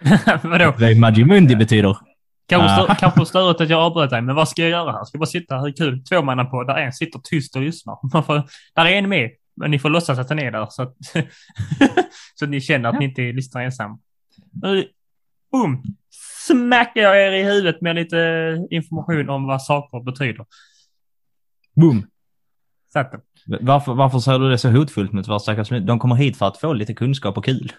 Vadå? 0.42 0.74
vad 0.78 0.96
Majimundi 0.96 1.56
betyder? 1.56 1.96
Kanske, 2.48 2.94
kanske 2.94 3.26
störigt 3.26 3.60
att 3.60 3.68
jag 3.68 3.80
avbröt 3.80 4.10
dig, 4.10 4.22
men 4.22 4.34
vad 4.34 4.48
ska 4.48 4.62
jag 4.62 4.70
göra 4.70 4.92
här? 4.92 5.04
Ska 5.04 5.16
jag 5.16 5.20
bara 5.20 5.26
sitta 5.26 5.58
här? 5.58 5.72
Kul. 5.76 6.04
Två 6.04 6.22
på 6.22 6.64
där 6.64 6.76
en 6.76 6.92
sitter 6.92 7.20
tyst 7.24 7.56
och 7.56 7.62
lyssnar. 7.62 7.98
Man 8.12 8.24
får, 8.24 8.42
där 8.74 8.86
är 8.86 8.90
en 8.90 9.08
med, 9.08 9.30
men 9.60 9.70
ni 9.70 9.78
får 9.78 9.90
låtsas 9.90 10.18
att 10.18 10.28
den 10.28 10.38
är 10.38 10.50
där 10.50 10.66
så 10.70 10.82
att, 10.82 10.96
så 12.34 12.44
att 12.44 12.50
ni 12.50 12.60
känner 12.60 12.88
att 12.88 12.98
ni 12.98 13.04
inte 13.04 13.22
lyssnar 13.22 13.62
ensam. 13.62 14.00
Nu, 14.62 14.88
boom! 15.52 15.82
Smackar 16.46 17.00
jag 17.00 17.26
er 17.26 17.32
i 17.32 17.44
huvudet 17.44 17.80
med 17.80 17.94
lite 17.94 18.18
information 18.70 19.28
om 19.28 19.46
vad 19.46 19.62
saker 19.62 20.04
betyder. 20.04 20.46
Boom. 21.76 22.06
Satt 22.92 23.12
den. 23.12 23.20
Varför, 23.60 23.94
varför 23.94 24.18
säger 24.18 24.38
du 24.38 24.50
det 24.50 24.58
så 24.58 24.70
hotfullt 24.70 25.12
mot 25.12 25.28
våra 25.28 25.38
stackars 25.38 25.68
De 25.68 25.98
kommer 25.98 26.14
hit 26.14 26.36
för 26.36 26.46
att 26.46 26.58
få 26.58 26.72
lite 26.72 26.94
kunskap 26.94 27.38
och 27.38 27.44
kul. 27.44 27.72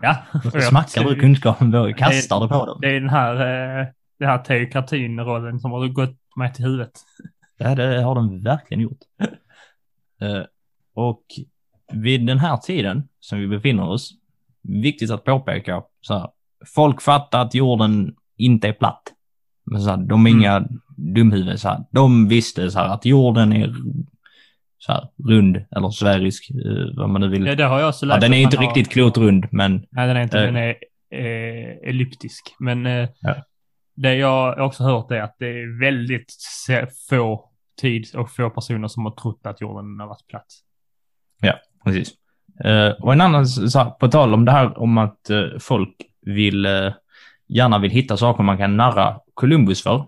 Ja. 0.00 0.16
Så 0.42 0.60
smackar 0.60 1.04
du 1.04 1.20
kunskapen 1.20 1.72
på 1.72 1.92
kastar 1.96 2.40
du 2.40 2.48
på 2.48 2.66
dem. 2.66 2.78
Det 2.80 2.88
är 2.88 3.00
den 3.00 3.10
här, 3.10 3.34
eh, 3.34 3.86
den 4.18 4.28
här 4.28 4.38
teokratin-rollen 4.38 5.60
som 5.60 5.72
har 5.72 5.88
gått 5.88 6.16
mig 6.36 6.52
till 6.54 6.64
huvudet. 6.64 6.92
Ja, 7.56 7.74
det 7.74 8.02
har 8.02 8.14
de 8.14 8.42
verkligen 8.42 8.80
gjort. 8.80 8.98
Och 10.94 11.22
vid 11.92 12.26
den 12.26 12.38
här 12.38 12.56
tiden 12.56 13.08
som 13.20 13.38
vi 13.38 13.46
befinner 13.48 13.88
oss, 13.88 14.10
viktigt 14.62 15.10
att 15.10 15.24
påpeka, 15.24 15.82
så 16.00 16.14
här, 16.18 16.28
folk 16.74 17.02
fattar 17.02 17.42
att 17.42 17.54
jorden 17.54 18.14
inte 18.36 18.68
är 18.68 18.72
platt. 18.72 19.02
Men 19.66 19.80
så 19.82 19.90
här, 19.90 19.96
de 19.96 20.26
är 20.26 20.30
Mm. 20.30 20.40
inga 20.40 20.68
dumhuvuden. 20.96 21.58
Så 21.58 21.68
här. 21.68 21.84
De 21.90 22.28
visste 22.28 22.70
så 22.70 22.78
här, 22.78 22.88
att 22.88 23.04
jorden 23.04 23.52
är 23.52 23.74
så 24.78 24.92
här, 24.92 25.08
rund 25.28 25.64
eller 25.76 25.90
sfärisk, 25.90 26.50
eh, 26.50 26.96
vad 26.96 27.08
man 27.10 27.20
nu 27.20 27.28
vill. 27.28 27.46
Ja, 27.46 27.54
det 27.54 27.64
har 27.64 27.80
jag 27.80 27.88
också 27.88 28.06
Ja, 28.06 28.08
läst. 28.08 28.20
den 28.20 28.32
är 28.34 28.38
inte 28.38 28.56
har- 28.56 28.64
riktigt 28.64 28.88
klotrund, 28.92 29.46
men 29.50 29.86
Nej, 29.90 30.06
den 30.08 30.16
är 30.16 30.22
inte. 30.22 30.38
Eh. 30.38 30.44
Den 30.44 30.56
är 30.56 30.76
eh, 31.10 31.88
elliptisk. 31.88 32.54
Men 32.58 32.86
eh, 32.86 33.08
Ja. 33.20 33.34
det 33.96 34.14
jag 34.16 34.66
också 34.66 34.84
hört 34.84 35.10
är 35.10 35.20
att 35.22 35.36
det 35.38 35.46
är 35.48 35.80
väldigt 35.80 36.32
få 37.10 37.50
tid 37.80 38.06
och 38.16 38.30
få 38.30 38.50
personer 38.50 38.88
som 38.88 39.04
har 39.04 39.12
trott 39.12 39.40
att 39.46 39.60
jorden 39.60 40.00
har 40.00 40.06
varit 40.06 40.26
platt. 40.28 40.46
Ja, 41.44 41.54
Precis. 41.84 42.12
Eh, 42.64 42.88
och 42.88 43.12
en 43.12 43.20
annan, 43.20 43.46
så 43.46 43.78
här, 43.78 43.90
på 43.90 44.08
tal 44.08 44.34
om 44.34 44.44
det 44.44 44.52
här 44.52 44.78
om 44.78 44.98
att 44.98 45.30
eh, 45.30 45.44
folk 45.60 45.96
vill, 46.22 46.66
eh, 46.66 46.92
gärna 47.48 47.78
vill 47.78 47.90
hitta 47.90 48.16
saker 48.16 48.42
man 48.42 48.58
kan 48.58 48.76
narra 48.76 49.20
Columbus 49.34 49.82
för. 49.82 50.06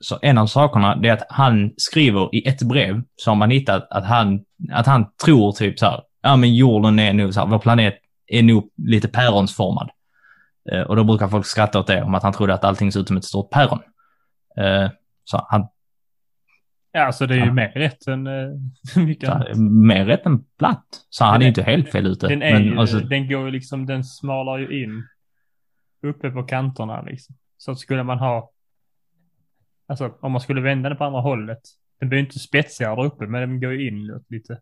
Så 0.00 0.18
en 0.22 0.38
av 0.38 0.46
sakerna 0.46 0.96
det 0.96 1.08
är 1.08 1.12
att 1.12 1.26
han 1.28 1.72
skriver 1.76 2.34
i 2.34 2.48
ett 2.48 2.62
brev 2.62 3.02
så 3.16 3.30
har 3.30 3.36
man 3.36 3.50
hittat 3.50 3.86
att 3.90 4.04
han, 4.04 4.40
att 4.72 4.86
han 4.86 5.06
tror 5.24 5.52
typ 5.52 5.78
så 5.78 5.86
här, 5.86 6.00
ja 6.22 6.36
men 6.36 6.54
jorden 6.54 6.98
är 6.98 7.12
nog 7.12 7.34
så 7.34 7.40
här, 7.40 7.46
vår 7.46 7.58
planet 7.58 7.94
är 8.26 8.42
nog 8.42 8.70
lite 8.76 9.08
päronsformad. 9.08 9.90
Och 10.86 10.96
då 10.96 11.04
brukar 11.04 11.28
folk 11.28 11.46
skratta 11.46 11.78
åt 11.78 11.86
det, 11.86 12.02
om 12.02 12.14
att 12.14 12.22
han 12.22 12.32
trodde 12.32 12.54
att 12.54 12.64
allting 12.64 12.92
ser 12.92 13.00
ut 13.00 13.08
som 13.08 13.16
ett 13.16 13.24
stort 13.24 13.50
päron. 13.50 13.80
Så 15.24 15.46
han 15.48 15.66
Ja, 16.92 17.00
alltså 17.00 17.26
det 17.26 17.34
är 17.34 17.38
ju 17.38 17.44
Ja. 17.46 17.52
mer 17.52 17.68
rätt 17.68 18.06
än 18.06 18.26
uh, 18.26 18.58
mycket 18.96 19.28
så 19.28 19.34
annat. 19.34 19.56
mer 19.58 20.04
rätt 20.06 20.26
än 20.26 20.44
platt. 20.58 20.84
Så 21.10 21.24
han 21.24 21.40
är 21.42 21.44
är- 21.44 21.48
inte 21.48 21.62
helt 21.62 21.88
fel 21.92 22.06
ute. 22.06 22.28
Den, 22.28 22.42
är 22.42 22.64
men 22.64 22.78
alltså, 22.78 22.98
den 22.98 23.28
går 23.28 23.44
ju 23.44 23.50
liksom, 23.50 23.86
den 23.86 24.04
smalar 24.04 24.58
ju 24.58 24.82
in 24.82 25.06
uppe 26.06 26.30
på 26.30 26.42
kanterna 26.42 27.02
liksom. 27.02 27.36
Så 27.56 27.74
skulle 27.74 28.02
man 28.02 28.18
ha, 28.18 28.50
alltså 29.86 30.14
om 30.20 30.32
man 30.32 30.40
skulle 30.40 30.60
vända 30.60 30.88
den 30.88 30.98
på 30.98 31.04
andra 31.04 31.20
hållet, 31.20 31.60
den 32.00 32.08
blir 32.08 32.18
ju 32.18 32.24
inte 32.24 32.38
spetsigare 32.38 32.96
där 32.96 33.04
uppe, 33.04 33.26
men 33.26 33.40
den 33.40 33.60
går 33.60 33.72
ju 33.72 33.88
in 33.88 34.20
lite. 34.28 34.60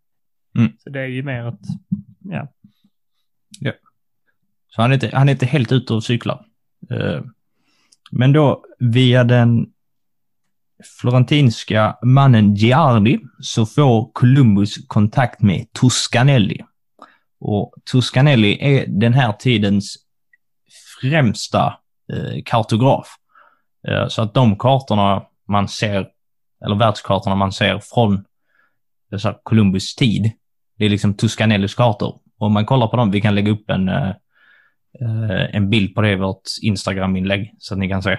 Mm. 0.58 0.72
Så 0.78 0.90
det 0.90 1.00
är 1.00 1.06
ju 1.06 1.22
mer 1.22 1.48
ett, 1.48 1.60
ja. 2.18 2.48
Så 4.68 4.82
han 4.82 4.90
är 4.90 4.94
inte, 4.94 5.10
han 5.16 5.28
är 5.28 5.32
inte 5.32 5.46
helt 5.46 5.72
ute 5.72 5.94
och 5.94 6.04
cyklar. 6.04 6.46
Eh, 6.90 7.22
Men 8.12 8.32
då 8.32 8.64
via 8.78 9.24
den 9.24 9.72
florentinska 11.00 11.96
mannen 12.02 12.54
Giardi 12.54 13.18
så 13.40 13.66
får 13.66 14.10
Columbus 14.12 14.86
kontakt 14.86 15.42
med 15.42 15.66
Toscanelli. 15.72 16.60
Och 17.40 17.74
Toscanelli 17.92 18.58
är 18.60 18.86
den 18.86 19.14
här 19.14 19.32
tidens 19.32 19.96
främsta 21.00 21.78
eh, 22.12 22.42
kartograf. 22.44 23.08
Eh, 23.88 24.08
Så 24.08 24.22
att 24.22 24.34
de 24.34 24.58
kartorna 24.58 25.22
man 25.48 25.68
ser, 25.68 26.08
eller 26.64 26.76
världskartorna 26.76 27.36
man 27.36 27.52
ser 27.52 27.78
från 27.78 28.24
så 29.18 29.28
här, 29.28 29.38
Columbus 29.42 29.94
tid, 29.94 30.32
det 30.78 30.84
är 30.84 30.88
liksom 30.88 31.14
Toscanellis 31.14 31.74
kartor. 31.74 32.18
Och 32.38 32.46
om 32.46 32.52
man 32.52 32.66
kollar 32.66 32.86
på 32.86 32.96
dem, 32.96 33.10
vi 33.10 33.20
kan 33.20 33.34
lägga 33.34 33.52
upp 33.52 33.70
en, 33.70 33.88
eh, 33.88 34.08
eh, 35.00 35.54
en 35.54 35.70
bild 35.70 35.94
på 35.94 36.00
det 36.02 36.12
i 36.12 36.16
vårt 36.16 36.42
Instagram-inlägg 36.62 37.54
så 37.58 37.74
att 37.74 37.78
ni 37.78 37.88
kan 37.88 38.02
se. 38.02 38.12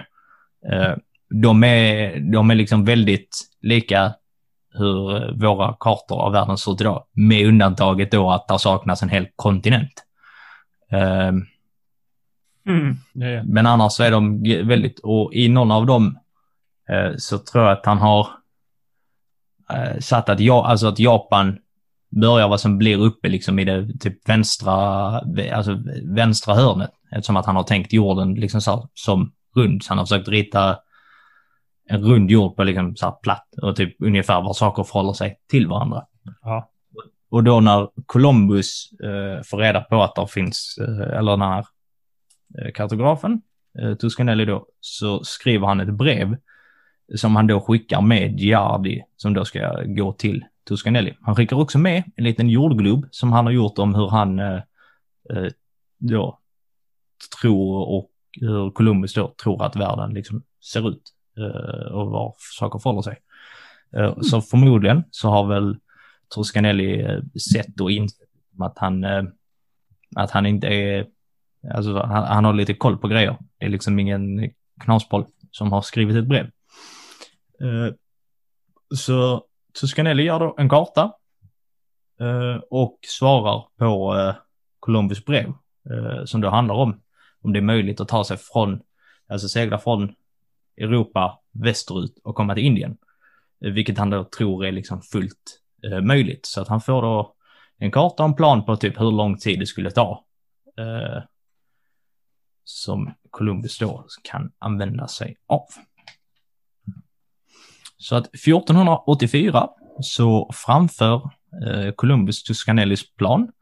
Eh, 0.72 0.94
de, 1.32 1.64
är, 1.64 2.20
de 2.32 2.50
är 2.50 2.54
liksom 2.54 2.84
väldigt 2.84 3.38
lika 3.60 4.14
hur 4.74 5.32
våra 5.40 5.76
kartor 5.80 6.20
av 6.20 6.32
världen 6.32 6.58
ser 6.58 6.72
ut 6.72 6.80
idag. 6.80 7.04
Med 7.12 7.46
undantaget 7.46 8.10
då 8.10 8.30
att 8.30 8.48
det 8.48 8.58
saknas 8.58 9.02
en 9.02 9.08
hel 9.08 9.26
kontinent. 9.36 9.92
Eh, 10.90 11.32
Mm. 12.66 12.96
Men 13.44 13.66
annars 13.66 13.92
så 13.92 14.02
är 14.02 14.10
de 14.10 14.42
väldigt, 14.68 14.98
och 14.98 15.34
i 15.34 15.48
någon 15.48 15.70
av 15.70 15.86
dem 15.86 16.18
eh, 16.88 17.16
så 17.18 17.38
tror 17.38 17.64
jag 17.64 17.72
att 17.72 17.86
han 17.86 17.98
har 17.98 18.28
eh, 19.72 19.98
satt 20.00 20.28
att, 20.28 20.40
ja, 20.40 20.66
alltså 20.66 20.86
att 20.86 20.98
Japan 20.98 21.58
börjar 22.20 22.48
vad 22.48 22.60
som 22.60 22.78
blir 22.78 22.98
uppe 22.98 23.28
liksom 23.28 23.58
i 23.58 23.64
det 23.64 23.98
typ 24.00 24.28
vänstra, 24.28 24.72
vä- 25.20 25.52
alltså 25.52 25.78
vänstra 26.04 26.54
hörnet. 26.54 26.90
Eftersom 27.10 27.36
att 27.36 27.46
han 27.46 27.56
har 27.56 27.62
tänkt 27.62 27.92
jorden 27.92 28.34
liksom 28.34 28.60
så 28.60 28.88
som 28.94 29.32
rund. 29.56 29.82
Så 29.82 29.90
han 29.90 29.98
har 29.98 30.04
försökt 30.04 30.28
rita 30.28 30.78
en 31.92 32.02
rund 32.02 32.30
jord 32.30 32.56
på 32.56 32.64
liksom 32.64 32.96
så 32.96 33.06
här 33.06 33.14
platt 33.22 33.48
och 33.62 33.76
typ 33.76 33.96
ungefär 33.98 34.42
var 34.42 34.52
saker 34.52 34.82
förhåller 34.84 35.12
sig 35.12 35.38
till 35.50 35.66
varandra. 35.68 36.06
ja. 36.42 36.68
Och 37.30 37.44
då 37.44 37.60
när 37.60 37.88
Columbus 38.06 38.92
eh, 38.92 39.42
får 39.44 39.58
reda 39.58 39.80
på 39.80 40.02
att 40.02 40.14
det 40.14 40.26
finns, 40.26 40.78
eh, 40.80 41.18
eller 41.18 41.30
den 41.30 41.42
här 41.42 41.66
eh, 42.58 42.72
kartografen, 42.74 43.42
eh, 43.78 43.94
Toscanelli 43.94 44.44
då, 44.44 44.66
så 44.80 45.24
skriver 45.24 45.66
han 45.66 45.80
ett 45.80 45.94
brev 45.94 46.36
som 47.16 47.36
han 47.36 47.46
då 47.46 47.60
skickar 47.60 48.00
med 48.00 48.40
Giardi 48.40 49.02
som 49.16 49.34
då 49.34 49.44
ska 49.44 49.82
gå 49.82 50.12
till 50.12 50.44
Toscanelli. 50.64 51.14
Han 51.20 51.36
skickar 51.36 51.56
också 51.56 51.78
med 51.78 52.02
en 52.16 52.24
liten 52.24 52.48
jordglob 52.48 53.06
som 53.10 53.32
han 53.32 53.46
har 53.46 53.52
gjort 53.52 53.78
om 53.78 53.94
hur 53.94 54.08
han 54.08 54.38
eh, 54.38 54.60
eh, 55.30 55.52
då 55.98 56.38
tror 57.40 57.88
och 57.88 58.10
hur 58.40 58.70
Columbus 58.70 59.14
då 59.14 59.34
tror 59.42 59.64
att 59.64 59.76
världen 59.76 60.14
liksom 60.14 60.42
ser 60.72 60.88
ut 60.88 61.02
Eh, 61.38 61.92
och 61.92 62.10
var 62.10 62.34
saker 62.58 62.78
förhåller 62.78 63.02
sig. 63.02 63.18
Eh, 63.96 64.18
Så 64.20 64.40
förmodligen 64.40 65.04
så 65.10 65.28
har 65.28 65.46
väl 65.46 65.76
Toscanelli 66.28 67.00
eh, 67.02 67.20
sett 67.52 67.80
och 67.80 67.90
insett 67.90 68.28
att 68.60 68.78
han, 68.78 69.04
eh, 69.04 69.22
att 70.16 70.30
han 70.30 70.46
inte 70.46 70.66
är, 70.66 71.06
alltså 71.74 71.98
han, 71.98 72.24
han 72.24 72.44
har 72.44 72.52
lite 72.52 72.74
koll 72.74 72.98
på 72.98 73.08
grejer. 73.08 73.36
Det 73.58 73.64
är 73.64 73.70
liksom 73.70 73.98
ingen 73.98 74.50
knasboll 74.80 75.24
som 75.50 75.72
har 75.72 75.82
skrivit 75.82 76.16
ett 76.16 76.26
brev. 76.26 76.44
Eh, 77.60 77.94
Så 78.94 79.44
Toscanelli 79.80 80.22
gör 80.22 80.40
då 80.40 80.54
en 80.58 80.68
karta 80.68 81.12
eh, 82.20 82.60
och 82.70 82.98
svarar 83.02 83.64
på 83.78 84.16
eh, 84.16 84.34
Columbus 84.80 85.24
brev 85.24 85.52
eh, 85.90 86.24
som 86.24 86.40
då 86.40 86.48
handlar 86.48 86.74
om 86.74 87.00
om 87.44 87.52
det 87.52 87.58
är 87.58 87.62
möjligt 87.62 88.00
att 88.00 88.08
ta 88.08 88.24
sig 88.24 88.36
från, 88.36 88.80
alltså 89.28 89.48
segla 89.48 89.78
från 89.78 90.14
Europa 90.76 91.38
västerut 91.52 92.18
och 92.24 92.34
komma 92.34 92.54
till 92.54 92.64
Indien. 92.64 92.96
Eh, 93.64 93.72
vilket 93.72 93.98
han 93.98 94.10
då 94.10 94.24
tror 94.24 94.66
är 94.66 94.72
liksom 94.72 95.02
fullt 95.02 95.60
eh, 95.84 96.00
möjligt. 96.00 96.46
Så 96.46 96.60
att 96.60 96.68
han 96.68 96.80
får 96.80 97.02
då 97.02 97.34
en 97.78 97.90
karta 97.90 98.22
och 98.22 98.28
en 98.28 98.34
plan 98.34 98.64
på 98.64 98.76
typ 98.76 99.00
hur 99.00 99.10
lång 99.10 99.38
tid 99.38 99.58
det 99.58 99.66
skulle 99.66 99.90
ta. 99.90 100.24
Eh, 100.78 101.22
som 102.64 103.14
Columbus 103.30 103.78
då 103.78 104.06
kan 104.22 104.52
använda 104.58 105.08
sig 105.08 105.36
av. 105.46 105.66
Så 107.96 108.16
att 108.16 108.26
1484 108.34 109.68
så 110.00 110.50
framför 110.54 111.30
eh, 111.66 111.92
Columbus 111.94 112.42
Toscanellis 112.42 113.14
plan 113.14 113.52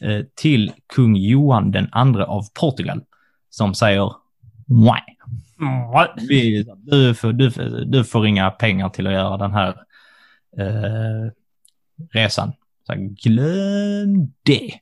eh, 0.00 0.24
till 0.34 0.72
kung 0.86 1.16
Johan 1.16 1.70
den 1.70 1.88
andre 1.92 2.26
av 2.26 2.42
Portugal 2.60 3.00
som 3.48 3.74
säger 3.74 4.12
nej. 4.66 5.18
Vi, 6.28 6.66
du, 6.76 7.14
får, 7.14 7.32
du, 7.32 7.50
du 7.84 8.04
får 8.04 8.26
inga 8.26 8.50
pengar 8.50 8.88
till 8.88 9.06
att 9.06 9.12
göra 9.12 9.36
den 9.36 9.52
här 9.52 9.68
eh, 10.58 11.30
resan. 12.12 12.52
Så 12.86 12.92
här, 12.92 13.00
glöm 13.00 14.32
det. 14.42 14.72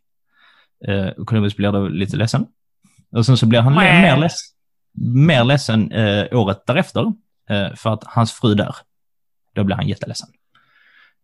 Eh, 0.88 1.24
Columbus 1.24 1.56
blir 1.56 1.72
då 1.72 1.88
lite 1.88 2.16
ledsen. 2.16 2.46
Och 3.10 3.26
sen 3.26 3.36
så 3.36 3.46
blir 3.46 3.60
han 3.60 3.74
Mäh. 3.74 4.02
mer, 4.02 4.16
leds, 4.16 4.40
mer 5.14 5.44
ledsen 5.44 5.92
eh, 5.92 6.26
året 6.32 6.66
därefter 6.66 7.12
eh, 7.48 7.74
för 7.74 7.92
att 7.92 8.04
hans 8.04 8.32
fru 8.32 8.54
dör. 8.54 8.74
Då 9.54 9.64
blir 9.64 9.76
han 9.76 9.88
jätteledsen. 9.88 10.28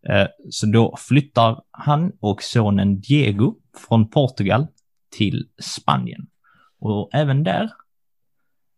Eh, 0.09 0.27
så 0.51 0.67
då 0.67 0.97
flyttar 0.99 1.63
han 1.71 2.13
och 2.21 2.43
sonen 2.43 3.01
Diego 3.01 3.55
från 3.89 4.11
Portugal 4.11 4.67
till 5.17 5.49
Spanien. 5.61 6.27
Och 6.81 7.11
även 7.13 7.45
där 7.45 7.71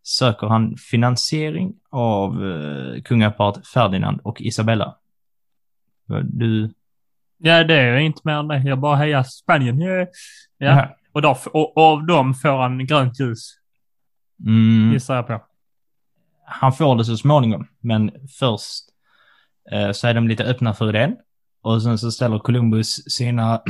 söker 0.03 0.47
han 0.47 0.77
finansiering 0.77 1.73
av 1.89 2.45
eh, 2.45 3.01
kungaparet 3.01 3.67
Ferdinand 3.67 4.19
och 4.23 4.41
Isabella. 4.41 4.95
Du... 6.23 6.73
Ja, 7.37 7.63
det 7.63 7.75
är 7.75 7.97
inte 7.97 8.21
mer 8.23 8.33
än 8.33 8.47
det. 8.47 8.57
Jag 8.59 8.79
bara 8.79 8.95
hejar 8.95 9.23
Spanien. 9.23 9.81
Yeah. 9.81 10.07
Ja. 10.57 10.95
Och, 11.13 11.21
då, 11.21 11.37
och, 11.53 11.77
och 11.77 11.83
av 11.83 12.05
dem 12.05 12.33
får 12.33 12.61
han 12.61 12.85
grönt 12.85 13.19
ljus, 13.19 13.57
Mm, 14.45 14.93
gissar 14.93 15.15
jag 15.15 15.27
på. 15.27 15.41
han 16.45 16.73
får 16.73 16.95
det 16.95 17.05
så 17.05 17.17
småningom, 17.17 17.67
men 17.79 18.11
först 18.39 18.85
eh, 19.71 19.91
så 19.91 20.07
är 20.07 20.13
de 20.13 20.27
lite 20.27 20.43
öppna 20.43 20.73
för 20.73 20.89
idén. 20.89 21.15
Och 21.61 21.81
sen 21.81 21.97
så 21.97 22.11
ställer 22.11 22.39
Columbus 22.39 23.11
sina, 23.11 23.61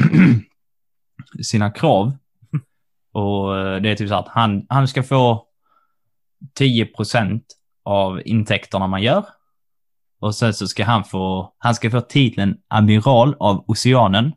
sina 1.44 1.72
krav. 1.72 2.14
Och 3.12 3.58
eh, 3.58 3.82
det 3.82 3.90
är 3.90 3.96
typ 3.96 4.10
så 4.10 4.16
att 4.16 4.28
han, 4.28 4.66
han 4.70 4.88
ska 4.88 5.04
få 5.04 5.48
10 6.54 6.86
procent 6.86 7.46
av 7.84 8.22
intäkterna 8.26 8.88
man 8.88 9.02
gör. 9.02 9.26
Och 10.20 10.36
sen 10.36 10.54
så 10.54 10.68
ska 10.68 10.84
han 10.84 11.04
få, 11.04 11.54
han 11.58 11.76
ska 11.76 11.92
få 11.92 12.02
titeln 12.02 12.58
amiral 12.68 13.36
av 13.40 13.66
oceanen. 13.68 14.32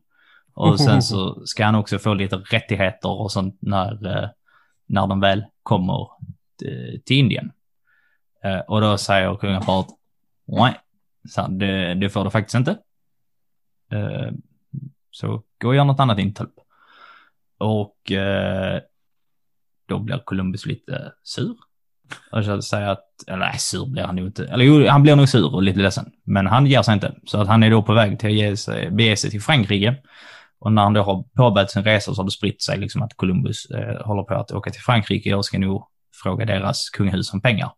Och 0.55 0.81
sen 0.81 1.03
så 1.03 1.47
ska 1.47 1.65
han 1.65 1.75
också 1.75 1.99
få 1.99 2.15
lite 2.15 2.37
rättigheter 2.37 3.21
och 3.21 3.33
sånt 3.33 3.59
när, 3.61 4.07
eh, 4.07 4.29
när 4.87 5.07
de 5.07 5.21
väl 5.21 5.45
kommer 5.63 6.09
eh, 6.65 7.01
till 7.05 7.17
Indien. 7.17 7.53
Eh, 8.45 8.59
och 8.59 8.81
då 8.81 8.99
säger 8.99 9.37
kungaparet, 9.37 9.87
nej, 10.45 10.75
så 11.29 11.47
det, 11.47 11.95
det 11.95 12.11
får 12.11 12.25
du 12.25 12.31
faktiskt 12.31 12.55
inte. 12.55 12.79
Så 15.11 15.43
gå 15.61 15.69
och 15.69 15.75
gör 15.75 15.85
något 15.85 16.01
annat 16.01 16.19
intulp. 16.19 16.55
Och 17.59 18.13
då 19.87 19.99
blir 19.99 20.19
Columbus 20.19 20.67
lite 20.67 21.13
sur. 21.23 21.57
Och 22.33 22.45
så 22.45 22.63
säger 22.63 22.89
att, 22.89 23.05
eller 23.27 23.39
nej, 23.39 23.59
sur 23.59 23.87
blir 23.87 24.03
han 24.03 24.17
nog 24.17 24.27
inte. 24.27 24.45
Eller 24.45 24.65
jo, 24.65 24.89
han 24.89 25.03
blir 25.03 25.17
nog 25.17 25.29
sur 25.29 25.55
och 25.55 25.63
lite 25.63 25.81
ledsen. 25.81 26.11
Men 26.25 26.47
han 26.47 26.67
ger 26.67 26.83
sig 26.83 26.95
inte. 26.95 27.15
Så 27.27 27.41
att 27.41 27.49
han 27.49 27.63
är 27.63 27.71
då 27.71 27.83
på 27.83 27.95
väg 27.95 28.19
till 28.19 28.29
att 28.29 28.35
ge 28.35 28.57
sig, 28.57 28.91
bege 28.91 29.17
sig 29.17 29.31
till 29.31 29.43
Frankrike. 29.43 29.97
Och 30.59 30.73
när 30.73 30.83
han 30.83 30.93
då 30.93 31.03
har 31.03 31.23
påbörjat 31.37 31.71
sin 31.71 31.85
resa 31.85 32.15
så 32.15 32.21
har 32.21 32.25
det 32.25 32.31
spritt 32.31 32.63
sig 32.63 32.79
liksom 32.79 33.03
att 33.03 33.17
Columbus 33.17 33.67
eh, 33.67 34.07
håller 34.07 34.23
på 34.23 34.35
att 34.35 34.53
åka 34.53 34.71
till 34.71 34.81
Frankrike 34.83 35.35
och 35.35 35.45
ska 35.45 35.59
nog 35.59 35.87
fråga 36.23 36.45
deras 36.45 36.91
kungahus 36.91 37.33
om 37.33 37.41
pengar. 37.41 37.71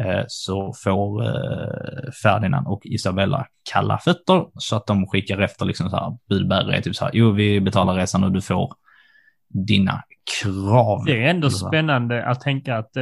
eh, 0.00 0.24
så 0.28 0.72
får 0.84 1.22
eh, 1.24 2.10
Ferdinand 2.22 2.66
och 2.66 2.80
Isabella 2.84 3.46
kalla 3.72 3.98
fötter 3.98 4.46
så 4.54 4.76
att 4.76 4.86
de 4.86 5.06
skickar 5.06 5.38
efter 5.38 5.64
liksom 5.66 5.90
så 5.90 5.96
här 5.96 6.18
budbärare, 6.28 6.82
typ 6.82 6.96
så 6.96 7.04
här, 7.04 7.10
jo 7.14 7.30
vi 7.30 7.60
betalar 7.60 7.94
resan 7.94 8.24
och 8.24 8.32
du 8.32 8.40
får 8.40 8.72
dina 9.48 10.02
krav. 10.42 11.04
Det 11.04 11.24
är 11.24 11.30
ändå 11.30 11.50
spännande 11.50 12.24
att 12.24 12.40
tänka 12.40 12.76
att, 12.76 12.96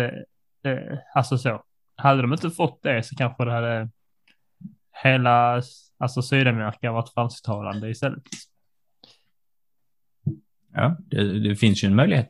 eh, 0.65 0.73
eh, 0.73 0.99
alltså 1.15 1.39
så, 1.39 1.63
hade 1.97 2.23
de 2.23 2.33
inte 2.33 2.51
fått 2.51 2.83
det 2.83 3.03
så 3.03 3.17
kanske 3.17 3.45
det 3.45 3.53
hade 3.53 3.89
hela, 5.03 5.63
alltså 5.99 6.23
Sydamerika 6.23 6.93
varit 6.93 7.09
fransktalande 7.15 7.91
istället. 7.91 8.23
Ja, 10.75 10.97
det, 11.01 11.39
det 11.49 11.57
finns 11.57 11.85
ju 11.85 11.87
en 11.89 11.95
möjlighet. 11.95 12.29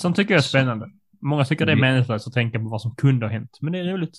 Som 0.00 0.14
tycker 0.14 0.34
jag 0.34 0.38
är 0.38 0.42
spännande. 0.42 0.90
Många 1.20 1.44
tycker 1.44 1.66
det 1.66 1.72
är 1.72 1.76
Vi- 1.76 1.80
meningslöst 1.82 2.26
att 2.26 2.32
tänka 2.34 2.58
på 2.58 2.68
vad 2.68 2.80
som 2.82 2.94
kunde 2.96 3.26
ha 3.26 3.32
hänt, 3.32 3.58
men 3.60 3.72
det 3.72 3.78
är 3.78 3.84
roligt. 3.84 4.16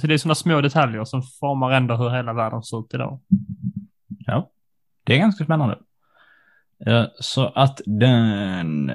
Så 0.00 0.06
det 0.06 0.14
är 0.14 0.18
sådana 0.18 0.34
små 0.34 0.60
detaljer 0.60 1.04
som 1.04 1.22
formar 1.22 1.70
ändå 1.70 1.96
hur 1.96 2.10
hela 2.10 2.32
världen 2.32 2.62
ser 2.62 2.80
ut 2.80 2.94
idag. 2.94 3.20
Ja, 4.18 4.50
det 5.04 5.14
är 5.14 5.18
ganska 5.18 5.44
spännande. 5.44 5.78
Eh, 6.86 7.06
Så 7.20 7.46
att 7.48 7.80
den 7.86 8.92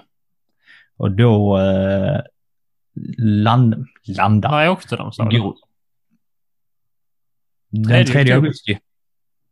Och 0.98 1.12
då 1.12 1.58
eh, 1.58 2.20
land, 3.18 3.86
landar... 4.18 4.52
När 4.52 4.70
åkte 4.70 4.96
de 4.96 5.12
sa 5.12 5.30
du? 5.30 5.54
Den 7.70 7.84
Tredje 7.84 8.14
3 8.14 8.22
oktober. 8.22 8.36
augusti. 8.36 8.80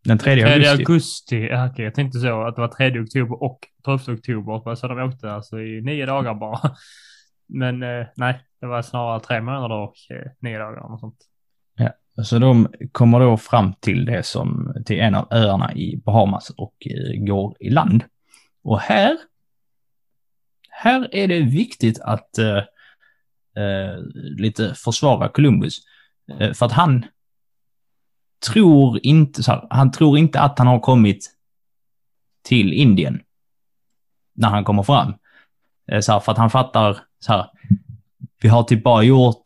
Den 0.04 0.18
3 0.18 0.36
3 0.36 0.44
augusti. 0.44 0.72
augusti. 0.72 1.48
Ja, 1.48 1.70
okej, 1.70 1.86
jag 1.86 1.96
tänkte 1.96 2.20
så 2.20 2.42
att 2.42 2.56
det 2.56 2.62
var 2.62 2.68
3 2.68 3.00
oktober 3.00 3.44
och 3.44 3.60
12 3.84 4.00
oktober. 4.08 4.76
Så 4.76 4.88
de 4.88 5.00
åkte 5.00 5.32
alltså 5.32 5.60
i 5.60 5.82
nio 5.82 6.06
dagar 6.06 6.34
bara. 6.34 6.76
Men 7.48 7.84
eh, 7.84 8.06
nej, 8.16 8.40
det 8.62 8.68
var 8.68 8.82
snarare 8.82 9.20
tre 9.20 9.42
månader 9.42 9.76
och 9.76 9.96
eh, 10.10 10.32
nio 10.40 10.58
dagar 10.58 10.92
och 10.94 11.00
sånt. 11.00 11.18
Så 12.24 12.40
de 12.40 12.68
kommer 12.92 13.20
då 13.20 13.38
fram 13.38 13.74
till 13.74 14.06
det 14.06 14.26
som, 14.26 14.76
till 14.86 15.00
en 15.00 15.16
av 15.16 15.28
öarna 15.32 15.74
i 15.74 15.98
Bahamas 15.98 16.50
och 16.50 16.76
eh, 16.80 17.26
går 17.26 17.56
i 17.60 17.70
land. 17.70 18.04
Och 18.64 18.80
här, 18.80 19.18
här 20.70 21.16
är 21.16 21.28
det 21.28 21.40
viktigt 21.40 22.00
att 22.00 22.38
eh, 22.38 22.58
eh, 23.64 23.98
lite 24.38 24.74
försvara 24.76 25.30
Columbus. 25.30 25.80
Eh, 26.40 26.54
för 26.54 26.66
att 26.66 26.72
han 26.72 27.06
tror 28.52 29.00
inte, 29.04 29.44
här, 29.52 29.68
han 29.70 29.92
tror 29.92 30.18
inte 30.18 30.42
att 30.42 30.60
han 30.60 30.68
har 30.68 30.80
kommit 30.80 31.36
till 32.44 32.74
Indien 32.74 33.22
när 34.36 34.50
han 34.50 34.64
kommer 34.64 34.84
fram. 34.84 35.14
Eh, 35.92 36.00
så 36.00 36.12
här, 36.12 36.20
för 36.20 36.32
att 36.32 36.38
han 36.38 36.50
fattar 36.50 36.98
så 37.20 37.34
här, 37.34 37.50
vi 38.42 38.50
har 38.50 38.64
typ 38.64 38.84
bara 38.84 39.04
gjort 39.04 39.44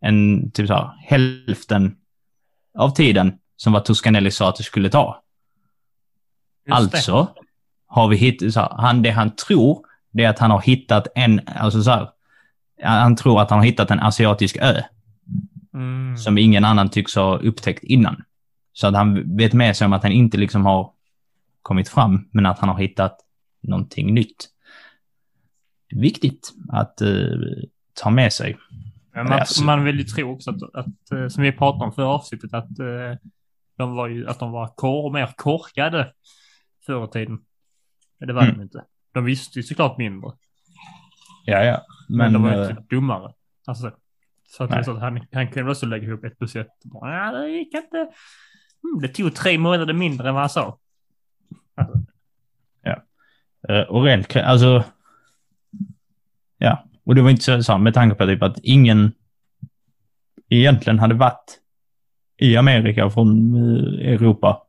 en, 0.00 0.50
typ 0.50 0.66
så 0.66 0.74
här, 0.74 0.90
hälften 1.00 1.96
av 2.78 2.90
tiden 2.90 3.38
som 3.56 3.72
vad 3.72 3.84
Toscanelli 3.84 4.30
sa 4.30 4.48
att 4.48 4.56
det 4.56 4.62
skulle 4.62 4.90
ta. 4.90 5.22
Just 6.66 6.78
alltså 6.80 7.34
har 7.86 8.08
vi 8.08 8.16
hittat, 8.16 8.52
så 8.52 8.60
här, 8.60 8.68
han, 8.78 9.02
det 9.02 9.10
han 9.10 9.36
tror, 9.36 9.86
det 10.12 10.24
är 10.24 10.28
att 10.28 10.38
han 10.38 10.50
har 10.50 10.60
hittat 10.60 11.06
en, 11.14 11.40
alltså 11.46 11.82
så 11.82 11.90
här, 11.90 12.08
han 12.82 13.16
tror 13.16 13.40
att 13.40 13.50
han 13.50 13.58
har 13.58 13.66
hittat 13.66 13.90
en 13.90 14.00
asiatisk 14.00 14.56
ö 14.56 14.72
Det. 14.72 14.88
Mm. 15.74 16.16
som 16.16 16.38
ingen 16.38 16.64
annan 16.64 16.88
tycks 16.88 17.14
ha 17.14 17.38
upptäckt 17.38 17.84
innan. 17.84 18.22
Så 18.72 18.86
att 18.86 18.94
han 18.94 19.36
vet 19.36 19.52
med 19.52 19.76
sig 19.76 19.84
om 19.84 19.92
att 19.92 20.02
han 20.02 20.12
inte 20.12 20.38
liksom 20.38 20.66
har 20.66 20.92
kommit 21.62 21.88
fram, 21.88 22.28
men 22.32 22.46
att 22.46 22.58
han 22.58 22.68
har 22.68 22.78
hittat 22.78 23.16
någonting 23.62 24.14
nytt. 24.14 24.48
Viktigt 25.94 26.52
att 26.72 27.00
eh, 27.00 27.08
ta 28.02 28.10
med 28.10 28.32
sig. 28.32 28.56
Man, 29.14 29.32
Alltså- 29.32 29.64
man 29.64 29.84
vill 29.84 29.98
ju 29.98 30.04
tro 30.04 30.32
också 30.32 30.50
att, 30.50 30.62
att 30.74 31.12
eh, 31.12 31.28
som 31.28 31.42
vi 31.42 31.52
pratade 31.52 31.84
om 31.84 31.92
förra 31.92 32.08
avsnittet, 32.08 32.54
att 32.54 32.78
eh, 32.78 33.18
de 33.78 33.94
var 33.94 34.08
ju, 34.08 34.26
att 34.28 34.38
de 34.38 34.52
var 34.52 34.66
kor, 34.76 35.12
mer 35.12 35.32
korkade 35.36 36.12
förr 36.86 37.04
i 37.04 37.08
tiden. 37.08 37.38
Det 38.26 38.32
var 38.32 38.42
Mm. 38.42 38.56
de 38.56 38.62
inte. 38.62 38.84
De 39.14 39.24
visste 39.24 39.58
ju 39.58 39.62
såklart 39.62 39.98
mindre, 39.98 40.30
Ja, 41.44 41.64
ja. 41.64 41.80
men, 42.08 42.16
Men, 42.18 42.32
de 42.32 42.42
var 42.42 42.56
ju 42.68 42.74
typ 42.76 42.88
dummare. 42.90 43.32
Alltså, 43.66 43.92
så 44.50 44.64
att, 44.64 44.84
så 44.84 44.92
att 44.92 45.00
han, 45.00 45.20
han 45.32 45.48
kunde 45.48 45.70
också 45.70 45.86
lägga 45.86 46.08
ihop 46.08 46.24
ett 46.24 46.38
plus 46.38 46.56
ett. 46.56 46.68
Ja, 46.92 47.32
det 47.32 47.48
gick 47.48 47.74
inte. 47.74 47.96
Mm, 47.96 49.00
det 49.02 49.08
tog 49.08 49.34
tre 49.34 49.58
månader 49.58 49.94
mindre 49.94 50.28
än 50.28 50.34
vad 50.34 50.42
han 50.42 50.50
sa. 50.50 50.78
Alltså, 51.74 51.98
Eh, 53.68 53.80
och 53.80 54.04
rent, 54.04 54.36
alltså... 54.36 54.84
Ja, 56.58 56.84
och 57.04 57.14
det 57.14 57.22
var 57.22 57.30
inte 57.30 57.44
så, 57.44 57.62
så 57.62 57.78
med 57.78 57.94
tanke 57.94 58.16
på 58.16 58.26
typ 58.26 58.42
att 58.42 58.58
ingen 58.62 59.12
egentligen 60.48 60.98
hade 60.98 61.14
varit 61.14 61.58
i 62.36 62.56
Amerika 62.56 63.10
från 63.10 63.54
eh, 63.54 64.12
Europa. 64.12 64.62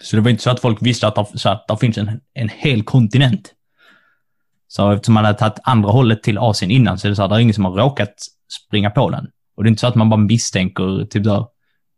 Så 0.00 0.16
det 0.16 0.22
var 0.22 0.30
inte 0.30 0.42
så 0.42 0.50
att 0.50 0.60
folk 0.60 0.82
visste 0.82 1.08
att 1.08 1.14
det, 1.14 1.38
så 1.38 1.48
att 1.48 1.68
det 1.68 1.76
finns 1.76 1.98
en, 1.98 2.20
en 2.34 2.48
hel 2.48 2.82
kontinent. 2.82 3.52
Så 4.68 4.92
eftersom 4.92 5.14
man 5.14 5.24
hade 5.24 5.38
tagit 5.38 5.58
andra 5.62 5.90
hållet 5.90 6.22
till 6.22 6.38
Asien 6.38 6.70
innan 6.70 6.98
så 6.98 7.06
är 7.06 7.10
det 7.10 7.16
så 7.16 7.22
att 7.22 7.30
det 7.30 7.36
är 7.36 7.40
ingen 7.40 7.54
som 7.54 7.64
har 7.64 7.72
råkat 7.72 8.14
springa 8.48 8.90
på 8.90 9.10
den. 9.10 9.26
Och 9.56 9.64
det 9.64 9.68
är 9.68 9.70
inte 9.70 9.80
så 9.80 9.86
att 9.86 9.94
man 9.94 10.10
bara 10.10 10.20
misstänker 10.20 11.04
typ 11.04 11.24
där. 11.24 11.46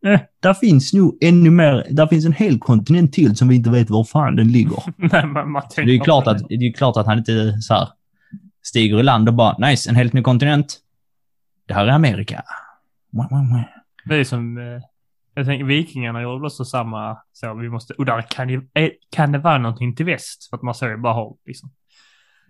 Eh, 0.07 0.21
där 0.41 0.55
finns 0.55 0.93
nog 0.93 1.19
ännu 1.21 1.51
mer, 1.51 1.87
där 1.91 2.07
finns 2.07 2.27
en 2.27 2.33
hel 2.33 2.59
kontinent 2.59 3.13
till 3.13 3.37
som 3.37 3.49
vi 3.49 3.57
inte 3.57 3.71
vet 3.71 3.91
var 3.91 4.05
fan 4.05 4.37
den 4.37 4.53
ligger. 4.53 4.83
nej, 4.97 5.27
man, 5.27 5.51
man 5.51 5.63
Det 5.77 5.83
är 5.83 5.87
ju 5.87 6.01
klart 6.01 6.27
att, 6.27 6.49
det 6.49 6.55
är 6.55 6.73
klart 6.73 6.97
att 6.97 7.07
han 7.07 7.19
inte 7.19 7.63
så 7.63 7.75
här, 7.75 7.89
stiger 8.63 9.01
i 9.01 9.03
land 9.03 9.29
och 9.29 9.35
bara 9.35 9.69
nice, 9.69 9.91
en 9.91 9.97
helt 9.97 10.13
ny 10.13 10.23
kontinent. 10.23 10.79
Det 11.67 11.75
här 11.75 11.87
är 11.87 11.91
Amerika. 11.91 12.43
Det 14.05 14.17
är 14.17 14.25
som, 14.25 14.59
eh, 14.59 14.83
jag 15.35 15.47
tänker 15.47 15.65
vikingarna 15.65 16.23
gjorde 16.23 16.41
väl 16.41 16.47
också 16.47 16.65
samma, 16.65 17.19
så 17.33 17.55
vi 17.55 17.69
måste, 17.69 17.95
och 17.95 18.05
där 18.05 18.23
kan, 18.23 18.49
ju, 18.49 18.69
eh, 18.75 18.91
kan 19.11 19.33
det 19.33 19.39
vara 19.39 19.59
någonting 19.59 19.97
till 19.97 20.07
väst? 20.07 20.51
För 20.51 20.57
att 20.57 20.63
man 20.63 20.75
såg 20.75 20.91
ju 20.91 20.97
bara 20.97 21.13
hav 21.13 21.37
liksom. 21.47 21.71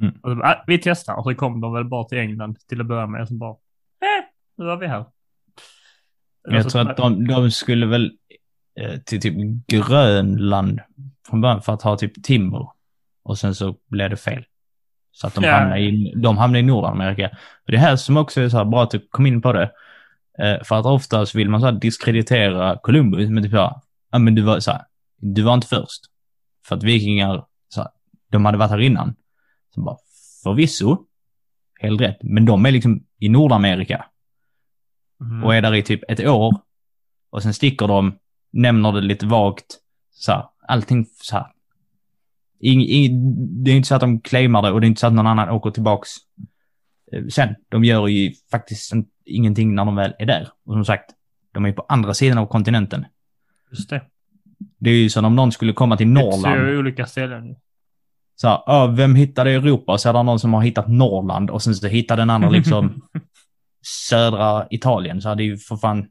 Mm. 0.00 0.14
Och 0.22 0.30
så, 0.30 0.37
bara, 0.37 0.48
ah, 0.48 0.64
vi 0.66 0.78
testar 0.78 1.14
och 1.14 1.24
så 1.24 1.34
kom 1.34 1.61
de 1.61 1.72
väl 1.72 1.84
bara 1.84 2.04
till 2.04 2.18
England 2.18 2.56
till 2.68 2.80
att 2.80 2.87
börja 2.87 3.06
med 3.06 3.22
och 3.22 3.28
så 3.28 3.34
bara, 3.34 3.56
nu 4.56 4.64
var 4.64 4.76
vi 4.76 4.87
här. 4.87 5.04
Jag 6.48 6.70
tror 6.70 6.90
att 6.90 6.96
de, 6.96 7.26
de 7.26 7.50
skulle 7.50 7.87
väl 7.87 8.12
eh, 8.80 8.98
till 9.00 9.20
typ 9.20 9.34
Grönland 9.66 10.80
från 11.28 11.40
början 11.40 11.62
för 11.62 11.72
att 11.72 11.82
ha 11.82 11.96
typ 11.96 12.22
timmer. 12.24 12.68
Och 13.22 13.38
sen 13.38 13.54
så 13.54 13.76
blev 13.88 14.11
det 14.11 14.16
fel. 14.16 14.44
Så 15.12 15.26
att 15.26 15.34
de, 15.34 15.44
Ja. 15.44 15.52
hamnade, 15.52 15.80
i, 15.80 16.12
de 16.16 16.38
hamnade 16.38 16.58
i 16.58 16.62
Nordamerika. 16.62 17.28
Och 17.66 17.72
det 17.72 17.78
här 17.78 17.96
som 17.96 18.16
också 18.16 18.40
är 18.40 18.48
så 18.48 18.56
här 18.56 18.64
bra 18.64 18.82
att 18.82 18.90
du 18.90 19.08
kom 19.11 19.26
in 19.26 19.42
på 19.42 19.52
det. 19.52 19.70
Eh, 20.38 20.62
för 20.64 20.77
att 20.77 20.87
oftast 20.87 21.35
vill 21.35 21.48
man 21.50 21.60
så 21.60 21.66
här 21.66 21.73
diskreditera 21.73 22.79
Columbus, 22.83 23.31
men 23.31 23.42
typ 23.42 23.52
ja 23.52 23.83
men 24.18 24.35
du 24.35 24.42
var 24.42 24.60
så 24.60 24.70
här, 24.70 24.83
du 25.16 25.42
var 25.42 25.54
inte 25.54 25.66
först. 25.66 26.00
För 26.66 26.77
att 26.77 26.83
vikingar, 26.83 27.44
så 27.68 27.81
här, 27.81 27.90
de 28.31 28.44
hade 28.44 28.58
varit 28.58 28.70
här 28.70 28.81
innan. 28.81 29.14
Så 29.75 29.81
bara, 29.83 29.96
förvisso, 30.44 30.96
helt 31.81 32.00
rätt, 32.00 32.18
men 32.23 32.44
de 32.44 32.66
är 32.66 32.70
liksom 32.70 33.04
i 33.19 33.29
Nordamerika 33.29 34.04
Mm. 35.21 35.44
och 35.44 35.54
är 35.54 35.62
där 35.62 35.75
i 35.75 35.83
typ 35.83 36.00
ett 36.10 36.21
år. 36.27 36.60
Och 37.31 37.42
sen 37.42 37.54
sticker 37.54 37.88
de, 37.88 38.19
nämner 38.52 38.92
det 38.92 39.00
lite 39.00 39.27
vagt. 39.27 39.64
Så 40.10 40.33
här, 40.33 40.44
allting 40.69 41.06
så 41.23 41.37
här. 41.37 41.46
Ing, 42.60 42.81
ing, 42.88 43.12
det 43.64 43.71
är 43.71 43.77
inte 43.77 43.88
så 43.88 43.94
att 43.94 44.00
de 44.00 44.21
claimar 44.21 44.62
det 44.62 44.71
och 44.71 44.81
det 44.81 44.87
är 44.87 44.88
inte 44.88 45.00
så 45.00 45.06
att 45.06 45.12
någon 45.12 45.27
annan 45.27 45.48
åker 45.50 45.71
tillbaks 45.71 46.08
eh, 47.12 47.27
sen. 47.27 47.54
De 47.69 47.85
gör 47.85 48.06
ju 48.08 48.33
faktiskt 48.50 48.92
en- 48.92 49.06
ingenting 49.25 49.75
när 49.75 49.85
de 49.85 49.96
väl 49.96 50.14
är 50.19 50.27
där. 50.27 50.48
Och 50.64 50.73
som 50.73 50.85
sagt, 50.85 51.10
de 51.52 51.64
är 51.66 51.73
på 51.73 51.87
andra 51.88 52.14
sidan 52.14 52.38
av 52.38 52.46
kontinenten. 52.46 53.04
Just 53.71 53.90
det. 53.90 54.02
Det 54.79 54.90
är 54.90 54.94
ju 54.94 55.10
som 55.10 55.25
om 55.25 55.37
någon 55.37 55.52
skulle 55.52 55.73
komma 55.73 55.96
till 55.96 56.14
Det 56.14 56.21
är 56.21 56.25
Norrland. 56.25 56.79
olika 56.79 57.06
ställen. 57.06 57.56
Så 58.40 58.48
här, 58.48 58.62
"Ja, 58.66 58.86
vem 58.86 59.14
hittade 59.14 59.50
Europa? 59.50 59.98
Så 59.98 60.08
är 60.08 60.12
det 60.12 60.22
någon 60.22 60.38
som 60.40 60.54
har 60.54 60.62
hittat 60.62 60.88
Norrland 60.88 61.50
och 61.50 61.62
sen 61.62 61.74
så 61.74 61.86
hittar 61.86 62.16
den 62.16 62.30
andra 62.30 62.50
liksom 62.50 63.02
södra 64.08 64.66
Italien. 64.70 65.22
Så 65.22 65.28
här, 65.28 65.36
det 65.36 65.42
är 65.42 65.44
ju 65.44 65.56
för 65.56 65.76
fan, 65.76 66.06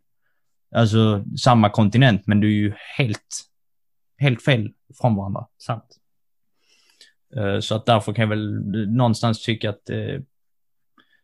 alltså 0.76 1.24
samma 1.44 1.70
kontinent, 1.70 2.28
men 2.28 2.40
det 2.40 2.48
är 2.48 2.52
ju 2.52 2.74
helt, 2.98 3.44
helt 4.18 4.44
fel 4.44 4.70
från 5.02 5.16
varandra. 5.16 5.46
Sant. 5.58 5.98
Eh, 7.36 7.60
Så 7.60 7.76
att 7.76 7.86
därför 7.86 8.14
kan 8.14 8.22
jag 8.22 8.30
väl 8.30 8.62
någonstans 8.96 9.44
tycka 9.44 9.70
att 9.70 9.90
eh, 9.90 10.22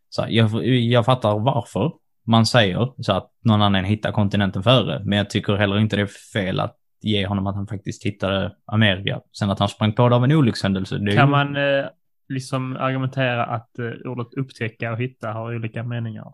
så 0.10 0.22
här, 0.22 0.30
jag, 0.30 0.68
jag 0.68 1.06
fattar 1.06 1.40
varför 1.40 1.94
man 2.28 2.46
säger 2.46 2.94
så 3.04 3.14
att 3.14 3.32
någon 3.44 3.62
annan 3.62 3.86
hittar 3.86 4.12
kontinenten 4.12 4.64
före. 4.64 5.02
Men 5.06 5.18
jag 5.18 5.30
tycker 5.30 5.54
heller 5.56 5.80
inte 5.80 5.96
det 5.96 6.02
är 6.02 6.34
fel 6.34 6.60
att 6.60 6.78
ge 7.04 7.26
honom 7.28 7.48
att 7.48 7.56
han 7.56 7.68
faktiskt 7.68 8.06
hittade 8.06 8.56
Amerika. 8.66 9.22
Sen 9.40 9.50
att 9.50 9.60
han 9.60 9.70
sprang 9.70 9.94
på 9.94 10.10
det 10.10 10.16
av 10.16 10.24
en 10.24 10.32
olyckshändelse. 10.32 10.98
Det 10.98 11.16
Kan 11.16 11.26
ju, 11.28 11.32
man 11.32 11.56
eh, 11.56 11.86
liksom 12.30 12.78
argumentera 12.78 13.46
att 13.46 13.80
eh, 13.80 13.92
ordet 14.06 14.34
upptäcka 14.34 14.92
och 14.92 14.98
hitta 14.98 15.32
har 15.32 15.56
olika 15.56 15.84
meningar? 15.84 16.34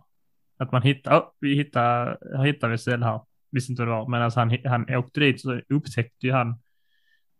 Att 0.57 0.71
man 0.71 0.81
hittar, 0.81 1.19
oh, 1.19 1.23
vi 1.39 1.55
hittar, 1.55 2.17
hittar 2.43 2.67
vi 2.67 2.73
ett 2.73 2.81
ställe 2.81 3.05
här. 3.05 3.21
Visste 3.51 3.71
inte 3.71 3.81
vad 3.81 3.87
det 3.87 3.99
var, 3.99 4.07
men 4.07 4.21
alltså 4.21 4.39
han, 4.39 4.57
han 4.65 4.95
åkte 4.95 5.19
dit 5.19 5.41
så 5.41 5.61
upptäckte 5.69 6.27
ju 6.27 6.31
han, 6.31 6.59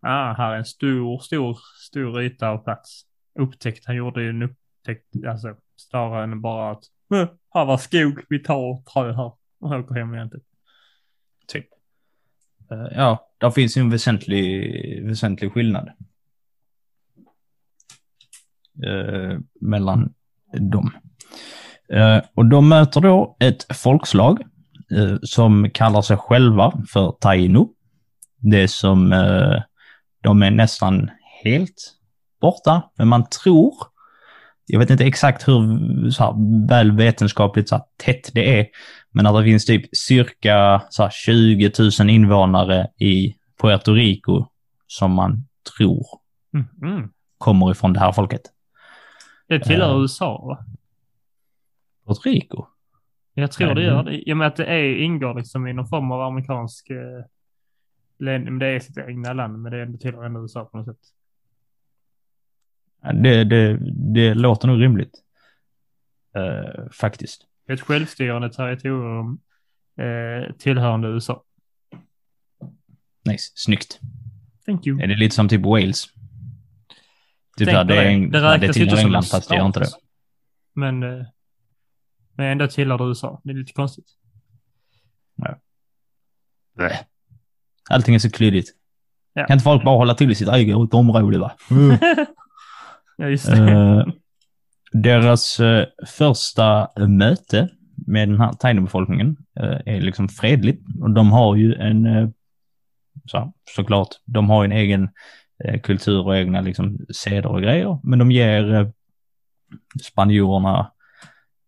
ah, 0.02 0.34
här 0.34 0.54
är 0.54 0.58
en 0.58 0.66
stor, 0.66 1.20
stor, 1.20 1.58
stor 1.90 2.22
yta 2.22 2.52
och 2.52 2.64
plats. 2.64 3.02
Upptäckt, 3.40 3.86
han 3.86 3.96
gjorde 3.96 4.24
ju 4.24 4.30
en 4.30 4.44
upptäckt, 4.44 5.26
alltså 5.28 5.56
snarare 5.76 6.24
än 6.24 6.42
bara 6.42 6.72
att, 6.72 6.84
"Eh, 7.14 7.30
här 7.54 7.66
var 7.66 7.78
skog, 7.78 8.22
vi 8.30 8.40
tar 8.40 8.84
trä 8.94 9.14
här 9.14 9.32
och 9.60 9.72
åker 9.72 9.96
hem 9.96 10.14
igen 10.14 10.30
typ. 10.30 10.44
typ. 11.48 11.66
Eh, 12.72 12.88
ja, 12.96 13.30
där 13.38 13.52
finns 13.52 13.78
ju 13.78 13.82
en 13.82 13.90
väsentlig, 13.90 15.06
väsentlig 15.06 15.54
skillnad. 15.54 15.90
Eh, 18.84 19.38
mellan 19.62 20.14
dem. 20.54 20.92
Eh, 21.94 22.22
och 22.36 22.46
de 22.46 22.70
möter 22.70 23.02
då 23.02 23.38
ett 23.40 23.78
folkslag 23.78 24.42
eh, 24.92 25.18
som 25.24 25.70
kallar 25.74 26.02
sig 26.02 26.18
själva 26.18 26.84
för 26.90 27.12
Taino. 27.12 27.70
Det 28.38 28.68
som 28.68 29.14
eh, 29.14 29.62
de 30.24 30.44
är 30.44 30.52
nästan 30.52 31.12
helt 31.44 31.94
borta, 32.42 32.82
men 32.98 33.08
man 33.08 33.26
tror, 33.44 33.74
jag 34.66 34.80
vet 34.80 34.90
inte 34.90 35.06
exakt 35.06 35.48
hur 35.48 36.10
så 36.12 36.24
här, 36.24 36.68
väl 36.68 36.92
vetenskapligt 36.92 37.70
så 37.70 37.76
här, 37.76 37.84
tätt 37.98 38.30
det 38.34 38.60
är, 38.60 38.68
men 39.12 39.26
att 39.26 39.36
det 39.36 39.44
finns 39.44 39.66
typ 39.66 39.96
cirka 39.98 40.82
så 40.90 41.04
här, 41.04 41.10
20 41.10 41.72
000 42.00 42.10
invånare 42.10 42.88
i 42.98 43.36
Puerto 43.62 43.94
Rico 43.94 44.46
som 44.88 45.12
man 45.12 45.48
tror 45.78 46.06
Mm. 46.54 46.68
Mm. 46.82 47.10
kommer 47.38 47.72
ifrån 47.72 47.94
det 47.94 48.00
här 48.00 48.12
folket. 48.12 48.42
Det 49.48 49.60
tillhör 49.60 49.96
Eh. 49.96 50.02
USA 50.02 50.46
va? 50.46 50.66
Puerto 52.06 52.30
Rico? 52.30 52.66
Jag 53.34 53.52
tror 53.52 53.76
det 53.76 53.84
gör 53.84 54.04
det. 54.04 54.30
I 54.30 54.34
och 54.34 54.38
med 54.38 54.48
att 54.48 54.56
det 54.56 54.66
är, 54.66 54.96
ingår 54.96 55.34
liksom 55.36 55.68
i 55.68 55.74
någon 55.74 55.88
form 55.88 56.12
av 56.12 56.22
amerikansk 56.22 56.90
eh, 56.90 57.24
det 58.18 58.66
är 58.66 58.80
sitt 58.80 58.98
egna 58.98 59.34
land, 59.34 59.62
men 59.62 59.92
det 59.92 59.98
tillhör 59.98 60.24
ändå 60.24 60.42
USA 60.42 60.66
på 60.66 60.78
något 60.78 60.86
sätt. 60.86 61.00
Det, 63.14 63.44
det, 63.44 63.78
det 64.14 64.34
låter 64.34 64.68
nog 64.68 64.82
rimligt. 64.82 65.24
Eh, 66.36 66.90
faktiskt. 66.92 67.46
Ett 67.70 67.82
självstyrande 67.82 68.50
territorium 68.50 69.40
eh, 69.98 70.56
tillhörande 70.56 71.08
USA. 71.08 71.44
Nice. 73.26 73.52
Snyggt. 73.56 74.00
Thank 74.66 74.88
you. 74.88 75.02
Är 75.02 75.08
det 75.08 75.16
lite 75.16 75.36
som 75.36 75.50
typ 75.50 75.62
Wales? 75.62 76.06
Typ 76.06 76.14
Tänk 77.58 77.72
där, 77.72 77.84
det, 77.84 77.96
är 77.96 78.06
en, 78.06 78.32
det 78.32 78.42
räknas 78.42 78.78
ju 78.78 78.84
inte 78.84 78.96
som 78.96 79.06
England 79.06 79.24
en 79.24 79.30
fast 79.30 79.50
det 79.50 79.56
gör 79.56 79.66
inte 79.66 79.80
det. 79.80 79.90
Men, 80.74 81.04
eh, 81.04 81.26
men 82.34 82.46
ändå 82.46 82.68
tillhör 82.68 82.98
det 82.98 83.04
USA. 83.04 83.42
Det 83.44 83.52
är 83.52 83.56
lite 83.56 83.74
konstigt. 83.74 84.06
Bleh. 86.76 87.00
Allting 87.90 88.16
är 88.16 88.20
så 88.20 88.32
klyddigt. 88.32 88.76
Ja. 89.34 89.48
Kan 89.48 89.54
inte 89.54 89.64
folk 89.64 89.84
bara 89.84 89.98
hålla 89.98 90.14
till 90.14 90.32
i 90.32 90.36
sitt 90.36 90.48
eget 90.48 90.94
område 90.94 91.40
va? 91.40 91.52
ja, 93.18 93.28
just 93.28 93.46
det. 93.46 93.72
Eh, 93.72 94.08
deras 94.92 95.60
eh, 95.60 95.86
första 96.08 96.90
möte 97.08 97.70
med 98.08 98.30
den 98.30 98.42
här 98.42 98.54
tainobefolkningen 98.54 99.38
eh, 99.60 99.96
är 99.96 100.02
liksom 100.02 100.30
fredligt. 100.30 100.84
Och 101.02 101.12
de 101.12 101.32
har 101.32 101.56
ju 101.56 101.74
en, 101.74 102.06
eh, 102.06 102.30
så, 103.26 103.54
såklart, 103.76 104.08
de 104.26 104.50
har 104.50 104.66
en 104.66 104.72
egen 104.72 105.10
eh, 105.64 105.82
kultur 105.82 106.28
och 106.28 106.38
egna 106.38 106.62
liksom, 106.62 107.00
seder 107.14 107.50
och 107.50 107.62
grejer. 107.62 108.00
Men 108.04 108.20
de 108.20 108.32
ger 108.32 108.74
eh, 108.74 108.88
spanjorerna 110.02 110.92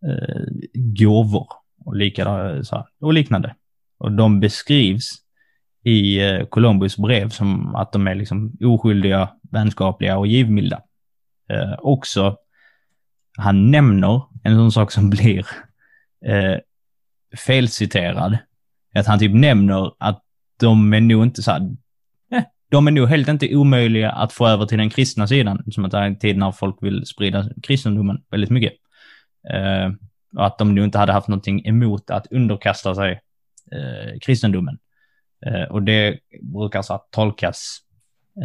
eh, 0.07 0.41
gåvor 0.73 1.47
och, 1.85 1.95
likadana, 1.95 2.63
så 2.63 2.75
här, 2.75 2.85
och 3.01 3.13
liknande. 3.13 3.55
Och 3.97 4.11
de 4.11 4.39
beskrivs 4.39 5.21
i 5.83 6.21
eh, 6.21 6.45
Columbus 6.45 6.97
brev 6.97 7.29
som 7.29 7.75
att 7.75 7.91
de 7.91 8.07
är 8.07 8.15
liksom 8.15 8.57
oskyldiga, 8.61 9.29
vänskapliga 9.51 10.17
och 10.17 10.27
givmilda. 10.27 10.81
Eh, 11.49 11.75
också, 11.79 12.37
han 13.37 13.71
nämner 13.71 14.21
en 14.43 14.55
sån 14.55 14.71
sak 14.71 14.91
som 14.91 15.09
blir 15.09 15.47
eh, 16.25 16.57
felciterad. 17.37 18.37
Att 18.95 19.07
han 19.07 19.19
typ 19.19 19.33
nämner 19.33 19.91
att 19.97 20.21
de 20.59 20.93
är 20.93 21.01
nog 21.01 21.23
inte 21.23 21.41
så 21.41 21.51
här, 21.51 21.61
eh, 22.31 22.43
de 22.69 22.87
är 22.87 22.91
nog 22.91 23.09
helt 23.09 23.27
inte 23.27 23.55
omöjliga 23.55 24.11
att 24.11 24.33
få 24.33 24.47
över 24.47 24.65
till 24.65 24.77
den 24.77 24.89
kristna 24.89 25.27
sidan. 25.27 25.63
Som 25.71 25.85
att 25.85 25.91
det 25.91 25.97
är 25.97 26.01
en 26.01 26.19
tid 26.19 26.37
när 26.37 26.51
folk 26.51 26.77
vill 26.81 27.05
sprida 27.05 27.49
kristendomen 27.63 28.23
väldigt 28.31 28.49
mycket. 28.49 28.73
Eh, 29.53 29.91
och 30.35 30.45
att 30.45 30.57
de 30.57 30.75
nog 30.75 30.85
inte 30.85 30.97
hade 30.97 31.13
haft 31.13 31.27
någonting 31.27 31.65
emot 31.65 32.09
att 32.09 32.27
underkasta 32.31 32.95
sig 32.95 33.21
eh, 33.71 34.19
kristendomen. 34.21 34.77
Eh, 35.45 35.63
och 35.63 35.83
det 35.83 36.19
brukar 36.41 36.81
så 36.81 36.97
tolkas 37.09 37.79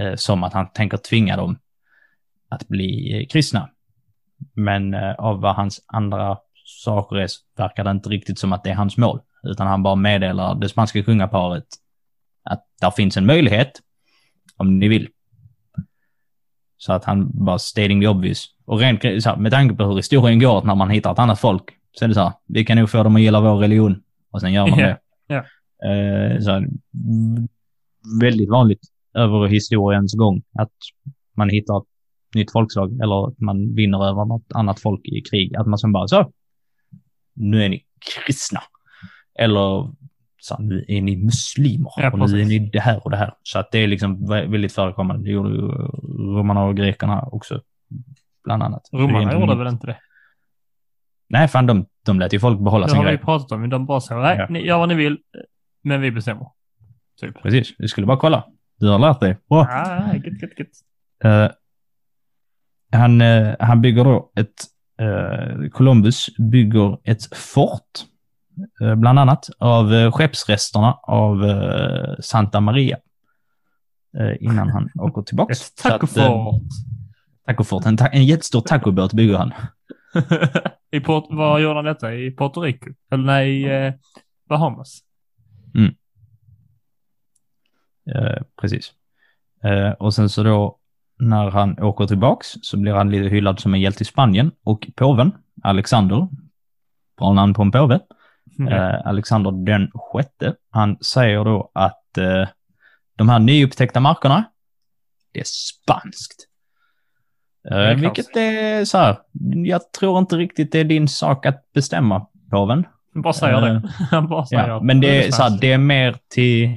eh, 0.01 0.14
som 0.14 0.45
att 0.45 0.53
han 0.53 0.72
tänker 0.72 0.97
tvinga 0.97 1.37
dem 1.37 1.59
att 2.49 2.68
bli 2.68 3.20
eh, 3.20 3.26
kristna. 3.26 3.70
Men 4.55 4.95
eh, 4.95 5.14
av 5.14 5.41
vad 5.41 5.55
hans 5.55 5.80
andra 5.87 6.39
saker 6.64 7.16
är 7.16 7.26
så 7.26 7.41
verkar 7.57 7.84
det 7.84 7.91
inte 7.91 8.09
riktigt 8.09 8.39
som 8.39 8.53
att 8.53 8.64
det 8.64 8.70
är 8.70 8.74
hans 8.74 8.97
mål. 8.97 9.20
Utan 9.43 9.66
han 9.66 9.82
bara 9.82 9.95
meddelar 9.95 10.55
det 10.55 10.68
spanska 10.68 11.03
kungaparet 11.03 11.64
att 12.43 12.64
där 12.80 12.91
finns 12.91 13.16
en 13.16 13.26
möjlighet 13.26 13.72
om 14.57 14.78
ni 14.78 14.89
vill. 14.89 15.09
Så 16.76 16.93
att 16.93 17.05
han 17.05 17.45
bara 17.45 17.59
stating 17.59 18.01
the 18.01 18.09
obvious. 18.09 18.47
Och 18.64 18.78
rent 18.78 19.03
så 19.03 19.30
här, 19.30 19.37
med 19.37 19.53
tanke 19.53 19.74
på 19.74 19.84
hur 19.84 19.97
historien 19.97 20.39
går, 20.39 20.62
när 20.62 20.74
man 20.74 20.91
hittar 20.91 21.12
ett 21.12 21.18
annat 21.18 21.41
folk, 21.41 21.64
så 21.99 22.05
är 22.05 22.09
det 22.09 22.14
så 22.14 22.20
här, 22.20 22.32
vi 22.47 22.64
kan 22.64 22.78
nog 22.78 22.91
få 22.91 23.03
dem 23.03 23.16
att 23.16 23.22
gilla 23.22 23.41
vår 23.41 23.57
religion. 23.57 24.03
Och 24.30 24.41
sen 24.41 24.53
gör 24.53 24.66
man 24.66 24.78
Ja, 24.78 24.97
det. 25.26 25.37
Eh, 25.84 26.41
så 26.41 26.51
här, 26.51 26.66
väldigt 28.20 28.51
vanligt 28.51 28.80
över 29.14 29.47
historiens 29.47 30.14
gång 30.14 30.43
att 30.59 30.72
man 31.37 31.49
hittar 31.49 31.78
ett 31.78 31.89
nytt 32.35 32.53
folkslag 32.53 33.01
eller 33.03 33.29
att 33.29 33.41
man 33.41 33.74
vinner 33.74 34.05
över 34.09 34.24
något 34.24 34.47
annat 34.55 34.81
folk 34.81 35.01
i 35.05 35.20
krig. 35.31 35.57
Att 35.57 35.66
man 35.66 35.79
sen 35.79 35.93
bara 35.93 36.09
så, 36.09 36.33
nu 37.35 37.64
är 37.64 37.68
ni 37.68 37.85
kristna. 38.24 38.61
Eller 39.39 39.93
så 40.39 40.57
nu 40.59 40.85
är 40.89 41.01
ni 41.03 41.16
muslimer 41.16 41.91
Ja, 41.97 42.11
och 42.12 42.31
nu 42.31 42.41
är 42.41 42.45
ni 42.45 42.59
det 42.72 42.81
här 42.81 43.05
och 43.05 43.11
det 43.11 43.16
här. 43.16 43.35
Så 43.43 43.59
att 43.59 43.72
det 43.72 43.79
är 43.79 43.87
liksom 43.87 44.16
vä- 44.27 44.51
väldigt 44.51 44.72
förekommande. 44.72 45.24
Det 45.24 45.31
gjorde 45.31 45.49
ju 45.55 45.61
romarna 46.37 46.64
och 46.64 46.77
grekerna 46.77 47.22
också, 47.22 47.61
bland 48.45 48.62
annat. 48.62 48.89
Det 48.93 48.97
Romarna 48.99 49.33
gjorde 49.41 49.55
väl 49.57 49.66
inte 49.72 49.87
det? 49.87 49.99
Nej, 51.29 51.49
fan 51.49 51.66
de, 51.66 51.87
de 52.07 52.18
lät 52.20 52.33
ju 52.33 52.39
folk 52.41 52.61
behålla 52.61 52.87
Det 52.87 52.91
sin 52.91 52.97
har 52.99 53.05
vi 53.05 53.11
grej. 53.11 53.24
pratat 53.24 53.53
om. 53.53 53.68
De 53.70 53.87
bara 53.87 54.01
så, 54.01 54.18
nej, 54.18 54.37
Ja. 54.39 54.47
ni 54.51 54.66
gör 54.66 54.79
vad 54.79 54.89
ni 54.89 54.95
vill, 54.95 55.18
men 55.83 56.01
vi 56.01 56.11
bestämmer. 56.11 56.47
Typ. 57.20 57.43
Precis, 57.43 57.74
du 57.79 57.89
skulle 57.89 58.07
bara 58.07 58.16
kolla. 58.16 58.45
Du 58.79 58.89
har 58.89 58.99
lärt 58.99 59.20
dig. 59.20 59.37
Bra. 59.49 59.61
Ah, 59.70 60.14
gött, 60.14 60.43
gött, 60.43 60.59
gött. 60.59 60.68
Eh, 61.24 61.51
han, 62.93 63.20
eh, 63.20 63.55
han 63.61 63.80
bygger 63.82 64.05
då 64.05 64.30
ett, 64.37 64.64
eh, 65.01 65.68
Columbus 65.70 66.37
bygger 66.39 66.99
ett 67.05 67.37
fort, 67.37 67.82
eh, 68.82 68.95
bland 68.95 69.18
annat 69.18 69.49
av 69.59 70.11
skeppsresterna 70.11 70.93
av 70.93 71.45
Santa 72.20 72.61
Maria. 72.61 72.99
innan 74.41 74.68
han 74.68 74.91
åker 75.01 75.22
tillbaks. 75.22 75.61
Ett 75.70 75.76
tacofort. 75.82 76.62
Tacofort. 77.47 77.87
En, 77.87 77.97
ta- 77.97 78.07
en 78.07 78.24
jättestor 78.24 78.61
tacobåt 78.61 79.12
bygger 79.12 79.37
han. 79.39 79.53
I 80.91 81.01
Port, 81.01 81.26
var 81.30 81.59
gjorde 81.59 81.74
han 81.74 81.84
detta? 81.84 82.14
I 82.14 82.30
Puerto 82.30 82.61
Rico? 82.61 82.91
Eller 83.11 83.24
nej, 83.24 83.62
i 83.62 83.87
eh, 83.87 83.95
Bahamas? 84.49 85.01
Eh, 88.14 88.43
precis. 88.61 88.93
Eh, 89.64 89.91
och 89.91 90.14
sen 90.14 90.28
så 90.28 90.43
då 90.43 90.78
när 91.18 91.50
han 91.50 91.78
åker 91.82 92.06
tillbaks 92.06 92.54
så 92.62 92.76
blir 92.76 92.92
han 92.92 93.10
lite 93.10 93.28
hyllad 93.34 93.60
som 93.60 93.74
en 93.74 93.80
hjälte 93.80 94.02
i 94.02 94.06
Spanien 94.06 94.50
och 94.64 94.86
påven, 94.94 95.32
Alexander, 95.62 96.28
bra 97.18 97.32
namn 97.32 97.54
på 97.54 97.62
en 97.62 97.70
påve, 97.70 98.00
Mm. 98.58 98.72
eh, 98.72 99.06
Alexander 99.06 99.50
den 99.52 99.90
sjätte, 99.94 100.54
han 100.70 100.98
säger 101.00 101.44
då 101.44 101.70
att 101.74 102.18
eh, 102.18 102.48
de 103.16 103.28
här 103.28 103.38
nyupptäckta 103.38 104.00
markerna, 104.00 104.44
det 105.32 105.40
är 105.40 105.44
spanskt. 105.46 106.46
Eh, 107.70 107.76
är 107.76 107.94
vilket 107.94 108.36
är 108.36 108.84
så 108.84 108.98
här, 108.98 109.16
jag 109.64 109.92
tror 109.92 110.18
inte 110.18 110.36
riktigt 110.36 110.72
det 110.72 110.78
är 110.78 110.84
din 110.84 111.08
sak 111.08 111.46
att 111.46 111.72
bestämma, 111.72 112.26
påven. 112.50 112.84
Bara 113.14 113.32
säger 113.32 113.56
Eh, 113.66 113.80
det. 113.82 113.88
Han 114.10 114.28
bara 114.28 114.46
säger 114.46 114.68
Ja, 114.68 114.80
men 114.82 115.00
det 115.00 115.26
är, 115.26 115.30
så 115.30 115.42
här, 115.42 115.58
det 115.60 115.72
är 115.72 115.78
mer 115.78 116.16
till... 116.28 116.76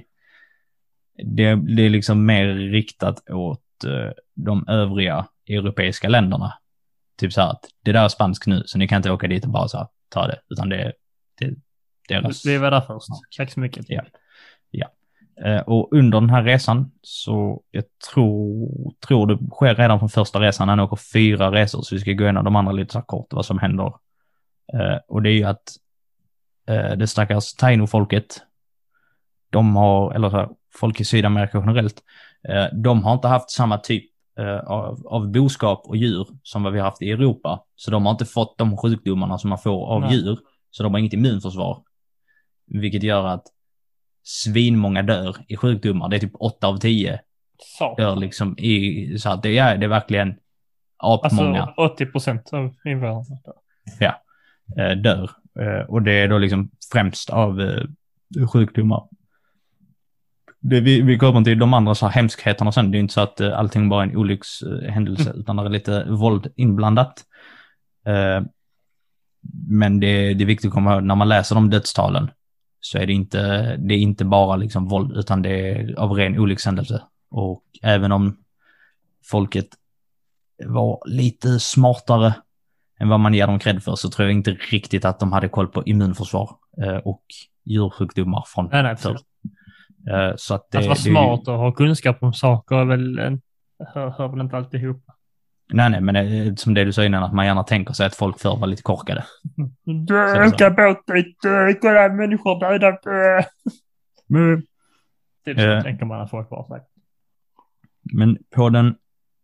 Det, 1.23 1.55
det 1.55 1.85
är 1.85 1.89
liksom 1.89 2.25
mer 2.25 2.47
riktat 2.47 3.29
åt 3.29 3.83
eh, 3.85 4.11
de 4.45 4.67
övriga 4.67 5.27
europeiska 5.47 6.09
länderna. 6.09 6.53
Typ 7.17 7.33
så 7.33 7.41
här 7.41 7.49
att 7.49 7.65
det 7.83 7.91
där 7.91 8.03
är 8.03 8.07
spanskt 8.07 8.47
nu, 8.47 8.63
så 8.65 8.77
ni 8.77 8.87
kan 8.87 8.97
inte 8.97 9.11
åka 9.11 9.27
dit 9.27 9.45
och 9.45 9.51
bara 9.51 9.67
så 9.67 9.77
här, 9.77 9.87
ta 10.09 10.27
det, 10.27 10.39
utan 10.49 10.69
det 10.69 10.81
är 10.81 10.93
det, 11.39 11.55
deras... 12.07 12.45
Vi 12.45 12.57
var 12.57 12.71
där 12.71 12.81
först. 12.81 13.07
Tack 13.37 13.51
så 13.51 13.59
mycket. 13.59 13.85
Ja. 13.87 14.03
Eh, 15.45 15.59
och 15.59 15.93
under 15.93 16.19
den 16.19 16.29
här 16.29 16.43
resan 16.43 16.91
så 17.01 17.63
jag 17.71 17.83
tror, 18.13 18.93
tror 19.07 19.27
det 19.27 19.37
sker 19.51 19.75
redan 19.75 19.99
från 19.99 20.09
första 20.09 20.39
resan. 20.39 20.69
Han 20.69 20.79
åker 20.79 20.95
fyra 20.95 21.51
resor, 21.51 21.81
så 21.81 21.95
vi 21.95 22.01
ska 22.01 22.11
gå 22.11 22.23
igenom 22.23 22.45
de 22.45 22.55
andra 22.55 22.71
lite 22.71 22.91
så 22.91 22.97
här 22.97 23.05
kort, 23.05 23.27
vad 23.33 23.45
som 23.45 23.59
händer. 23.59 23.93
Eh, 24.73 24.97
och 25.07 25.21
det 25.21 25.29
är 25.29 25.33
ju 25.33 25.43
att 25.43 25.63
eh, 26.67 26.91
det 26.97 27.07
stackars 27.07 27.53
taino-folket, 27.53 28.41
de 29.49 29.75
har, 29.75 30.13
eller 30.13 30.29
så 30.29 30.37
här, 30.37 30.49
folk 30.73 30.99
i 30.99 31.05
Sydamerika 31.05 31.57
generellt, 31.57 32.03
de 32.73 33.03
har 33.03 33.13
inte 33.13 33.27
haft 33.27 33.49
samma 33.49 33.77
typ 33.77 34.03
av, 34.47 35.07
av 35.07 35.31
boskap 35.31 35.81
och 35.85 35.97
djur 35.97 36.27
som 36.43 36.63
vad 36.63 36.73
vi 36.73 36.79
har 36.79 36.85
haft 36.85 37.01
i 37.01 37.11
Europa. 37.11 37.63
Så 37.75 37.91
de 37.91 38.05
har 38.05 38.11
inte 38.11 38.25
fått 38.25 38.57
de 38.57 38.77
sjukdomarna 38.77 39.37
som 39.37 39.49
man 39.49 39.59
får 39.59 39.87
av 39.87 40.01
Nej. 40.01 40.13
djur. 40.15 40.39
Så 40.71 40.83
de 40.83 40.93
har 40.93 40.99
inget 40.99 41.13
immunförsvar. 41.13 41.83
Vilket 42.67 43.03
gör 43.03 43.25
att 43.27 43.43
svinmånga 44.23 45.01
dör 45.03 45.35
i 45.47 45.55
sjukdomar. 45.57 46.09
Det 46.09 46.15
är 46.15 46.19
typ 46.19 46.35
8 46.39 46.67
av 46.67 46.77
10 46.77 47.19
Så. 47.57 47.95
dör 47.95 48.15
liksom 48.15 48.57
i, 48.59 49.17
så 49.17 49.29
att 49.29 49.43
det 49.43 49.57
är, 49.57 49.77
det 49.77 49.85
är 49.85 49.89
verkligen 49.89 50.35
apmånga 50.97 51.61
Alltså 51.61 51.81
80 51.93 52.05
procent 52.05 52.53
av 52.53 52.75
invånarna. 52.85 53.23
eh, 54.77 54.97
dör. 54.97 55.29
Eh, 55.59 55.85
och 55.89 56.01
det 56.01 56.11
är 56.13 56.27
då 56.27 56.37
liksom 56.37 56.69
främst 56.91 57.29
av 57.29 57.61
eh, 57.61 57.83
sjukdomar. 58.53 59.03
Det, 60.59 60.81
vi, 60.81 61.01
vi 61.01 61.17
kommer 61.17 61.43
till 61.43 61.59
de 61.59 61.73
andra 61.73 61.95
så 61.95 62.05
här 62.07 62.13
hemskheterna 62.13 62.71
sen. 62.71 62.91
Det 62.91 62.97
är 62.97 62.99
inte 62.99 63.13
så 63.13 63.21
att 63.21 63.39
eh, 63.39 63.59
allting 63.59 63.89
bara 63.89 64.03
är 64.03 64.07
en 64.07 64.17
olyckshändelse, 64.17 65.33
utan 65.35 65.55
det 65.55 65.63
är 65.63 65.69
lite 65.69 66.03
våld 66.03 66.47
inblandat. 66.55 67.23
Eh, 68.05 68.45
men 69.67 69.99
det, 69.99 70.33
det 70.33 70.43
är 70.43 70.45
viktigt 70.45 70.67
att 70.67 70.73
komma 70.73 70.93
ihåg, 70.93 71.03
när 71.03 71.15
man 71.15 71.29
läser 71.29 71.55
de 71.55 71.69
dödstalen 71.69 72.31
så 72.81 72.97
är 72.97 73.07
det 73.07 73.13
inte, 73.13 73.75
det 73.75 73.93
är 73.93 73.97
inte 73.97 74.25
bara 74.25 74.55
liksom 74.55 74.87
våld, 74.87 75.17
utan 75.17 75.41
det 75.41 75.69
är 75.69 75.99
av 75.99 76.11
ren 76.11 76.39
olyckshändelse. 76.39 77.01
Och 77.31 77.63
även 77.81 78.11
om 78.11 78.37
folket 79.25 79.67
var 80.65 80.99
lite 81.05 81.59
smartare 81.59 82.33
än 82.99 83.09
vad 83.09 83.19
man 83.19 83.33
ger 83.33 83.47
dem 83.47 83.59
cred 83.59 83.83
för 83.83 83.95
så 83.95 84.09
tror 84.09 84.27
jag 84.27 84.37
inte 84.37 84.51
riktigt 84.51 85.05
att 85.05 85.19
de 85.19 85.31
hade 85.31 85.49
koll 85.49 85.67
på 85.67 85.83
immunförsvar 85.83 86.55
eh, 86.83 86.97
och 86.97 87.23
djursjukdomar 87.65 88.43
från 88.47 88.69
Nej, 88.71 88.83
nej, 88.83 88.97
förr. 88.97 89.17
Eh, 90.07 90.33
så 90.35 90.53
att 90.55 90.67
det, 90.71 90.77
Att 90.77 90.83
vara 90.85 90.93
det, 90.93 90.99
smart 90.99 91.47
och 91.47 91.53
ha 91.57 91.71
kunskap 91.71 92.17
om 92.23 92.33
saker 92.33 92.75
är 92.75 92.85
väl 92.85 93.19
en, 93.19 93.41
hör, 93.93 94.09
hör 94.09 94.27
väl 94.27 94.39
inte 94.41 94.57
alltid 94.57 94.83
ihop. 94.83 95.03
Nej, 95.73 95.89
nej, 95.89 96.01
men 96.01 96.15
eh, 96.15 96.53
som 96.55 96.73
det 96.73 96.83
du 96.85 96.93
sa 96.93 97.03
innan, 97.05 97.23
att 97.23 97.33
man 97.33 97.45
gärna 97.45 97.63
tänker 97.63 97.93
sig 97.93 98.05
att 98.05 98.15
folk 98.15 98.39
förr 98.39 98.57
var 98.57 98.67
lite 98.67 98.81
korkade. 98.81 99.25
Åka 100.47 100.69
båt 100.69 100.97
dit, 101.15 101.45
eh, 101.45 101.79
kolla 101.81 102.09
människor 102.09 102.59
döda. 102.59 102.97
Men, 104.27 104.63
Typ 105.45 105.57
så 105.59 105.65
Eh. 105.65 105.83
tänker 105.83 106.05
man 106.05 106.21
att 106.21 106.29
folk 106.29 106.49
var 106.51 106.63
sagt. 106.67 106.85
men 108.13 108.37
på 108.55 108.69
den 108.69 108.95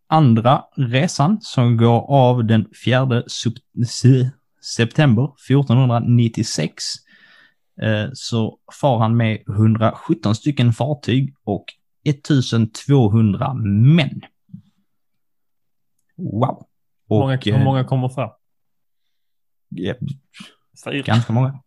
andra 0.07 0.63
resan 0.75 1.37
som 1.41 1.77
går 1.77 2.11
av 2.11 2.45
den 2.45 2.65
4 2.85 3.05
sep- 3.21 3.85
se- 3.87 4.29
september 4.77 5.23
1496 5.49 6.73
eh, 6.73 7.04
så 8.13 8.59
far 8.81 8.99
han 8.99 9.17
med 9.17 9.41
117 9.49 10.35
stycken 10.35 10.73
fartyg 10.73 11.35
och 11.43 11.65
1200 12.03 13.53
män. 13.53 14.21
Wow. 16.17 16.65
Hur 17.09 17.15
många, 17.19 17.33
Och, 17.35 17.47
eh, 17.47 17.57
hur 17.57 17.63
många 17.63 17.83
kommer 17.83 18.09
fram? 18.09 18.29
ja, 19.69 19.93
Fyra. 20.85 21.01
ganska 21.01 21.33
många. 21.33 21.59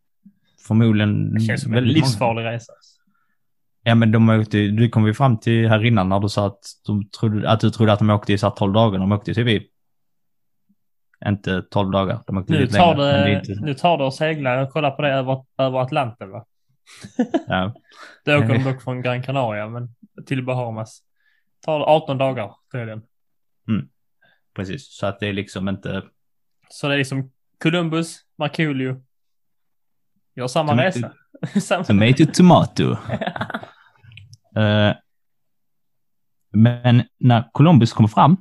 Förmodligen 0.67 1.35
Det 1.35 1.41
känns 1.41 1.63
som 1.63 1.73
en 1.73 1.75
väldigt 1.75 1.97
många. 1.97 2.07
livsfarlig 2.07 2.45
resa. 2.45 2.73
Ja, 3.83 3.95
men 3.95 4.13
de 4.13 4.29
åkte, 4.29 4.59
du 4.69 4.89
kom 4.89 5.05
vi 5.05 5.15
fram 5.15 5.39
till 5.39 5.69
här 5.69 5.85
innan 5.85 6.09
när 6.09 6.21
du 6.21 6.29
sa 6.29 6.47
att, 6.47 6.61
de 6.87 7.09
trodde, 7.09 7.51
att 7.51 7.61
du 7.61 7.71
trodde 7.71 7.93
att 7.93 7.99
de 7.99 8.11
åkte 8.11 8.33
i 8.33 8.39
så 8.39 8.47
här 8.49 8.55
12 8.57 8.73
dagar. 8.73 8.99
De 8.99 9.13
åkte 9.13 9.35
typ 9.35 9.49
i, 9.49 9.67
inte 11.27 11.63
12 11.63 11.91
dagar, 11.91 12.21
de 12.27 12.39
åkte 12.39 12.53
Nu 12.53 12.67
tar, 12.67 12.97
längre. 12.97 13.13
det, 13.13 13.19
är 13.35 13.39
inte, 13.39 13.65
nu 13.65 13.75
tar 13.75 13.99
det 13.99 14.05
och 14.05 14.15
seglar 14.15 14.63
och 14.63 14.71
kolla 14.73 14.91
på 14.91 15.03
det 15.03 15.09
över, 15.13 15.45
över 15.59 15.79
Atlanten 15.81 16.31
va? 16.31 16.45
ja, 17.47 17.75
Det 18.25 18.37
åker 18.37 18.49
de 18.49 18.65
dock 18.73 18.83
från 18.83 19.03
Gran 19.03 19.23
Canaria 19.23 19.69
men 19.69 19.89
till 20.27 20.45
Bahamas. 20.45 21.03
Tar 21.61 21.79
det 21.79 21.85
18 21.85 22.19
dagar 22.19 22.55
tydligen. 22.73 23.03
precis. 24.55 24.89
Så 24.97 25.07
att 25.07 25.21
det 25.21 25.27
är 25.27 25.33
liksom 25.33 25.69
inte... 25.69 26.03
Så 26.69 26.89
det 26.89 26.95
är 26.95 26.99
liksom 26.99 27.33
Columbus, 27.63 28.17
Markoolio. 28.39 29.03
Gör 30.37 30.47
samma 30.47 30.73
Tomato- 30.73 30.83
resa. 30.83 31.61
samma... 31.61 31.85
Tomato, 31.85 32.27
tomato. 32.33 32.97
Eh, 34.57 34.95
men 36.53 37.03
när 37.19 37.51
Columbus 37.53 37.93
kommer 37.93 38.09
fram 38.09 38.37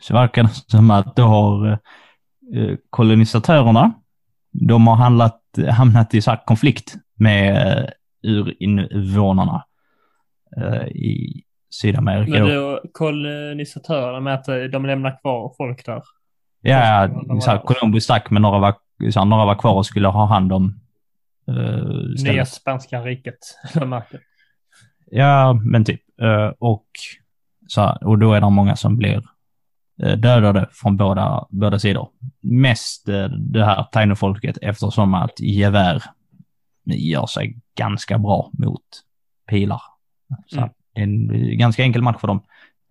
så 0.00 0.14
verkar 0.14 0.42
det 0.42 0.48
som 0.48 0.90
att 0.90 1.16
då 1.16 1.22
har 1.22 1.68
eh, 1.70 1.78
kolonisatörerna, 2.90 3.92
de 4.50 4.86
har 4.86 4.94
handlat, 4.94 5.42
hamnat 5.70 6.14
i 6.14 6.22
så 6.22 6.36
konflikt 6.46 6.94
med 7.14 7.78
uh, 7.78 7.88
urinvånarna 8.26 9.64
eh, 10.56 10.86
i 10.86 11.42
Sydamerika. 11.70 12.44
Men 12.44 12.54
då. 12.54 12.80
kolonisatörerna 12.92 14.20
med 14.20 14.34
att 14.34 14.48
eh, 14.48 14.56
de 14.56 14.86
lämnar 14.86 15.20
kvar 15.20 15.54
folk 15.56 15.86
där. 15.86 16.02
Ja, 16.60 17.08
så 17.40 17.50
här. 17.50 17.58
Columbus 17.58 18.04
stack, 18.04 18.30
men 18.30 18.42
några 18.42 18.58
var, 18.58 18.74
så 19.10 19.18
här, 19.18 19.26
några 19.26 19.44
var 19.44 19.54
kvar 19.54 19.74
och 19.74 19.86
skulle 19.86 20.08
ha 20.08 20.26
hand 20.26 20.52
om 20.52 20.80
uh, 21.50 22.24
Nya 22.24 22.46
spanska 22.46 23.00
riket. 23.00 23.38
Ja, 25.10 25.52
men 25.52 25.84
typ. 25.84 26.00
Eh, 26.22 26.52
och, 26.58 26.86
så 27.66 27.80
här, 27.80 28.06
och 28.06 28.18
då 28.18 28.32
är 28.32 28.40
det 28.40 28.50
många 28.50 28.76
som 28.76 28.96
blir 28.96 29.16
eh, 29.16 29.22
dödade 29.96 30.68
från 30.72 30.96
båda, 30.96 31.46
båda 31.50 31.78
sidor. 31.78 32.08
Mest 32.40 33.08
eh, 33.08 33.24
det 33.28 33.64
här 33.64 33.82
tainofolket 33.92 34.58
eftersom 34.62 35.14
att 35.14 35.40
gevär 35.40 36.02
gör 36.84 37.26
sig 37.26 37.58
ganska 37.78 38.18
bra 38.18 38.50
mot 38.58 38.82
pilar. 39.50 39.80
Så 40.46 40.56
Mm. 40.58 40.70
det 40.94 41.00
är 41.00 41.04
en 41.52 41.58
ganska 41.58 41.82
enkel 41.82 42.02
match 42.02 42.20
för 42.20 42.28
dem. 42.28 42.40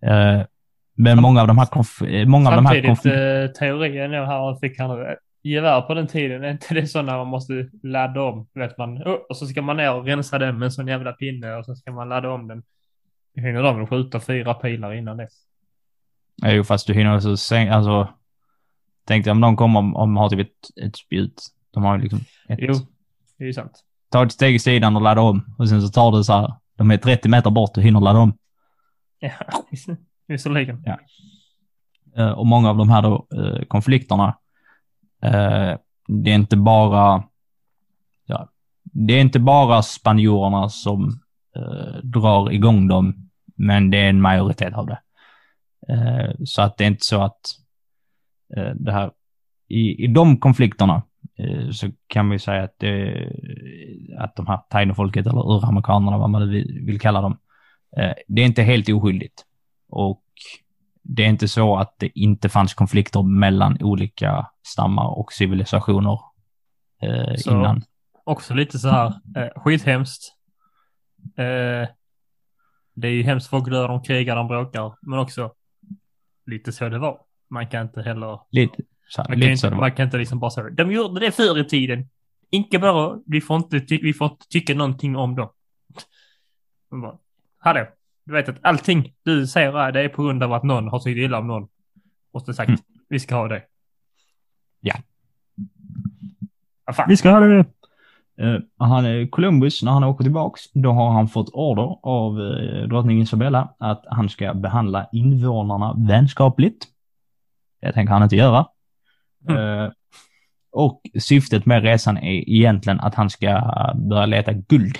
Eh, 0.06 0.42
men 0.94 1.22
många 1.22 1.40
av 1.40 1.46
de 1.46 1.58
här, 1.58 1.66
konf- 1.66 2.08
eh, 2.08 2.26
många 2.26 2.48
av 2.50 2.56
de 2.56 2.66
här 2.66 2.76
eh, 3.44 3.50
teorin 3.50 4.12
jag 4.12 4.26
här 4.26 4.60
fick 4.60 4.78
han 4.78 4.90
eh, 4.90 5.06
gevär 5.42 5.80
på 5.80 5.94
den 5.94 6.06
tiden, 6.06 6.44
är 6.44 6.50
inte 6.50 6.74
det 6.74 6.86
så 6.86 7.02
när 7.02 7.16
man 7.16 7.26
måste 7.26 7.68
ladda 7.82 8.22
om? 8.22 8.48
Vet 8.54 8.78
man, 8.78 8.98
oh, 9.02 9.12
och 9.28 9.36
så 9.36 9.46
ska 9.46 9.62
man 9.62 9.76
ner 9.76 9.94
och 9.94 10.04
rensa 10.04 10.38
den 10.38 10.58
med 10.58 10.66
en 10.66 10.72
sån 10.72 10.86
jävla 10.86 11.12
pinne 11.12 11.54
och 11.54 11.64
så 11.64 11.74
ska 11.74 11.92
man 11.92 12.08
ladda 12.08 12.30
om 12.30 12.48
den. 12.48 12.62
Hinner 13.36 13.62
de 13.62 13.86
skjuta 13.86 14.20
fyra 14.20 14.54
pilar 14.54 14.92
innan 14.94 15.16
dess. 15.16 15.32
Jo, 16.42 16.64
fast 16.64 16.86
du 16.86 16.94
hinner 16.94 17.20
så 17.20 17.36
sen, 17.36 17.72
alltså... 17.72 18.08
Tänk 19.06 19.24
dig 19.24 19.30
om 19.30 19.40
de 19.40 19.56
kommer 19.56 19.78
om, 19.78 19.96
om 19.96 20.14
de 20.14 20.16
har 20.16 20.28
typ 20.28 20.40
ett, 20.40 20.86
ett 20.86 20.96
spjut. 20.96 21.42
De 21.70 21.82
har 21.82 21.96
ju 21.96 22.02
liksom 22.02 22.18
ett... 22.48 22.58
Jo, 22.62 22.74
det 23.38 23.44
är 23.44 23.46
ju 23.46 23.52
sant. 23.52 23.84
ta 24.10 24.24
ett 24.24 24.32
steg 24.32 24.54
i 24.54 24.58
sidan 24.58 24.96
och 24.96 25.02
ladda 25.02 25.20
om. 25.20 25.54
Och 25.58 25.68
sen 25.68 25.82
så 25.82 25.88
tar 25.88 26.12
det 26.12 26.24
så 26.24 26.32
här, 26.32 26.54
de 26.76 26.90
är 26.90 26.96
30 26.96 27.28
meter 27.28 27.50
bort 27.50 27.76
och 27.76 27.82
hinner 27.82 28.00
ladda 28.00 28.18
om. 28.18 28.38
Ja, 29.18 29.30
visserligen. 30.28 30.82
Ja. 30.84 30.98
Eh, 32.16 32.30
och 32.30 32.46
många 32.46 32.70
av 32.70 32.76
de 32.76 32.90
här 32.90 33.02
då, 33.02 33.26
eh, 33.36 33.64
konflikterna, 33.64 34.38
eh, 35.22 35.78
det 36.08 36.30
är 36.30 36.34
inte 36.34 36.56
bara, 36.56 37.24
ja, 38.26 38.48
det 38.82 39.14
är 39.14 39.20
inte 39.20 39.38
bara 39.40 39.82
spanjorerna 39.82 40.68
som 40.68 41.20
drar 42.02 42.52
igång 42.52 42.88
dem, 42.88 43.30
men 43.56 43.90
det 43.90 43.98
är 43.98 44.08
en 44.08 44.20
majoritet 44.20 44.74
av 44.74 44.86
det. 44.86 44.98
Eh, 45.88 46.30
så 46.44 46.62
att 46.62 46.76
det 46.76 46.84
är 46.84 46.88
inte 46.88 47.04
så 47.04 47.22
att 47.22 47.40
eh, 48.56 48.70
det 48.74 48.92
här, 48.92 49.10
i, 49.68 50.04
i 50.04 50.06
de 50.06 50.36
konflikterna 50.40 51.02
eh, 51.38 51.70
så 51.70 51.90
kan 52.06 52.30
vi 52.30 52.38
säga 52.38 52.62
att, 52.62 52.74
det, 52.78 53.28
att 54.18 54.36
de 54.36 54.46
här 54.46 54.60
tainofolket 54.70 55.26
eller 55.26 55.56
uramerikanerna, 55.56 56.18
vad 56.18 56.30
man 56.30 56.50
vill, 56.50 56.80
vill 56.86 57.00
kalla 57.00 57.20
dem, 57.20 57.38
det 58.26 58.42
är 58.42 58.46
inte 58.46 58.62
helt 58.62 58.88
oskyldigt. 58.88 59.44
Och 59.88 60.22
det 61.02 61.24
är 61.24 61.28
inte 61.28 61.48
så 61.48 61.76
att 61.76 61.94
det 61.98 62.18
inte 62.18 62.48
fanns 62.48 62.74
konflikter 62.74 63.22
mellan 63.22 63.82
olika 63.82 64.46
stammar 64.66 65.18
och 65.18 65.32
civilisationer 65.32 66.18
eh, 67.02 67.34
Så- 67.36 67.50
innan. 67.50 67.82
Också 68.24 68.54
lite 68.54 68.78
så 68.78 68.88
här, 68.88 69.06
eh, 69.36 69.62
skithemskt. 69.62 70.32
Eh, 71.36 71.88
Det 72.94 73.08
är 73.08 73.12
ju 73.12 73.22
hemskt 73.22 73.48
folk 73.50 73.70
dör, 73.70 73.88
de 73.88 74.02
krigar, 74.02 74.36
de 74.36 74.48
bråkar, 74.48 74.94
men 75.02 75.18
också 75.18 75.52
lite 76.46 76.72
så 76.72 76.88
det 76.88 76.98
var. 76.98 77.20
Man 77.48 77.66
kan 77.66 77.82
inte 77.82 78.02
heller, 78.02 78.40
Lite, 78.50 78.82
så 79.08 79.20
man 79.20 79.26
kan 79.26 79.38
lite 79.38 79.50
inte, 79.50 79.60
så 79.60 79.70
man 79.70 79.92
kan 79.92 80.04
inte 80.04 80.18
liksom 80.18 80.38
bara 80.38 80.50
säga 80.50 80.70
de 80.70 80.92
gjorde 80.92 81.20
det 81.20 81.32
förr 81.32 81.58
i 81.58 81.64
tiden. 81.64 82.08
Inte 82.50 82.78
bara, 82.78 83.18
vi 83.26 83.40
får 83.40 83.56
inte, 83.56 83.78
vi 83.88 84.12
får 84.12 84.30
inte 84.30 84.48
tycka 84.48 84.74
någonting 84.74 85.16
om 85.16 85.34
dem. 85.34 85.48
Man 86.90 87.00
bara, 87.00 87.18
Hallå, 87.58 87.86
du 88.24 88.32
vet 88.32 88.48
att 88.48 88.58
allting 88.62 89.14
du 89.22 89.46
säger 89.46 89.72
här, 89.72 89.92
det 89.92 90.00
är 90.00 90.08
på 90.08 90.22
grund 90.22 90.42
av 90.42 90.52
att 90.52 90.62
någon 90.62 90.88
har 90.88 90.98
tyckt 90.98 91.18
illa 91.18 91.38
om 91.38 91.46
någon. 91.46 91.68
Och 92.32 92.42
så 92.42 92.52
sagt, 92.54 92.68
Mm. 92.68 92.80
vi 93.08 93.20
ska 93.20 93.34
ha 93.34 93.48
det. 93.48 93.62
Ja. 94.80 94.94
Fan? 96.92 97.06
Vi 97.08 97.16
ska 97.16 97.30
ha 97.30 97.40
det. 97.40 97.64
Uh, 98.42 98.60
han, 98.78 99.28
Columbus, 99.28 99.82
när 99.82 99.92
han 99.92 100.04
åker 100.04 100.24
tillbaks, 100.24 100.72
då 100.72 100.92
har 100.92 101.10
han 101.10 101.28
fått 101.28 101.48
order 101.52 101.98
av 102.02 102.38
uh, 102.38 102.88
drottning 102.88 103.20
Isabella 103.20 103.74
att 103.78 104.04
han 104.06 104.28
ska 104.28 104.54
behandla 104.54 105.08
invånarna 105.12 105.94
vänskapligt. 106.08 106.86
Det 107.80 107.92
tänker 107.92 108.12
han 108.12 108.22
inte 108.22 108.36
göra. 108.36 108.66
Eh, 109.48 109.92
och 110.72 111.02
syftet 111.20 111.66
med 111.66 111.82
resan 111.82 112.16
är 112.16 112.50
egentligen 112.50 113.00
att 113.00 113.14
han 113.14 113.30
ska 113.30 113.62
börja 113.94 114.26
leta 114.26 114.52
guld 114.52 114.98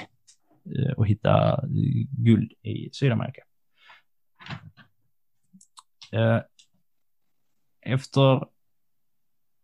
eh, 0.78 0.92
och 0.92 1.06
hitta 1.06 1.52
eh, 1.52 2.06
guld 2.10 2.52
i 2.62 2.90
Sydamerika. 2.92 3.42
Eh, 6.12 6.40
efter 7.80 8.34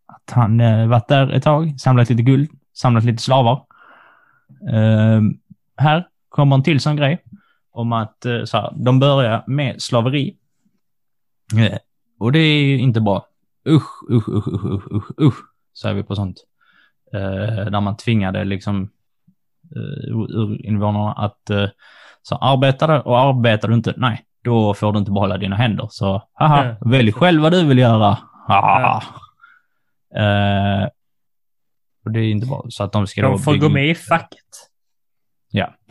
att 0.06 0.30
han 0.30 0.60
eh, 0.60 0.86
varit 0.86 1.08
där 1.08 1.30
ett 1.32 1.42
tag, 1.42 1.80
samlat 1.80 2.10
lite 2.10 2.22
guld, 2.22 2.50
samlat 2.74 3.04
lite 3.04 3.22
slavar. 3.22 3.64
Eh, 4.72 5.20
här 5.76 6.06
kommer 6.28 6.56
en 6.56 6.62
till 6.62 6.80
sån 6.80 6.96
grej 6.96 7.22
om 7.72 7.92
att 7.92 8.26
eh, 8.26 8.44
så 8.44 8.56
här, 8.56 8.72
de 8.76 8.98
börjar 9.00 9.44
med 9.46 9.82
slaveri. 9.82 10.36
Eh, 11.58 11.78
och 12.20 12.32
det 12.32 12.38
är 12.38 12.62
ju 12.62 12.78
inte 12.78 13.00
bra. 13.00 13.26
Usch, 13.68 14.10
usch, 14.10 14.28
usch, 14.28 14.48
usch, 14.48 14.92
usch, 14.92 15.20
usch, 15.20 15.36
säger 15.82 15.94
vi 15.94 16.02
på 16.02 16.14
sånt. 16.16 16.36
Eh, 17.14 17.64
där 17.70 17.80
man 17.80 17.96
tvingade 17.96 18.44
liksom 18.44 18.90
urinvånarna 20.28 21.12
att 21.12 21.50
så 22.22 22.36
arbetar 22.36 22.88
du 22.88 22.98
och 23.00 23.20
arbetar 23.20 23.68
du 23.68 23.74
inte, 23.74 23.94
nej, 23.96 24.24
då 24.44 24.74
får 24.74 24.92
du 24.92 24.98
inte 24.98 25.10
behålla 25.10 25.38
dina 25.38 25.56
händer. 25.56 25.86
Så 25.90 26.22
haha, 26.32 26.64
Ja. 26.66 26.88
välj 26.90 27.12
själv 27.12 27.42
vad 27.42 27.52
du 27.52 27.64
vill 27.66 27.78
göra. 27.78 28.18
Haha. 28.48 29.02
Eh, 32.02 32.06
och 32.06 32.12
det 32.12 32.20
är 32.20 32.30
inte 32.30 32.46
bra. 32.46 32.66
Så 32.68 32.84
att 32.84 32.92
de 32.92 33.06
ska 33.06 33.22
De 33.22 33.38
får 33.38 33.56
gå 33.56 33.68
med 33.68 33.90
i 33.90 33.94
facket. 33.94 34.70
Ja. 35.50 35.74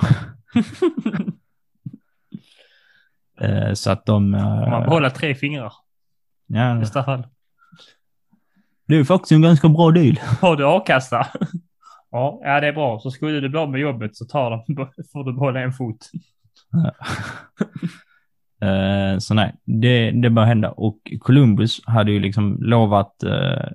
Eh, 3.42 3.74
så 3.74 3.92
att 3.92 4.06
de... 4.06 4.34
eh, 4.34 4.70
man 4.70 4.84
behåller 4.84 5.10
tre 5.10 5.36
fingrar 5.36 5.74
ja, 6.48 6.76
i 6.76 6.80
bästa 6.80 7.04
fall. 7.04 7.28
det 8.88 8.96
är 8.96 9.04
faktiskt 9.04 9.32
en 9.32 9.42
ganska 9.42 9.70
bra 9.70 9.92
deal. 9.92 10.20
Har 10.42 10.56
du 10.56 10.66
a-kassa? 10.68 11.28
Ja, 12.12 12.40
ja, 12.44 12.60
det 12.60 12.68
är 12.68 12.74
bra. 12.74 13.00
Så 13.00 13.12
skulle 13.12 13.40
du 13.40 13.50
bli 13.50 13.60
av 13.60 13.72
med 13.72 13.82
jobbet 13.82 14.16
så 14.16 14.26
tar 14.26 14.52
de, 14.52 14.76
får 15.12 15.24
du 15.24 15.34
behålla 15.34 15.60
en 15.60 15.72
fot. 15.74 16.10
Eh, 18.62 19.18
så 19.20 19.34
nej, 19.34 19.56
det, 19.66 20.12
det 20.12 20.30
bör 20.30 20.46
hända. 20.46 20.72
Och 20.72 20.98
Columbus 21.20 21.86
hade 21.86 22.12
ju 22.12 22.20
liksom 22.20 22.58
lovat 22.62 23.24
eh, 23.24 23.32
eh, 23.34 23.72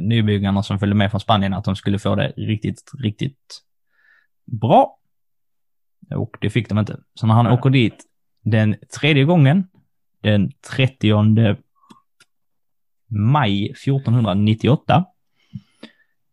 nybyggarna 0.00 0.62
som 0.62 0.78
följde 0.78 0.94
med 0.94 1.10
från 1.10 1.20
Spanien 1.20 1.54
att 1.54 1.64
de 1.64 1.76
skulle 1.76 1.98
få 1.98 2.14
det 2.14 2.32
riktigt, 2.36 2.90
riktigt 2.98 3.62
bra. 4.44 4.98
Och 6.14 6.36
det 6.40 6.50
fick 6.50 6.68
de 6.68 6.78
inte. 6.78 7.00
Så 7.14 7.26
när 7.26 7.34
han 7.34 7.46
åker 7.46 7.70
dit 7.70 8.04
den 8.44 8.76
tredje 9.00 9.24
gången, 9.24 9.68
den 10.20 10.52
30 10.76 11.56
maj 13.08 13.70
1498, 13.70 15.04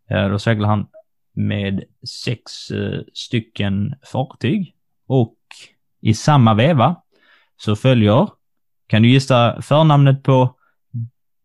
eh, 0.09 0.29
då 0.29 0.39
seglar 0.39 0.69
han 0.69 0.87
med 1.33 1.83
sex 2.25 2.71
eh, 2.71 3.01
stycken 3.13 3.95
fartyg 4.11 4.75
och 5.07 5.37
i 6.01 6.13
samma 6.13 6.53
veva 6.53 6.95
så 7.57 7.75
följer, 7.75 8.29
kan 8.87 9.01
du 9.01 9.09
gissa 9.09 9.61
förnamnet 9.61 10.23
på 10.23 10.58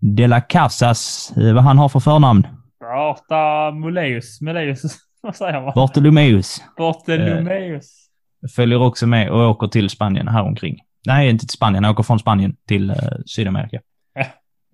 De 0.06 0.26
la 0.26 0.40
Casas, 0.40 1.32
eh, 1.36 1.54
vad 1.54 1.64
han 1.64 1.78
har 1.78 1.88
för 1.88 2.00
förnamn? 2.00 2.46
Arta 2.84 3.70
Muleus. 3.70 4.40
Muleus. 4.40 4.82
Vad 5.22 5.36
säger 5.36 5.60
man? 5.60 5.72
Bartolomeus. 5.74 6.62
Bartolomeus. 6.76 8.08
Följer 8.56 8.82
också 8.82 9.06
med 9.06 9.30
och 9.30 9.50
åker 9.50 9.66
till 9.66 9.90
Spanien 9.90 10.28
häromkring. 10.28 10.78
Nej, 11.06 11.30
inte 11.30 11.46
till 11.46 11.56
Spanien, 11.56 11.84
han 11.84 11.92
åker 11.92 12.02
från 12.02 12.18
Spanien 12.18 12.56
till 12.68 12.90
eh, 12.90 12.96
Sydamerika. 13.26 13.80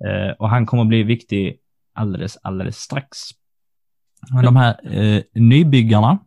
Eh, 0.06 0.32
och 0.38 0.48
han 0.50 0.66
kommer 0.66 0.84
bli 0.84 1.02
viktig 1.02 1.58
alldeles, 1.94 2.38
alldeles 2.42 2.76
strax. 2.76 3.18
Men 4.32 4.44
de 4.44 4.56
här 4.56 4.96
eh, 4.96 5.22
nybyggarna 5.34 6.18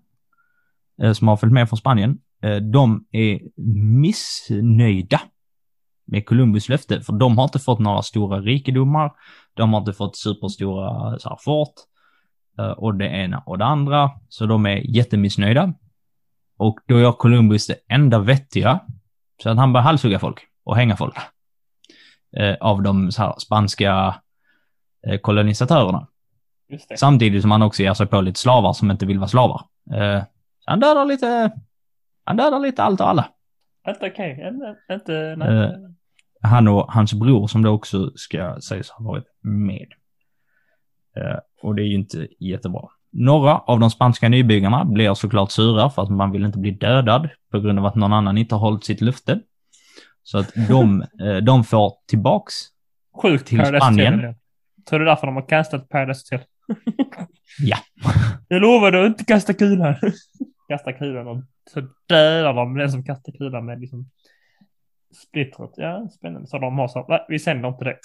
eh, 1.01 1.14
som 1.14 1.28
har 1.28 1.38
följt 1.38 1.54
med 1.54 1.70
från 1.70 1.78
Spanien, 1.78 2.18
eh, 2.43 2.56
de 2.56 3.06
är 3.12 3.39
missnöjda 4.01 5.22
med 6.06 6.26
Columbus 6.26 6.70
löfte, 6.70 7.01
för 7.01 7.14
de 7.14 7.38
har 7.38 7.43
inte 7.43 7.60
fått 7.60 7.80
några 7.80 8.01
stora 8.01 8.39
rikedomar, 8.41 9.12
de 9.54 9.74
har 9.74 9.80
inte 9.80 9.93
fått 9.93 10.18
superstora 10.18 11.20
så 11.20 11.30
här, 11.30 11.38
fort, 11.41 11.74
eh, 12.60 12.72
och 12.72 12.95
det 12.95 13.08
ena 13.08 13.43
och 13.45 13.58
det 13.58 13.66
andra, 13.66 14.12
så 14.30 14.45
de 14.45 14.66
är 14.66 14.95
jättemissnöjda. 14.95 15.74
Och 16.58 16.80
då 16.88 16.99
gör 16.99 17.12
Columbus 17.12 17.68
det 17.68 17.76
enda 17.88 18.20
vettiga, 18.20 18.80
så 19.43 19.49
att 19.49 19.58
han 19.58 19.74
börjar 19.74 19.84
halshugga 19.84 20.20
folk 20.20 20.39
och 20.64 20.76
hänga 20.76 20.95
folk. 20.95 21.16
Eh, 22.38 22.56
av 22.62 22.82
de 22.82 23.10
här, 23.18 23.34
spanska 23.38 24.16
eh, 25.08 25.18
kolonisatörerna. 25.20 26.08
Samtidigt 26.95 27.41
som 27.41 27.51
han 27.51 27.62
också 27.62 27.84
ger 27.84 27.93
sig 27.93 28.08
på 28.08 28.22
lite 28.22 28.39
slavar 28.39 28.74
som 28.74 28.91
inte 28.91 29.06
vill 29.06 29.20
vara 29.20 29.28
slavar. 29.28 29.62
Så 30.60 30.72
han 30.72 30.80
dödar 30.80 31.06
lite, 31.06 31.51
han 32.24 32.38
dödar 32.38 32.60
lite 32.60 32.84
allt 32.84 33.01
och 33.01 33.10
alla. 33.10 33.30
Inte 33.88 34.07
okej. 34.07 34.47
Inte, 34.47 34.75
inte, 34.91 35.36
nej. 35.38 35.63
Eh. 35.63 35.71
Han 36.41 36.67
och 36.67 36.93
hans 36.93 37.13
bror 37.13 37.47
som 37.47 37.61
då 37.61 37.69
också 37.69 38.11
ska 38.15 38.61
sägas 38.61 38.89
ha 38.89 39.05
varit 39.05 39.25
med. 39.41 39.88
Eh, 41.17 41.39
och 41.61 41.75
det 41.75 41.81
är 41.81 41.86
ju 41.86 41.95
inte 41.95 42.27
jättebra. 42.39 42.81
Några 43.11 43.57
av 43.57 43.79
de 43.79 43.91
spanska 43.91 44.29
nybyggarna 44.29 44.86
blir 44.86 45.13
såklart 45.13 45.51
sura 45.51 45.89
för 45.89 46.01
att 46.01 46.09
man 46.09 46.31
vill 46.31 46.45
inte 46.45 46.59
bli 46.59 46.71
dödad 46.71 47.29
på 47.51 47.59
grund 47.59 47.79
av 47.79 47.86
att 47.86 47.95
någon 47.95 48.13
annan 48.13 48.38
inte 48.38 48.55
har 48.55 48.59
hållit 48.59 48.84
sitt 48.84 49.01
löfte. 49.01 49.39
Så 50.23 50.38
att 50.38 50.53
de, 50.67 51.01
eh, 51.21 51.36
de 51.36 51.63
får 51.63 51.93
tillbaks 52.07 52.53
Sjukt 53.21 53.47
till 53.47 53.59
Paradise 53.59 53.86
Spanien. 53.86 54.13
Hotel. 54.13 54.36
Tror 54.89 54.99
du 54.99 55.05
därför 55.05 55.27
de 55.27 55.36
har 55.36 55.47
castat 55.47 55.89
Paradise 55.89 56.36
Hotel? 56.36 56.47
Ja. 57.59 57.77
Jag 58.47 58.61
lovade 58.61 59.01
att 59.01 59.07
inte 59.07 59.25
kasta 59.25 59.53
kulan. 59.53 59.95
kasta 60.74 60.93
kulan 60.93 61.28
och 61.28 61.38
så 61.69 61.82
dödar 62.07 62.53
de 62.53 62.78
den 62.78 62.91
som 62.91 63.03
kastar 63.03 63.32
kulan 63.32 63.65
med 63.65 63.82
liksom 63.82 64.09
splittret. 65.28 65.71
Ja, 65.78 66.07
spännande. 66.09 66.47
Så 66.47 66.59
de 66.59 66.78
har 66.78 66.88
så, 66.88 67.05
nej, 67.09 67.26
vi 67.30 67.39
sänder 67.39 67.69
inte 67.69 67.86
det. 67.86 67.99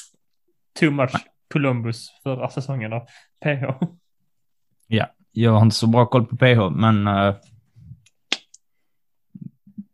Too 0.80 0.90
much 0.90 1.12
Columbus 1.52 2.10
förra 2.22 2.50
säsongen 2.50 2.92
av 2.92 3.00
PH. 3.44 3.84
Jag 5.32 5.52
har 5.52 5.62
inte 5.62 5.76
så 5.76 5.86
bra 5.86 6.06
koll 6.06 6.26
på 6.26 6.36
PH, 6.36 6.70
men... 6.70 7.06
eh, 7.06 7.34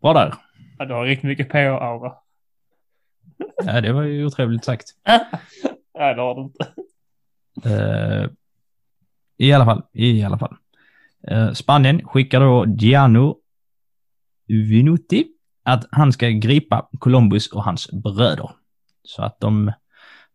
bra 0.01 0.12
där. 0.12 0.35
Ja, 0.79 0.85
du 0.85 0.95
har 0.95 1.05
riktigt 1.05 1.29
mycket 1.29 1.49
PH-aura. 1.49 2.12
Ja, 3.64 3.81
det 3.81 3.93
var 3.93 4.03
ju 4.03 4.25
otrevligt 4.25 4.64
sagt. 4.64 4.87
Nej, 5.99 6.14
det 6.14 6.20
har 6.20 6.35
du 6.35 6.43
inte. 6.43 6.75
Eh, 7.64 8.31
I 9.37 9.53
alla 9.53 9.64
fall, 9.64 9.83
i 9.93 10.22
alla 10.25 10.39
fall. 10.39 10.57
Eh, 11.31 11.53
Spanien 11.53 12.05
skickar 12.05 12.41
då 12.41 12.66
Giano 12.79 13.37
Vinuti 14.47 15.27
att 15.64 15.87
han 15.91 16.12
ska 16.12 16.29
gripa 16.29 16.89
Columbus 16.99 17.53
och 17.53 17.64
hans 17.64 17.91
bröder. 17.93 18.51
Så 19.03 19.22
att 19.22 19.41
de, 19.41 19.72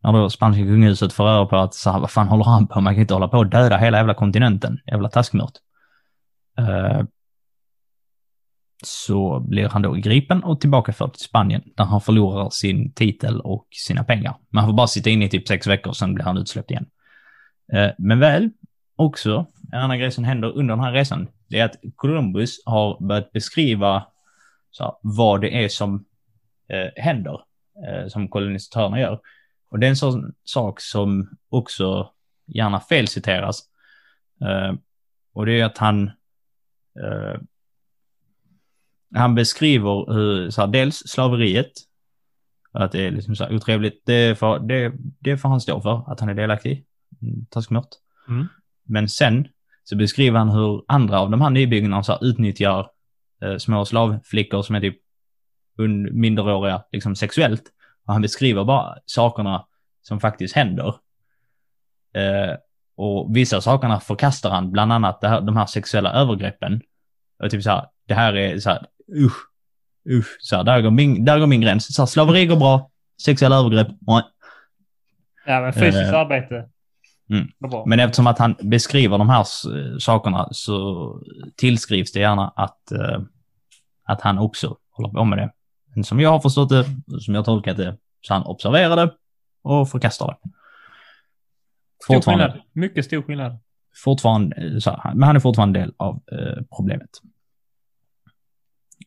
när 0.04 0.14
då 0.14 0.30
spanska 0.30 0.64
kungahuset 0.64 1.14
får 1.14 1.24
röra 1.24 1.46
på 1.46 1.58
att 1.58 1.74
så 1.74 1.92
här, 1.92 2.00
vad 2.00 2.12
fan 2.12 2.28
håller 2.28 2.44
han 2.44 2.68
på 2.68 2.76
med? 2.76 2.84
Man 2.84 2.94
kan 2.94 3.02
inte 3.02 3.14
hålla 3.14 3.28
på 3.28 3.38
och 3.38 3.50
döda 3.50 3.78
hela 3.78 3.98
jävla 3.98 4.14
kontinenten. 4.14 4.80
Jävla 4.86 5.10
taskmört. 5.10 5.54
Uh, 6.60 7.04
så 8.84 9.40
blir 9.40 9.70
han 9.70 9.82
då 9.82 9.92
gripen 9.92 10.44
och 10.44 10.62
tillbakaförd 10.62 11.14
till 11.14 11.26
Spanien 11.26 11.62
där 11.76 11.84
han 11.84 12.02
förlorar 12.02 12.50
sin 12.50 12.94
titel 12.94 13.42
och 13.42 13.68
sina 13.72 14.04
pengar. 14.04 14.36
Men 14.50 14.60
han 14.60 14.70
får 14.70 14.76
bara 14.76 14.88
sitta 14.88 15.10
inne 15.10 15.26
i 15.26 15.30
typ 15.30 15.48
sex 15.48 15.68
veckor, 15.68 15.94
sen 15.94 16.14
blir 16.14 16.26
han 16.26 16.38
utsläppt 16.38 16.72
igen. 16.72 16.86
Eh, 17.74 17.90
men 17.98 18.20
väl, 18.20 18.50
också, 18.96 19.46
en 19.72 19.80
annan 19.80 20.00
grej 20.00 20.12
som 20.12 20.24
händer 20.24 20.58
under 20.58 20.76
den 20.76 20.84
här 20.84 20.92
resan, 20.92 21.28
det 21.48 21.60
är 21.60 21.66
att 21.66 21.76
Columbus 21.96 22.66
har 22.66 23.08
börjat 23.08 23.32
beskriva 23.32 24.08
så 24.72 24.84
här, 24.84 24.94
vad 25.02 25.42
det 25.42 25.64
är 25.64 25.70
som 25.70 26.06
eh, 26.70 27.04
händer, 27.04 27.42
eh, 27.88 28.08
som 28.08 28.28
kolonisatörerna 28.28 29.00
gör. 29.00 29.20
Och 29.70 29.80
det 29.80 29.88
är 29.88 29.90
en 29.90 29.96
sån 29.96 30.34
sak 30.44 30.82
som 30.82 31.38
också 31.50 32.14
gärna 32.46 32.80
felciteras. 32.80 33.62
Eh, 34.42 34.74
och 35.34 35.46
det 35.46 35.60
är 35.60 35.66
att 35.66 35.78
han, 35.78 36.08
eh, 37.04 37.40
han 39.16 39.36
beskriver 39.36 40.14
hur, 40.14 40.50
så 40.50 40.62
här, 40.62 40.68
dels 40.68 40.98
slaveriet, 40.98 41.72
att 42.72 42.92
det 42.92 43.08
är 43.08 43.12
liksom 43.12 43.36
så 43.36 43.44
här 43.44 43.56
otrevligt, 43.56 44.06
det 44.06 44.40
får, 44.40 44.60
det, 44.60 44.94
det 45.20 45.38
får 45.38 45.50
han 45.50 45.62
stå 45.62 45.82
för, 45.82 46.12
att 46.12 46.20
han 46.20 46.30
är 46.30 46.34
delaktig. 46.34 46.86
Mm, 47.22 47.46
Taskmört. 47.46 47.90
Mm. 48.28 48.48
Men 48.84 49.10
sen 49.10 49.48
så 49.90 49.96
beskriver 49.96 50.40
han 50.40 50.50
hur 50.50 50.84
andra 50.88 51.20
av 51.20 51.30
de 51.30 51.42
här 51.42 52.02
så 52.02 52.12
här, 52.12 52.26
utnyttjar 52.26 52.90
eh, 53.42 53.58
små 53.58 53.86
slavflickor 53.86 54.62
som 54.62 54.76
är 54.76 54.82
typ 54.82 54.98
minderåriga 56.12 56.84
liksom 56.92 57.16
sexuellt. 57.16 57.64
Och 58.06 58.14
han 58.14 58.22
beskriver 58.22 58.64
bara 58.64 58.98
sakerna 59.06 59.66
som 60.02 60.20
faktiskt 60.20 60.56
händer. 60.56 60.96
Eh, 62.16 62.56
och 62.96 63.36
vissa 63.36 63.62
sakerna 63.62 64.00
förkastar 64.00 64.50
han, 64.50 64.72
bland 64.72 64.94
annat 64.94 65.22
det 65.22 65.28
här, 65.28 65.42
de 65.42 65.58
här 65.58 65.66
sexuella 65.66 66.14
övergreppen. 66.14 66.82
Och 67.44 67.52
typ 67.52 67.64
så 67.64 67.70
här, 67.70 67.86
det 68.08 68.14
här 68.14 68.34
är 68.36 68.60
så 68.60 68.70
här, 68.70 68.86
usch, 69.16 69.38
usch, 70.10 70.38
så 70.40 70.56
här, 70.56 70.64
där 70.64 70.82
går 70.82 70.92
min, 70.92 71.26
där 71.26 71.40
går 71.40 71.48
min 71.48 71.62
gräns. 71.62 71.96
Så 71.96 72.02
här, 72.02 72.08
slaveri 72.08 72.46
går 72.46 72.56
bra, 72.56 72.90
sexuella 73.22 73.56
övergrepp, 73.56 73.88
nej. 74.08 74.24
Ja, 75.46 75.62
men 75.62 75.74
fysiskt 75.74 76.14
Eh, 76.14 76.20
arbete. 76.20 76.70
Mm. 77.30 77.48
Men 77.86 78.00
eftersom 78.00 78.28
att 78.28 78.40
han 78.40 78.56
beskriver 78.64 79.18
de 79.18 79.30
här 79.30 79.40
eh, 79.40 79.98
sakerna 80.00 80.48
så 80.52 81.22
tillskrivs 81.56 82.12
det 82.12 82.20
gärna 82.20 82.48
att, 82.56 82.92
eh, 82.92 83.22
att 84.04 84.22
han 84.22 84.38
också 84.38 84.78
håller 84.92 85.10
på 85.10 85.24
med 85.26 85.38
det. 85.38 85.52
Men 85.96 86.04
som 86.04 86.20
jag 86.20 86.30
har 86.30 86.40
förstått 86.40 86.70
det, 86.70 86.86
som 87.22 87.36
jag 87.36 87.46
tolkat 87.46 87.78
det, 87.78 87.98
så 88.22 88.34
han 88.34 88.44
observerar 88.44 88.96
det 88.96 89.14
och. 89.64 89.88
Stor 89.88 90.00
Fortfarande, 92.08 92.46
skillnad. 92.46 92.62
Mycket 92.74 93.06
stor 93.06 93.22
skillnad. 93.22 93.60
fortfarande, 94.04 94.56
eh, 94.56 94.78
så 94.80 95.02
men 95.14 95.24
han 95.24 95.36
är 95.36 95.40
fortfarande 95.40 95.80
en 95.80 95.86
del 95.86 95.96
av 95.98 96.22
eh, 96.32 96.64
problemet. 96.78 97.10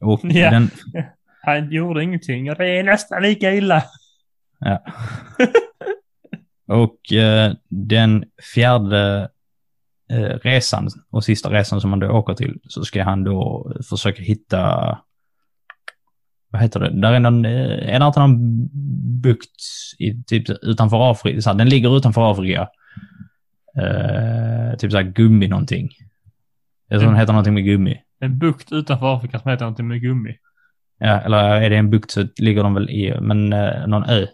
Och 0.01 0.21
Ja. 0.25 0.51
den, 0.51 0.71
Han 1.43 1.71
gjorde 1.73 2.03
ingenting 2.03 2.51
och 2.51 2.57
det 2.57 2.79
är 2.79 2.83
nästan 2.83 3.23
lika 3.23 3.55
illa. 3.55 3.83
Ja. 4.59 4.85
Och 6.73 7.13
eh, 7.13 7.53
den 7.69 8.25
fjärde 8.55 9.29
eh, 10.11 10.39
resan 10.43 10.89
och 11.11 11.25
sista 11.25 11.51
resan 11.51 11.81
som 11.81 11.91
han 11.91 12.01
då 12.01 12.11
åker 12.11 12.35
till 12.35 12.59
så 12.69 12.85
ska 12.85 13.05
han 13.05 13.25
då 13.25 13.73
försöka 13.91 14.23
hitta, 14.23 14.99
vad 16.49 16.63
heter 16.63 16.81
det, 16.81 17.01
där 17.01 17.13
är 17.13 17.21
någon, 17.21 17.45
är 17.45 18.01
det 18.01 18.07
inte 18.07 18.21
någon 18.21 18.69
bukt 19.21 19.61
i, 19.99 20.23
typ 20.27 20.51
utanför 20.63 21.11
Afrika, 21.11 21.41
så 21.41 21.51
här, 21.51 21.59
den 21.59 21.69
ligger 21.69 21.97
utanför 21.97 22.31
Afrika. 22.31 22.69
Eh, 23.77 24.77
typ 24.79 24.91
såhär 24.93 25.05
gummi 25.05 25.49
någonting. 25.49 25.91
Jag 26.89 27.01
tror 27.01 27.11
den 27.11 27.21
heter 27.21 27.33
någonting 27.33 27.55
med 27.55 27.65
gummi. 27.65 28.01
En 28.21 28.39
bukt 28.39 28.73
utanför 28.73 29.17
Afrika 29.17 29.39
som 29.39 29.51
heter 29.51 29.65
någonting 29.65 29.89
med 29.89 30.01
gummi. 30.01 30.37
Ja, 30.99 31.21
eller 31.21 31.39
är 31.39 31.71
det 31.71 31.77
en 31.77 31.91
bukt 31.91 32.11
så 32.11 32.27
ligger 32.37 32.63
de 32.63 32.75
väl 32.75 32.91
i, 32.91 33.21
men 33.21 33.53
eh, 33.53 33.87
någon 33.87 34.05
ö 34.05 34.27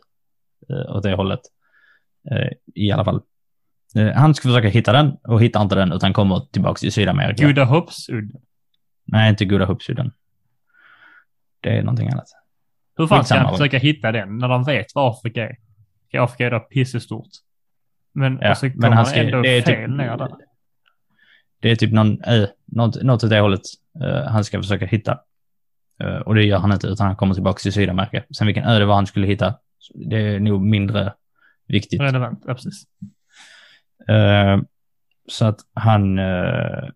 eh, 0.71 0.97
åt 0.97 1.03
det 1.03 1.15
hållet. 1.15 1.41
Eh, 2.31 2.49
I 2.75 2.93
alla 2.93 3.05
fall. 3.05 3.21
Eh, 3.97 4.13
han 4.13 4.35
ska 4.35 4.49
försöka 4.49 4.69
hitta 4.69 4.93
den 4.93 5.17
och 5.23 5.43
hittar 5.43 5.63
inte 5.63 5.75
den 5.75 5.93
utan 5.93 6.13
kommer 6.13 6.41
tillbaka 6.53 6.79
till 6.79 6.93
Sydamerika. 6.93 7.47
Goda 7.47 7.65
Hoppsudden. 7.65 8.41
Nej, 9.05 9.31
inte 9.31 9.45
Goda 9.45 9.65
Hoppsudden. 9.65 10.13
Det 11.61 11.79
är 11.79 11.83
någonting 11.83 12.09
annat. 12.09 12.27
Hur 12.97 13.07
fan 13.07 13.25
ska 13.25 13.39
han 13.39 13.53
försöka 13.53 13.79
hitta 13.79 14.13
den 14.13 14.39
när 14.39 14.49
de 14.49 14.65
vet 14.65 14.87
vad 14.95 15.11
Afrika 15.13 15.49
är? 15.49 15.57
Afrika 16.21 16.47
är 16.47 16.51
då 16.51 16.61
pissestort. 16.61 17.29
Men, 18.13 18.39
Ja, 18.43 18.51
och 18.51 18.57
så 18.57 18.71
men 18.75 18.93
han 18.93 19.07
ska, 19.07 19.17
ändå 19.21 19.43
det 19.43 19.59
är 19.59 19.63
fel 19.63 19.89
typ, 19.89 19.97
ner 19.97 20.17
där. 20.17 20.29
det 21.61 21.71
är 21.71 21.77
typ 21.77 21.93
någon 21.93 22.23
ö, 22.25 22.47
något, 22.67 23.03
något 23.03 23.25
åt 23.25 23.31
det 23.31 23.41
hållet 23.41 23.61
eh, 24.05 24.23
han 24.31 24.45
ska 24.45 24.59
försöka 24.59 24.87
hitta. 24.87 25.19
Eh, 26.03 26.17
och 26.17 26.35
det 26.35 26.45
gör 26.45 26.59
han 26.59 26.73
inte 26.73 26.87
utan 26.87 27.07
han 27.07 27.17
kommer 27.17 27.35
tillbaka 27.35 27.59
till 27.59 27.73
Sydamerika. 27.73 28.23
Sen 28.37 28.47
vilken 28.47 28.65
ö 28.65 28.79
det 28.79 28.85
var 28.85 28.95
han 28.95 29.07
skulle 29.07 29.27
hitta, 29.27 29.55
det 29.95 30.17
är 30.17 30.41
nog 30.41 30.61
mindre 30.61 31.15
viktigt. 31.69 32.01
Relevant, 32.01 32.43
ja 32.47 32.55
precis. 32.55 32.85
Eh, 34.09 34.59
så 35.29 35.45
att 35.45 35.61
han 35.75 36.19
eh, 36.19 36.89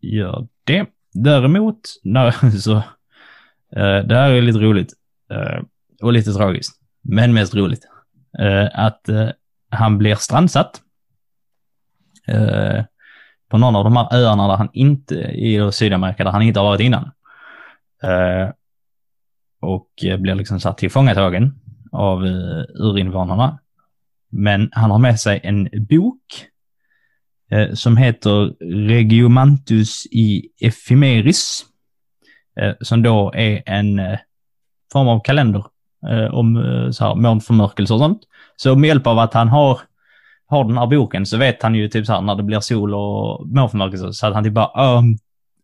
gör 0.00 0.48
det. 0.64 0.86
Däremot, 1.12 1.80
när, 2.04 2.50
så, 2.58 2.76
eh, 3.76 3.98
det 4.04 4.14
här 4.14 4.30
är 4.30 4.42
lite 4.42 4.58
roligt 4.58 4.94
och 6.02 6.12
lite 6.12 6.32
tragiskt, 6.32 6.80
men 7.02 7.34
mest 7.34 7.54
roligt. 7.54 7.88
Att 8.72 9.00
han 9.70 9.98
blir 9.98 10.14
strandsatt 10.14 10.82
på 13.48 13.58
någon 13.58 13.76
av 13.76 13.84
de 13.84 13.96
här 13.96 14.08
öarna 14.12 14.48
där 14.48 14.56
han 14.56 14.68
inte, 14.72 15.14
i 15.14 15.72
Sydamerika, 15.72 16.24
där 16.24 16.30
han 16.30 16.42
inte 16.42 16.60
har 16.60 16.66
varit 16.66 16.80
innan. 16.80 17.10
Och 19.60 19.90
blir 20.18 20.34
liksom 20.34 20.60
satt 20.60 20.78
tillfångatagen 20.78 21.60
av 21.92 22.24
urinvånarna. 22.74 23.58
Men 24.30 24.68
han 24.72 24.90
har 24.90 24.98
med 24.98 25.20
sig 25.20 25.40
en 25.42 25.68
bok 25.88 26.22
eh, 27.50 27.74
som 27.74 27.96
heter 27.96 28.54
Regiomantus 28.88 30.06
i 30.06 30.48
Ephemeris. 30.60 31.64
Eh, 32.60 32.74
som 32.80 33.02
då 33.02 33.32
är 33.34 33.62
en 33.66 33.98
eh, 33.98 34.18
form 34.92 35.08
av 35.08 35.20
kalender 35.20 35.64
om 36.30 36.54
så 36.92 37.04
här, 37.04 37.14
månförmörkelse 37.14 37.94
och 37.94 38.00
sånt. 38.00 38.20
Så 38.56 38.76
med 38.76 38.88
hjälp 38.88 39.06
av 39.06 39.18
att 39.18 39.34
han 39.34 39.48
har, 39.48 39.80
har 40.46 40.64
den 40.64 40.78
här 40.78 40.86
boken 40.86 41.26
så 41.26 41.36
vet 41.36 41.62
han 41.62 41.74
ju 41.74 41.88
typ 41.88 42.06
så 42.06 42.12
här 42.12 42.20
när 42.20 42.34
det 42.34 42.42
blir 42.42 42.60
sol 42.60 42.94
och 42.94 43.48
månförmörkelse 43.48 44.12
så 44.12 44.26
att 44.26 44.34
han 44.34 44.44
typ 44.44 44.52
bara 44.52 44.98
um, 44.98 45.18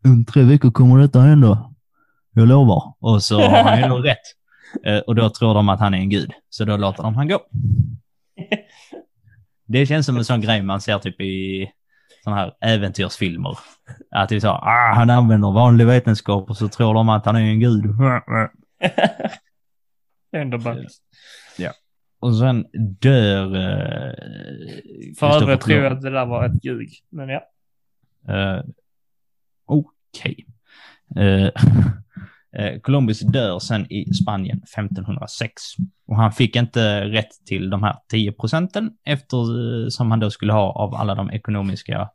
om 0.05 0.25
tre 0.25 0.43
veckor 0.43 0.71
kommer 0.71 0.99
detta 0.99 1.21
hända. 1.21 1.71
Jag 2.33 2.49
lovar. 2.49 2.95
Och 3.01 3.23
så 3.23 3.41
har 3.41 3.63
han 3.63 3.81
ju 3.81 3.89
då 3.89 3.99
rätt. 4.03 5.07
Och 5.07 5.15
då 5.15 5.31
tror 5.31 5.55
de 5.55 5.69
att 5.69 5.81
han 5.81 5.95
är 5.95 5.99
en 5.99 6.11
gud. 6.11 6.31
Så 6.51 6.65
då 6.65 6.77
låter 6.77 7.03
de 7.03 7.15
han 7.15 7.29
gå. 7.29 7.39
Det 9.67 9.87
känns 9.87 10.07
som 10.07 10.17
en 10.17 10.25
sån 10.25 10.41
grej 10.41 10.63
man 10.63 10.81
ser 10.81 10.99
typ 10.99 11.21
i 11.21 11.71
såna 12.25 12.37
här 12.37 12.55
äventyrsfilmer. 12.61 13.59
Att 14.11 14.29
det 14.29 14.37
är 14.37 14.41
så, 14.41 14.49
ah, 14.49 14.95
han 14.95 15.11
använder 15.11 15.53
vanlig 15.53 15.87
vetenskap 15.87 16.51
och 16.51 16.57
så 16.57 16.69
tror 16.69 16.95
de 16.95 17.09
att 17.09 17.27
han 17.27 17.37
är 17.37 17.41
en 17.41 17.61
gud. 17.61 17.85
Ändå 20.33 20.59
bakis. 20.59 21.01
Och 22.25 22.37
sen 22.37 22.67
dör... 23.01 23.45
Eh, 23.55 24.15
För 25.19 25.43
övrigt 25.43 25.61
tror 25.61 25.79
jag 25.79 25.93
att 25.93 26.03
det 26.03 26.11
där 26.11 26.27
var 26.27 26.47
ett 26.47 26.65
ljug. 26.65 26.91
Men 27.11 27.29
ja. 27.29 27.41
Eh, 28.29 28.63
Okej. 29.67 30.47
Eh, 31.17 31.45
eh, 31.45 31.51
Columbus 32.83 33.21
dör 33.21 33.59
sen 33.59 33.93
i 33.93 34.15
Spanien 34.15 34.57
1506. 34.57 35.63
Och 36.07 36.17
han 36.17 36.33
fick 36.33 36.57
inte 36.57 37.05
rätt 37.05 37.47
till 37.47 37.71
de 37.71 37.83
här 37.83 37.97
10 38.09 38.33
procenten 38.33 38.97
eftersom 39.05 40.11
han 40.11 40.21
då 40.21 40.31
skulle 40.31 40.53
ha 40.53 40.73
av 40.73 40.95
alla 40.95 41.15
de 41.15 41.31
ekonomiska 41.31 42.11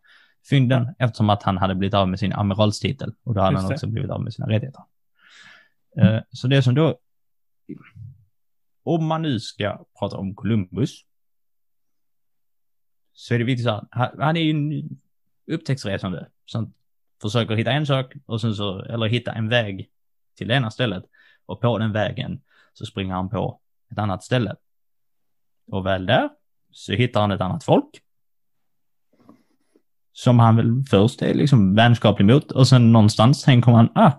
fynden 0.50 0.96
eftersom 1.00 1.30
att 1.30 1.44
han 1.44 1.58
hade 1.58 1.76
blivit 1.76 1.94
av 1.94 2.10
med 2.10 2.20
sin 2.20 2.34
amiralstitel 2.34 3.14
och 3.24 3.34
då 3.34 3.42
hade 3.42 3.54
Just 3.54 3.62
han 3.62 3.70
det. 3.70 3.76
också 3.76 3.88
blivit 3.88 4.12
av 4.12 4.24
med 4.24 4.34
sina 4.34 4.50
rättigheter. 4.50 4.82
Eh, 5.98 6.20
så 6.32 6.48
det 6.48 6.64
som 6.64 6.76
då, 6.76 6.98
om 8.84 9.06
man 9.06 9.22
nu 9.22 9.40
ska 9.40 9.86
prata 10.00 10.18
om 10.18 10.36
Columbus, 10.36 11.06
så 13.14 13.34
är 13.34 13.40
det 13.40 13.46
viktigt 13.46 13.68
att 13.68 13.88
han 14.20 14.38
är 14.38 14.42
ju 14.42 14.52
en 14.52 15.00
upptäcktsresande 15.52 16.28
som 16.46 16.74
försöker 17.22 17.56
hitta 17.56 17.72
en 17.72 17.86
sak 17.86 18.14
och 18.26 18.42
sen 18.42 18.56
så, 18.56 18.80
eller 18.80 19.08
hitta 19.08 19.32
en 19.32 19.50
väg 19.50 19.90
till 20.40 20.48
det 20.48 20.54
ena 20.54 20.72
stället 20.72 21.04
och 21.46 21.62
på 21.62 21.78
den 21.78 21.92
vägen 21.92 22.42
så 22.74 22.86
springer 22.86 23.14
han 23.14 23.30
på 23.30 23.60
ett 23.92 23.98
annat 23.98 24.24
ställe. 24.24 24.56
Och 25.72 25.86
väl 25.86 26.06
där 26.06 26.30
så 26.72 26.94
hittar 26.94 27.22
han 27.22 27.32
ett 27.32 27.42
annat 27.42 27.64
folk. 27.64 27.90
Som 30.14 30.40
han 30.40 30.56
väl 30.56 30.84
först 30.90 31.22
är 31.22 31.34
liksom 31.34 31.76
vänskaplig 31.76 32.26
mot 32.26 32.52
och 32.52 32.68
sen 32.68 32.92
någonstans 32.92 33.44
tänker 33.44 33.72
man 33.72 33.90
ah, 33.96 34.12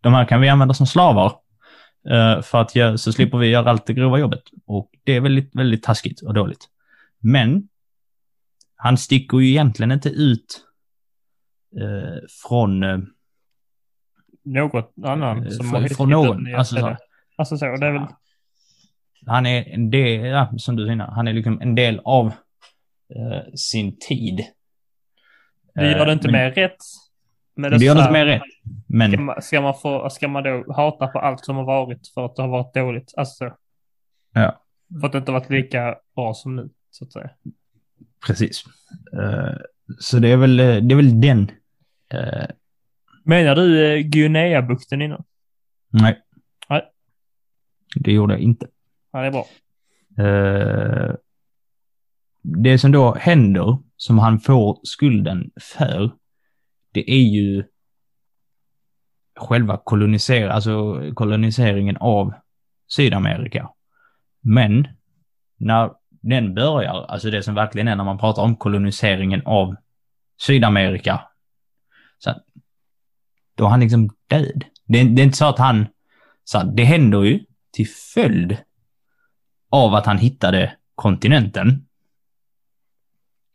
de 0.00 0.14
här 0.14 0.24
kan 0.24 0.40
vi 0.40 0.48
använda 0.48 0.74
som 0.74 0.86
slavar. 0.86 1.38
Eh, 2.08 2.42
för 2.42 2.60
att 2.60 2.74
göra, 2.74 2.98
så 2.98 3.12
slipper 3.12 3.38
vi 3.38 3.46
göra 3.46 3.70
allt 3.70 3.86
det 3.86 3.94
grova 3.94 4.18
jobbet. 4.18 4.42
Och 4.66 4.90
det 5.04 5.16
är 5.16 5.20
väldigt, 5.20 5.54
väldigt 5.54 5.82
taskigt 5.82 6.22
och 6.22 6.34
dåligt. 6.34 6.68
Men 7.18 7.68
han 8.76 8.98
sticker 8.98 9.38
ju 9.38 9.48
egentligen 9.48 9.92
inte 9.92 10.08
ut 10.08 10.64
eh, 11.80 12.18
från, 12.42 12.82
eh, 12.82 12.98
något 14.44 14.92
annan 15.04 15.50
som 15.50 15.66
från, 15.66 15.74
har 15.82 15.88
hittat 15.88 16.08
någon. 16.08 16.54
Alltså, 16.54 16.76
så. 16.76 16.96
Alltså 17.36 17.56
så, 17.56 17.64
det 17.76 17.86
är 17.86 17.92
väl... 17.92 18.06
han 19.26 19.46
är 19.46 19.68
en 19.68 19.90
del, 19.90 20.24
ja, 20.26 20.52
som 20.56 20.76
du 20.76 20.92
innan, 20.92 21.12
han 21.12 21.28
är 21.28 21.32
liksom 21.32 21.60
en 21.60 21.74
del 21.74 22.00
av 22.04 22.26
eh, 23.14 23.52
sin 23.54 23.98
tid. 23.98 24.40
Det 25.74 25.90
gör 25.90 25.98
det 26.06 26.10
Eh, 26.10 26.12
inte 26.12 26.28
men- 26.28 26.32
mer 26.32 26.50
rätt. 26.50 26.76
Men 27.54 27.70
Det 27.70 27.84
gör 27.84 27.94
det 27.94 28.00
inte 28.00 28.12
mer 28.12 28.26
rätt. 28.26 28.42
Men 28.86 29.10
Ska 29.12 29.20
man, 29.20 29.42
ska, 29.42 29.60
man 29.60 29.74
få, 29.74 30.10
ska 30.10 30.28
man 30.28 30.42
då 30.42 30.72
hata 30.72 31.06
på 31.06 31.18
allt 31.18 31.44
som 31.44 31.56
har 31.56 31.64
varit 31.64 32.08
för 32.14 32.24
att 32.26 32.36
det 32.36 32.42
har 32.42 32.48
varit 32.48 32.74
dåligt? 32.74 33.12
Alltså 33.16 33.34
så. 33.48 33.56
Ja. 34.32 34.62
För 35.00 35.06
att 35.06 35.12
det 35.12 35.18
inte 35.18 35.32
har 35.32 35.40
varit 35.40 35.50
lika 35.50 35.96
bra 36.16 36.34
som 36.34 36.56
nu, 36.56 36.68
så 36.90 37.04
att 37.04 37.12
säga. 37.12 37.30
Precis. 38.26 38.64
Eh, 39.20 39.54
så 39.98 40.18
det 40.18 40.28
är 40.28 40.36
väl, 40.36 40.60
eh, 40.60 40.66
det 40.76 40.94
är 40.94 40.96
väl 40.96 41.20
den, 41.20 41.50
eh, 42.14 42.46
Menar 43.24 43.54
du 43.54 43.86
eh, 43.86 43.98
Guinea-bukten 43.98 45.02
innan? 45.02 45.24
Nej. 45.90 46.22
Nej. 46.68 46.82
Det 47.94 48.12
gjorde 48.12 48.34
jag 48.34 48.40
inte. 48.40 48.66
Ja, 49.12 49.20
det 49.20 49.26
är 49.26 49.30
bra. 49.30 49.46
Eh, 50.26 51.14
det 52.42 52.78
som 52.78 52.92
då 52.92 53.14
händer, 53.14 53.78
som 53.96 54.18
han 54.18 54.40
får 54.40 54.80
skulden 54.82 55.50
för, 55.60 56.10
det 56.92 57.10
är 57.10 57.22
ju 57.22 57.64
själva 59.36 59.80
koloniser 59.84 60.48
alltså 60.48 61.02
koloniseringen 61.14 61.96
av 61.96 62.32
Sydamerika. 62.88 63.70
Men 64.40 64.88
när 65.56 65.90
den 66.10 66.54
börjar, 66.54 67.04
alltså 67.04 67.30
det 67.30 67.42
som 67.42 67.54
verkligen 67.54 67.88
är 67.88 67.96
när 67.96 68.04
man 68.04 68.18
pratar 68.18 68.42
om 68.42 68.56
koloniseringen 68.56 69.42
av 69.44 69.76
Sydamerika, 70.40 71.20
så 72.18 72.34
då 73.54 73.64
är 73.64 73.68
han 73.68 73.80
liksom 73.80 74.10
död. 74.26 74.64
Det 74.86 75.00
är, 75.00 75.04
det 75.04 75.22
är 75.22 75.24
inte 75.24 75.36
så 75.36 75.44
att 75.44 75.58
han, 75.58 75.86
så 76.44 76.58
att 76.58 76.76
det 76.76 76.84
händer 76.84 77.22
ju 77.22 77.44
till 77.72 77.88
följd 78.14 78.56
av 79.70 79.94
att 79.94 80.06
han 80.06 80.18
hittade 80.18 80.76
kontinenten. 80.94 81.86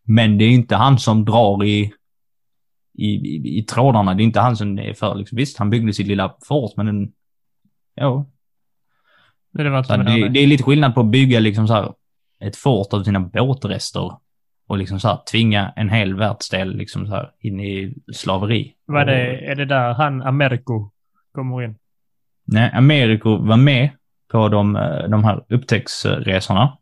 Men 0.04 0.38
det 0.38 0.46
är 0.46 0.52
inte 0.52 0.76
han 0.76 1.00
som 1.00 1.26
drar 1.26 1.64
i, 1.64 1.94
i, 2.94 3.06
i, 3.06 3.60
i 3.60 3.64
trådarna. 3.64 4.14
Det 4.14 4.24
är 4.24 4.26
inte 4.26 4.40
han 4.40 4.58
som 4.58 4.80
är 4.80 4.94
för. 4.94 5.16
Liksom. 5.16 5.36
Visst, 5.36 5.58
han 5.58 5.70
byggde 5.70 5.94
sitt 5.94 6.08
lilla 6.08 6.36
fort, 6.48 6.78
men 6.78 6.86
den, 6.86 7.12
ja. 7.96 8.26
Det 9.52 9.62
är 9.62 9.64
det 9.64 10.04
det, 10.04 10.30
det 10.30 10.40
är 10.40 10.48
lite 10.48 10.64
skillnad 10.64 10.94
på 10.94 11.00
att 11.00 11.12
bygga 11.12 11.40
liksom 11.40 11.68
så 11.68 11.74
här, 11.74 11.94
ett 12.40 12.56
fort 12.56 12.94
av 12.94 13.04
sina 13.04 13.20
båtrester 13.20 14.12
och 14.68 14.78
liksom 14.78 15.00
så 15.00 15.08
här, 15.08 15.20
tvinga 15.32 15.74
en 15.76 15.90
hel 15.90 16.16
världsdel 16.16 16.78
liksom 16.78 17.08
så 17.08 17.14
här, 17.14 17.32
in 17.40 17.60
i 17.60 17.94
slaveri. 18.14 18.74
Vad 18.86 19.02
är 19.02 19.06
det, 19.06 19.52
är 19.52 19.56
det 19.56 19.66
där 19.66 19.94
han, 19.94 20.22
Americo, 20.22 20.90
kommer 21.32 21.64
in? 21.64 21.76
Nej, 22.46 22.72
Americo 22.74 23.38
var 23.38 23.58
med 23.58 23.90
på 24.32 24.50
de, 24.50 24.76
eh, 24.76 25.10
de 25.10 25.24
här 25.24 25.46
upptäcktsresorna. 25.50 26.78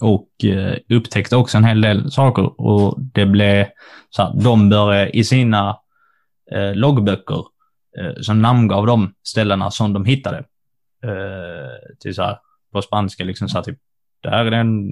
Och 0.00 0.44
eh, 0.44 0.76
upptäckte 0.88 1.36
också 1.36 1.58
en 1.58 1.64
hel 1.64 1.80
del 1.80 2.10
saker 2.10 2.60
och 2.60 3.00
det 3.00 3.26
blev 3.26 3.66
så 4.10 4.22
att 4.22 4.42
de 4.42 4.68
började 4.68 5.16
i 5.16 5.24
sina 5.24 5.78
eh, 6.52 6.74
loggböcker 6.74 7.44
eh, 7.98 8.14
som 8.20 8.42
namngav 8.42 8.86
de 8.86 9.14
ställena 9.22 9.70
som 9.70 9.92
de 9.92 10.04
hittade. 10.04 10.38
Eh, 11.04 11.96
till 12.00 12.14
så 12.14 12.22
här, 12.22 12.38
på 12.72 12.82
spanska 12.82 13.24
liksom 13.24 13.48
så 13.48 13.58
här 13.58 13.64
typ, 13.64 13.78
det 14.24 14.30
här 14.30 14.44
är 14.44 14.50
den, 14.50 14.90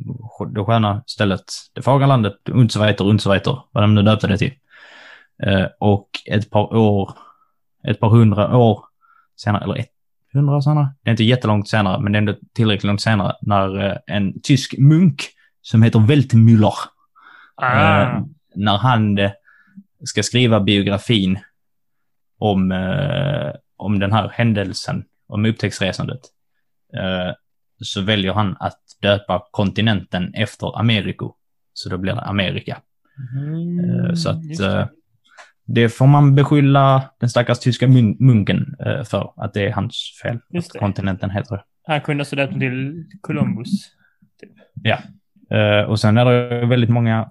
det 0.54 0.64
sköna 0.64 1.02
stället, 1.06 1.44
det 1.72 1.82
fagra 1.82 2.06
landet, 2.06 2.48
und 2.48 2.72
so 2.72 2.80
weiter, 2.80 3.04
und 3.04 3.20
so 3.20 3.30
weiter, 3.30 3.58
vad 3.72 3.84
de 3.84 3.94
nu 3.94 4.02
döpte 4.02 4.26
det 4.26 4.38
till. 4.38 4.52
Eh, 5.42 5.66
och 5.80 6.08
ett 6.26 6.50
par 6.50 6.76
år, 6.76 7.10
ett 7.88 8.00
par 8.00 8.08
hundra 8.08 8.56
år 8.56 8.84
senare, 9.36 9.64
eller 9.64 9.78
ett 9.78 9.92
hundra 10.32 10.62
senare, 10.62 10.88
det 11.02 11.10
är 11.10 11.12
inte 11.12 11.24
jättelångt 11.24 11.68
senare, 11.68 12.00
men 12.00 12.12
det 12.12 12.16
är 12.16 12.20
ändå 12.20 12.34
tillräckligt 12.54 12.84
långt 12.84 13.00
senare, 13.00 13.32
när 13.42 13.90
eh, 13.90 13.96
en 14.06 14.40
tysk 14.42 14.74
munk 14.78 15.22
som 15.62 15.82
heter 15.82 15.98
Weltmüller, 15.98 16.74
Ah, 17.54 18.02
eh, 18.02 18.22
när 18.54 18.76
han 18.76 19.18
eh, 19.18 19.30
ska 20.04 20.22
skriva 20.22 20.60
biografin 20.60 21.38
om, 22.38 22.72
eh, 22.72 23.52
om 23.76 23.98
den 23.98 24.12
här 24.12 24.28
händelsen, 24.28 25.04
om 25.28 25.46
upptäcktsresandet, 25.46 26.20
eh, 26.94 27.34
så 27.82 28.00
väljer 28.00 28.32
han 28.32 28.56
att 28.60 28.80
döpa 29.02 29.42
kontinenten 29.50 30.34
efter 30.34 30.78
Americo. 30.78 31.34
Så 31.72 31.88
då 31.88 31.98
blir 31.98 32.12
det 32.14 32.20
Amerika. 32.20 32.80
Eh, 34.08 34.14
Så 34.14 34.30
att 34.30 34.42
det. 34.58 34.66
eh, 34.78 34.86
det 35.66 35.88
får 35.88 36.06
man 36.06 36.34
beskylla 36.34 37.10
den 37.20 37.28
stackars 37.30 37.58
tyska 37.58 37.86
mun- 37.86 38.16
munken 38.18 38.76
eh, 38.86 39.02
för, 39.04 39.32
att 39.36 39.54
det 39.54 39.66
är 39.66 39.72
hans 39.72 40.20
fel. 40.22 40.38
Just 40.50 40.68
att 40.68 40.72
det. 40.72 40.78
kontinenten 40.78 41.30
heter 41.30 41.56
det. 41.56 41.64
Han 41.86 42.00
kunde 42.00 42.22
också 42.22 42.36
döpt 42.36 42.58
till 42.58 43.04
Columbus. 43.20 43.68
Eh, 45.50 45.84
Och 45.88 46.00
sen 46.00 46.16
är 46.18 46.24
det 46.24 46.66
väldigt 46.66 46.90
många 46.90 47.30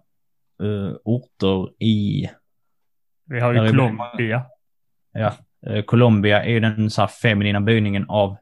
orter 1.04 1.84
i 1.84 2.30
Vi 3.26 3.40
har 3.40 3.54
ju 3.54 3.70
Colombia. 3.70 4.46
Ja, 5.14 5.34
Colombia 5.86 6.44
är 6.46 6.60
den 6.60 6.90
så 6.90 7.02
här 7.02 7.08
feminina 7.08 7.62
böjningen 7.62 8.06
av 8.10 8.38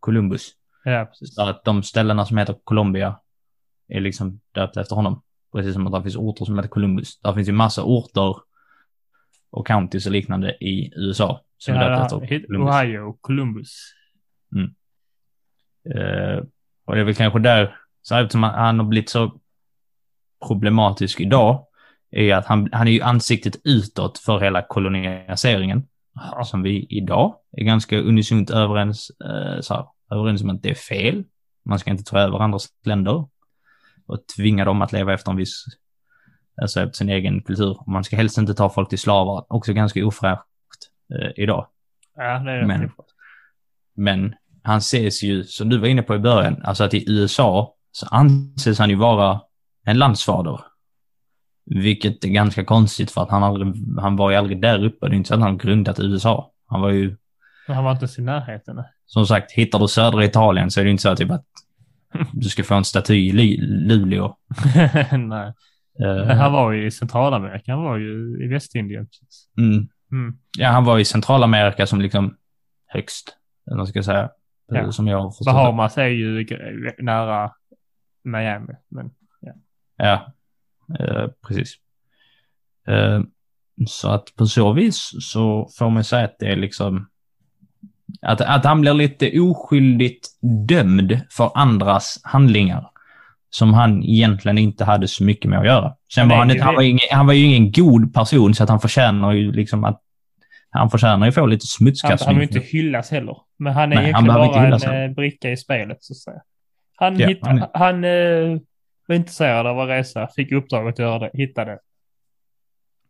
Columbus. 0.00 0.50
Ja, 0.90 1.04
precis. 1.06 1.34
Så 1.34 1.42
att 1.42 1.64
de 1.64 1.82
ställena 1.82 2.24
som 2.26 2.38
heter 2.38 2.56
Colombia 2.64 3.20
är 3.88 4.00
liksom 4.00 4.40
döpta 4.54 4.80
efter 4.80 4.96
honom. 4.96 5.22
Precis 5.52 5.72
som 5.74 5.86
att 5.86 5.92
det 5.92 6.02
finns 6.02 6.16
orter 6.16 6.44
som 6.44 6.56
heter 6.56 6.68
Columbus. 6.68 7.20
Där 7.20 7.32
finns 7.34 7.48
ju 7.48 7.52
massa 7.52 7.82
orter 7.84 8.34
och 9.50 9.66
counties 9.66 10.06
och 10.06 10.12
liknande 10.12 10.50
i 10.64 10.92
USA 10.96 11.40
som 11.58 11.74
är 11.74 11.78
döpta 11.78 12.16
Ja, 12.16 12.22
efter 12.24 12.46
Columbus. 12.46 12.74
Ohio, 12.74 13.18
Columbus. 13.20 13.92
Eh, 15.94 16.44
och 16.86 16.94
det 16.94 17.00
är 17.00 17.04
väl 17.04 17.14
kanske 17.14 17.38
där, 17.38 17.76
så 18.02 18.14
här, 18.14 18.22
eftersom 18.22 18.42
han- 18.42 18.78
har 18.78 18.86
blivit 18.86 19.08
så 19.10 19.40
problematisk 20.46 21.20
idag, 21.20 21.66
är 22.10 22.34
att 22.34 22.46
han, 22.46 22.68
han 22.72 22.88
är 22.88 22.92
ju 22.92 23.00
ansiktet 23.02 23.56
utåt 23.64 24.18
för 24.18 24.40
hela 24.40 24.62
koloniseringen. 24.62 25.88
Ja. 26.32 26.44
som 26.44 26.62
vi 26.62 26.86
idag 26.90 27.34
är 27.52 27.64
ganska 27.64 27.96
unisont 27.98 28.50
överens, 28.50 29.10
eh, 29.10 29.60
så 29.60 29.74
här, 29.74 29.86
överens 30.10 30.42
om 30.42 30.50
att 30.50 30.62
det 30.62 30.70
är 30.70 30.74
fel. 30.74 31.24
Man 31.64 31.78
ska 31.78 31.90
inte 31.90 32.04
ta 32.04 32.18
över 32.18 32.38
andras 32.38 32.68
länder 32.84 33.28
och 34.06 34.18
tvinga 34.36 34.64
dem 34.64 34.82
att 34.82 34.92
leva 34.92 35.12
efter 35.14 35.30
en 35.30 35.36
viss, 35.36 35.64
alltså 36.62 36.80
efter 36.80 36.92
sin 36.96 37.08
egen 37.08 37.42
kultur. 37.42 37.76
Man 37.90 38.04
ska 38.04 38.16
helst 38.16 38.38
inte 38.38 38.54
ta 38.54 38.70
folk 38.70 38.88
till 38.88 38.98
slavar, 38.98 39.44
också 39.48 39.72
ganska 39.72 40.06
ofräscht 40.06 40.42
eh, 41.14 41.30
idag. 41.42 41.66
Ja, 42.16 42.38
det 42.38 42.50
är 42.52 42.60
det. 42.60 42.66
Men- 42.66 42.90
Men 43.98 44.34
han 44.62 44.78
ses 44.78 45.22
ju, 45.22 45.44
som 45.44 45.68
du 45.68 45.78
var 45.78 45.88
inne 45.88 46.02
på 46.02 46.14
i 46.14 46.18
början, 46.18 46.62
alltså 46.64 46.84
att 46.84 46.94
i 46.94 47.04
USA 47.10 47.74
så 47.90 48.06
anses 48.06 48.78
han 48.78 48.90
ju 48.90 48.96
vara 48.96 49.40
en 49.84 49.98
landsfader. 49.98 50.60
Vilket 51.64 52.24
är 52.24 52.28
ganska 52.28 52.64
konstigt 52.64 53.10
för 53.10 53.22
att 53.22 53.30
han, 53.30 53.42
aldrig, 53.42 53.74
han 54.00 54.16
var 54.16 54.30
ju 54.30 54.36
aldrig 54.36 54.60
där 54.62 54.84
uppe. 54.84 55.08
Det 55.08 55.14
är 55.14 55.16
inte 55.16 55.28
så 55.28 55.34
att 55.34 55.40
han 55.40 55.58
grundat 55.58 56.00
USA. 56.00 56.52
Han 56.66 56.80
var 56.80 56.90
ju, 56.90 57.16
Men 57.66 57.76
han 57.76 57.84
var 57.84 57.92
inte 57.92 58.02
ens 58.04 58.18
i 58.18 58.22
närheten. 58.22 58.76
Som 59.06 59.26
sagt, 59.26 59.52
hittar 59.52 59.78
du 59.78 59.88
södra 59.88 60.24
Italien 60.24 60.70
så 60.70 60.80
är 60.80 60.84
det 60.84 60.90
inte 60.90 61.02
så 61.02 61.16
typ 61.16 61.30
att 61.30 61.44
du 62.32 62.48
ska 62.48 62.64
få 62.64 62.74
en 62.74 62.84
staty 62.84 63.14
i 63.14 63.32
Lu- 63.32 63.60
Luleå. 63.88 64.36
Nej. 65.18 65.52
Eh, 66.04 66.26
Men 66.26 66.38
han 66.38 66.52
var 66.52 66.72
ju 66.72 66.86
i 66.86 66.90
Centralamerika. 66.90 67.72
Han 67.74 67.82
var 67.84 67.96
ju 67.96 68.44
i 68.44 68.48
Västindien. 68.48 69.06
Mm, 69.58 69.88
Mm. 70.12 70.38
ja, 70.58 70.68
han 70.68 70.84
var 70.84 70.98
i 70.98 71.04
Centralamerika 71.04 71.86
som 71.86 72.00
liksom 72.00 72.36
högst, 72.86 73.36
eller 73.66 73.76
vad 73.78 73.88
ska 73.88 73.98
jag 73.98 74.04
säga, 74.04 74.30
Ja. 74.68 74.92
som 74.92 75.06
jag 75.08 75.20
har. 75.22 75.44
Bahamas 75.44 75.98
är 75.98 76.06
ju 76.06 76.46
nära 76.98 77.52
Miami. 78.24 78.72
Men 78.88 79.10
Ja, 79.98 80.34
eh, 81.00 81.26
precis. 81.48 81.74
Eh, 82.88 83.20
så 83.86 84.08
att 84.10 84.34
på 84.36 84.46
så 84.46 84.72
vis 84.72 85.10
så 85.20 85.68
får 85.78 85.90
man 85.90 86.04
säga 86.04 86.24
att 86.24 86.36
det 86.38 86.46
är 86.52 86.56
liksom 86.56 87.08
att, 88.22 88.40
att 88.40 88.64
han 88.64 88.80
blir 88.80 88.94
lite 88.94 89.40
oskyldigt 89.40 90.28
dömd 90.68 91.20
för 91.30 91.50
andras 91.54 92.20
handlingar 92.24 92.90
som 93.50 93.74
han 93.74 94.04
egentligen 94.04 94.58
inte 94.58 94.84
hade 94.84 95.08
så 95.08 95.24
mycket 95.24 95.50
med 95.50 95.58
att 95.58 95.66
göra. 95.66 95.94
Sen 96.14 96.28
var 96.28 96.36
han, 96.36 96.50
inte, 96.50 96.64
han, 96.64 96.74
var 96.74 96.82
ingen, 96.82 97.00
han 97.10 97.26
var 97.26 97.34
ju 97.34 97.44
ingen 97.44 97.72
god 97.72 98.14
person 98.14 98.54
så 98.54 98.62
att 98.62 98.68
han 98.68 98.80
förtjänar 98.80 99.32
ju 99.32 99.52
liksom 99.52 99.84
att 99.84 100.02
han 100.70 100.90
förtjänar 100.90 101.26
ju 101.26 101.32
få 101.32 101.46
lite 101.46 101.62
han, 101.62 101.66
smutskastning. 101.66 102.26
han 102.26 102.40
vill 102.40 102.56
inte 102.56 102.68
hyllas 102.68 103.10
heller. 103.10 103.36
Men 103.58 103.72
han 103.72 103.92
är 103.92 103.96
Nej, 103.96 103.96
han 103.96 104.04
egentligen 104.04 104.26
behöver 104.26 104.46
inte 104.46 104.58
bara 104.58 104.90
en 104.90 104.92
heller. 104.94 105.08
eh, 105.08 105.14
bricka 105.14 105.50
i 105.50 105.56
spelet 105.56 105.98
så 106.00 106.12
att 106.12 106.16
säga. 106.16 106.40
Han, 106.96 107.18
Ja, 107.18 107.28
hitt, 107.28 107.38
han 107.42 107.64
han, 107.74 108.04
eh, 108.04 108.58
var 109.08 109.16
intresserad 109.16 109.66
av 109.66 109.80
att 109.80 109.88
resa, 109.88 110.28
fick 110.36 110.52
uppdraget 110.52 110.94
att 110.94 110.98
göra 110.98 111.18
det, 111.18 111.30
hittade. 111.34 111.78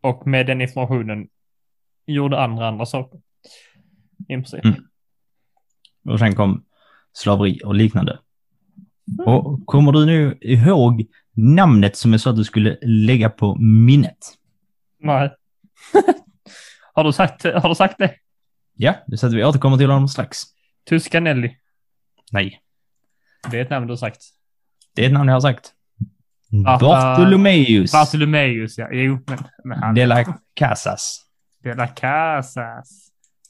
Och 0.01 0.27
med 0.27 0.47
den 0.47 0.61
informationen 0.61 1.27
gjorde 2.07 2.41
andra 2.41 2.69
andra 2.69 2.87
saker. 2.87 3.21
I 4.19 4.35
princip. 4.35 4.65
Mm. 4.65 4.85
Och 6.09 6.19
sen 6.19 6.35
kom 6.35 6.65
slaveri 7.13 7.61
och 7.65 7.75
liknande. 7.75 8.19
Och 9.27 9.67
kommer 9.67 9.93
du 9.93 10.07
nu 10.07 10.39
ihåg 10.41 11.07
namnet 11.33 11.97
som 11.97 12.13
jag 12.13 12.21
sa 12.21 12.31
att 12.31 12.37
du 12.37 12.45
skulle 12.45 12.79
lägga 12.83 13.31
på 13.31 13.57
minnet? 13.57 14.19
Nej. 14.99 15.35
har, 16.95 17.05
du 17.05 17.13
sagt, 17.13 17.45
har 17.45 17.69
du 17.69 17.75
sagt 17.75 17.99
det? 17.99 18.15
Ja, 18.75 18.95
det 19.07 19.17
så 19.17 19.27
att 19.27 19.33
vi 19.33 19.45
återkommer 19.45 19.77
till 19.77 19.91
honom 19.91 20.09
strax. 20.09 20.39
Tuscanelli. 20.89 21.57
Nej, 22.33 22.61
Det 23.51 23.59
är 23.59 23.63
ett 23.63 23.71
namn 23.71 23.87
du 23.87 23.93
har 23.93 23.97
sagt. 23.97 24.23
det 24.95 25.03
är 25.03 25.07
ett 25.07 25.13
namn 25.13 25.29
jag 25.29 25.35
har 25.35 25.41
sagt. 25.41 25.73
Bartolomeus 26.81 27.93
Bartolomeus, 27.93 28.79
ja. 28.79 28.89
Jo, 28.93 29.19
men, 29.27 29.39
men 29.65 29.79
han... 29.79 29.95
de 29.95 30.07
la 30.07 30.25
Casas. 30.55 31.27
De 31.63 31.75
la 31.75 31.87
Casas. 31.87 33.06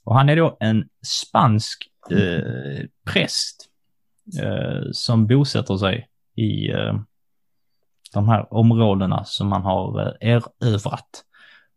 Och 0.07 0.15
han 0.15 0.29
är 0.29 0.37
då 0.37 0.57
en 0.61 0.89
spansk 1.07 1.91
eh, 2.11 2.85
präst 3.13 3.69
eh, 4.43 4.83
som 4.93 5.27
bosätter 5.27 5.77
sig 5.77 6.09
i 6.35 6.71
eh, 6.71 6.95
de 8.13 8.29
här 8.29 8.55
områdena 8.55 9.25
som 9.25 9.49
man 9.49 9.63
har 9.63 10.01
eh, 10.01 10.43
erövrat. 10.61 11.25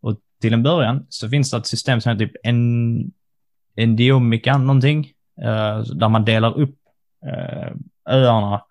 Och 0.02 0.16
till 0.42 0.54
en 0.54 0.64
början 0.64 1.06
så 1.10 1.30
finns 1.30 1.52
det 1.52 1.58
ett 1.58 1.68
system 1.68 2.02
som 2.02 2.12
heter 2.12 2.26
typ 2.26 2.36
en, 2.44 3.12
Endiomica 3.76 4.58
någonting, 4.58 5.06
eh, 5.42 5.80
där 5.80 6.10
man 6.10 6.26
delar 6.26 6.58
upp 6.58 6.76
eh, 7.26 7.72
öarna 8.10 8.62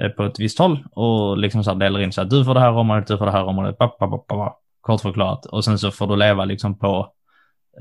eh, 0.00 0.08
på 0.08 0.24
ett 0.24 0.40
visst 0.40 0.58
håll 0.58 0.84
och 0.92 1.38
liksom 1.38 1.64
så 1.64 1.70
här 1.70 1.78
delar 1.78 2.00
in 2.00 2.12
så 2.12 2.22
att 2.22 2.30
du 2.30 2.44
får 2.44 2.54
det 2.54 2.60
här 2.60 2.72
området, 2.72 3.06
du 3.06 3.18
får 3.18 3.26
det 3.26 3.32
här 3.32 3.44
området, 3.44 3.78
pa, 3.78 4.58
kort 4.80 5.00
förklarat. 5.00 5.46
Och 5.46 5.64
sen 5.64 5.78
så 5.78 5.90
får 5.90 6.06
du 6.06 6.16
leva 6.16 6.44
liksom 6.44 6.78
på, 6.78 7.12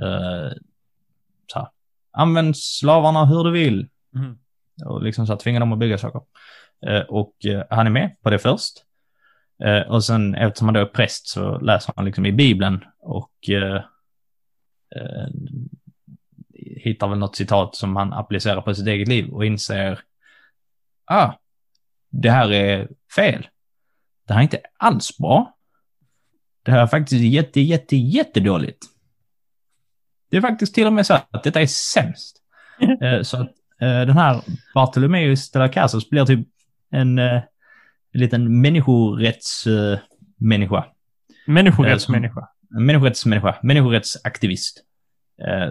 eh, 0.02 0.52
så 1.52 1.60
här, 1.60 1.68
använd 2.12 2.58
slavarna 2.58 3.26
hur 3.26 3.44
du 3.44 3.52
vill. 3.52 3.90
Mhm. 4.14 4.40
Och 4.86 5.04
liksom 5.04 5.28
så 5.28 5.34
att 5.34 5.40
tvinga 5.40 5.60
dem 5.60 5.74
att 5.74 5.80
bygga 5.80 5.98
saker. 5.98 6.22
Eh, 6.88 7.02
och 7.02 7.46
eh, 7.46 7.64
han 7.70 7.88
är 7.88 7.92
med 7.92 8.16
på 8.22 8.30
det 8.30 8.40
först. 8.40 8.74
Eh, 9.64 9.82
och 9.82 10.04
sen 10.04 10.36
eftersom 10.36 10.68
han 10.68 10.74
då 10.74 10.80
är 10.80 10.86
präst 10.86 11.28
så 11.28 11.60
läser 11.60 11.94
han 11.96 12.06
liksom 12.06 12.26
i 12.26 12.32
Bibeln 12.32 12.84
och 13.00 13.32
hittar 16.84 17.08
väl 17.08 17.20
något 17.20 17.36
citat 17.36 17.76
som 17.76 17.96
han 17.96 18.14
applicerar 18.14 18.62
på 18.62 18.76
sitt 18.76 18.88
eget 18.88 19.08
liv 19.08 19.30
och 19.30 19.46
inser 19.46 20.00
ah, 21.06 21.34
det 22.10 22.32
här 22.32 22.52
är 22.52 22.90
fel. 23.16 23.48
Det 24.28 24.34
här 24.34 24.40
är 24.40 24.44
inte 24.44 24.62
alls 24.78 25.18
bra. 25.18 25.58
Det 26.64 26.72
här 26.72 26.82
är 26.82 26.88
faktiskt 26.88 27.22
jätte, 27.22 27.62
jätte, 27.62 27.96
jättedåligt. 27.98 28.86
Det 30.30 30.38
är 30.38 30.42
faktiskt 30.42 30.76
till 30.76 30.88
och 30.88 30.94
med 30.94 31.06
så 31.06 31.14
att 31.14 31.44
detta 31.44 31.62
är 31.62 31.66
sämst. 31.66 32.36
Eh, 33.02 33.22
så 33.22 33.38
att 33.38 33.50
eh, 33.82 33.88
den 33.88 34.18
här 34.18 34.42
Bartolomeus 34.74 35.52
de 35.52 35.60
la 35.60 35.68
Casas 35.68 36.10
blir 36.10 36.26
typ 36.26 36.48
en, 36.92 37.20
eh, 37.20 37.34
en 37.34 37.42
liten 38.20 38.62
människorättsmänniska. 38.62 40.86
Människorättsmänniska. 41.48 42.48
En 42.76 42.86
människorättsmänniska, 42.86 43.56
människorättsaktivist. 43.64 44.84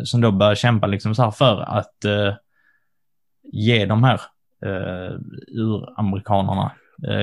Som 0.04 0.20
då 0.20 0.32
börjar 0.32 0.54
kämpa 0.54 0.86
liksom 0.86 1.14
så 1.14 1.22
här 1.22 1.30
för 1.30 1.60
att 1.60 2.04
ge 3.42 3.86
de 3.86 4.04
här 4.04 4.20
uramerikanerna 5.48 6.72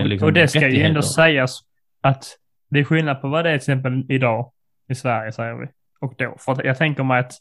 liksom 0.04 0.26
och 0.26 0.34
det 0.34 0.48
ska 0.48 0.70
ju 0.70 0.82
ändå 0.82 1.02
sägas 1.02 1.60
att 2.02 2.26
det 2.70 2.80
är 2.80 2.84
skillnad 2.84 3.22
på 3.22 3.28
vad 3.28 3.46
det 3.46 3.50
är 3.50 3.54
till 3.54 3.58
exempel 3.58 4.06
idag 4.10 4.52
i 4.90 4.96
Sverige 4.96 5.32
säger 5.32 5.54
vi. 5.54 5.68
Och 6.00 6.14
då. 6.18 6.36
För 6.40 6.66
jag 6.66 6.78
tänker 6.78 7.04
mig 7.04 7.20
att 7.20 7.34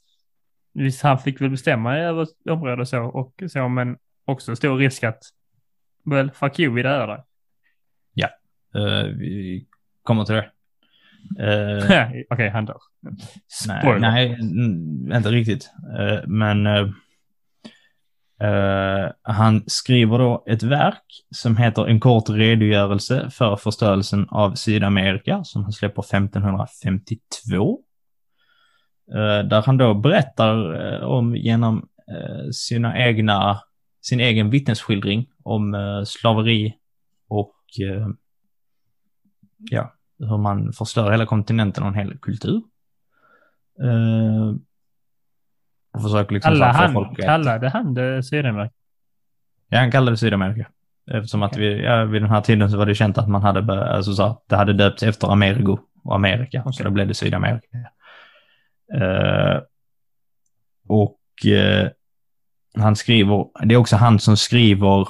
visst 0.75 1.03
han 1.03 1.19
fick 1.19 1.41
väl 1.41 1.51
bestämma 1.51 1.99
över 1.99 2.27
området 2.51 2.81
och 2.81 2.89
så 2.89 3.05
och 3.05 3.43
så 3.51 3.69
men 3.69 3.97
också 4.25 4.57
stor 4.57 4.77
risk 4.77 5.05
att 5.05 5.23
well 6.05 6.31
fuck 6.31 6.59
you 6.59 6.75
vi 6.75 6.83
dödar 6.83 7.07
dig. 7.07 7.25
Eh, 8.75 9.05
vi 9.19 9.67
kommer 10.03 10.25
till 10.25 10.35
det. 10.35 10.51
Eh, 11.39 12.11
Okej, 12.31 12.49
han 12.49 12.65
dör. 12.65 12.77
nej, 13.67 13.81
Spoiler. 13.81 13.99
nej, 13.99 14.33
mm, 14.33 15.13
inte 15.13 15.29
riktigt. 15.29 15.71
Eh, 15.99 16.19
men 16.27 16.67
eh, 16.67 16.89
han 19.23 19.65
skriver 19.67 20.19
då 20.19 20.45
ett 20.47 20.63
verk 20.63 21.25
som 21.31 21.57
heter 21.57 21.87
En 21.87 22.01
kort 22.01 22.29
redogörelse 22.29 23.31
för 23.31 23.57
förstörelsen 23.57 24.27
av 24.31 24.55
Sydamerika 24.55 25.45
som 25.45 25.63
han 25.63 25.73
släpper 25.73 26.03
1552. 26.03 27.81
Eh, 29.13 29.47
där 29.49 29.63
han 29.63 29.77
då 29.77 29.95
berättar 29.95 30.75
eh, 30.95 31.01
om 31.05 31.37
genom 31.37 31.89
eh, 32.09 32.51
sina 32.53 32.99
egna, 32.99 33.61
sin 34.03 34.21
egen 34.21 34.51
vittnesskildring 34.51 35.27
om 35.43 35.77
slaveri 36.07 36.75
och 37.29 37.55
ja, 39.71 39.93
hur 40.19 40.39
man 40.39 40.73
förstör 40.73 41.11
hela 41.11 41.27
kontinenten 41.27 41.83
och 41.83 41.89
en 41.89 41.95
hel 41.95 42.19
kultur. 42.19 42.63
Och 45.95 46.03
försöker 46.03 46.33
liksom 46.35 46.57
så 46.57 46.63
Alla 46.65 46.73
han, 46.73 46.93
folk 46.93 47.19
att- 47.19 47.25
kallade 47.25 47.69
han 47.69 47.95
det 47.95 48.23
Sydamerika? 48.23 48.75
Ja, 49.69 49.79
han 49.79 49.91
kallade 49.91 50.11
det 50.13 50.17
Sydamerika. 50.17 50.67
Eftersom 51.11 51.43
att 51.43 51.57
vi, 51.57 51.83
ja, 51.85 52.05
vid 52.05 52.23
den 52.23 52.31
här 52.31 52.41
tiden 52.41 52.71
så 52.71 52.77
var 52.79 52.87
det 52.87 52.95
känt 52.95 53.19
att 53.19 53.29
man 53.29 53.43
hade, 53.43 53.85
alltså 53.95 54.13
så 54.13 54.43
det 54.49 54.57
hade 54.57 54.73
döpts 54.73 55.03
efter 55.03 55.29
Amerigo 55.29 55.79
och 56.05 56.15
Amerika. 56.15 56.63
Så 56.63 56.69
Okej. 56.69 56.85
då 56.85 56.91
blev 56.91 57.09
det 57.09 57.15
Sydamerika. 57.15 57.67
Eh, 58.95 59.61
och 60.89 61.47
eh, 61.47 61.89
han 62.75 62.97
skriver, 62.97 63.47
det 63.65 63.75
är 63.75 63.79
också 63.79 63.97
han 63.97 64.19
som 64.19 64.37
skriver 64.37 65.01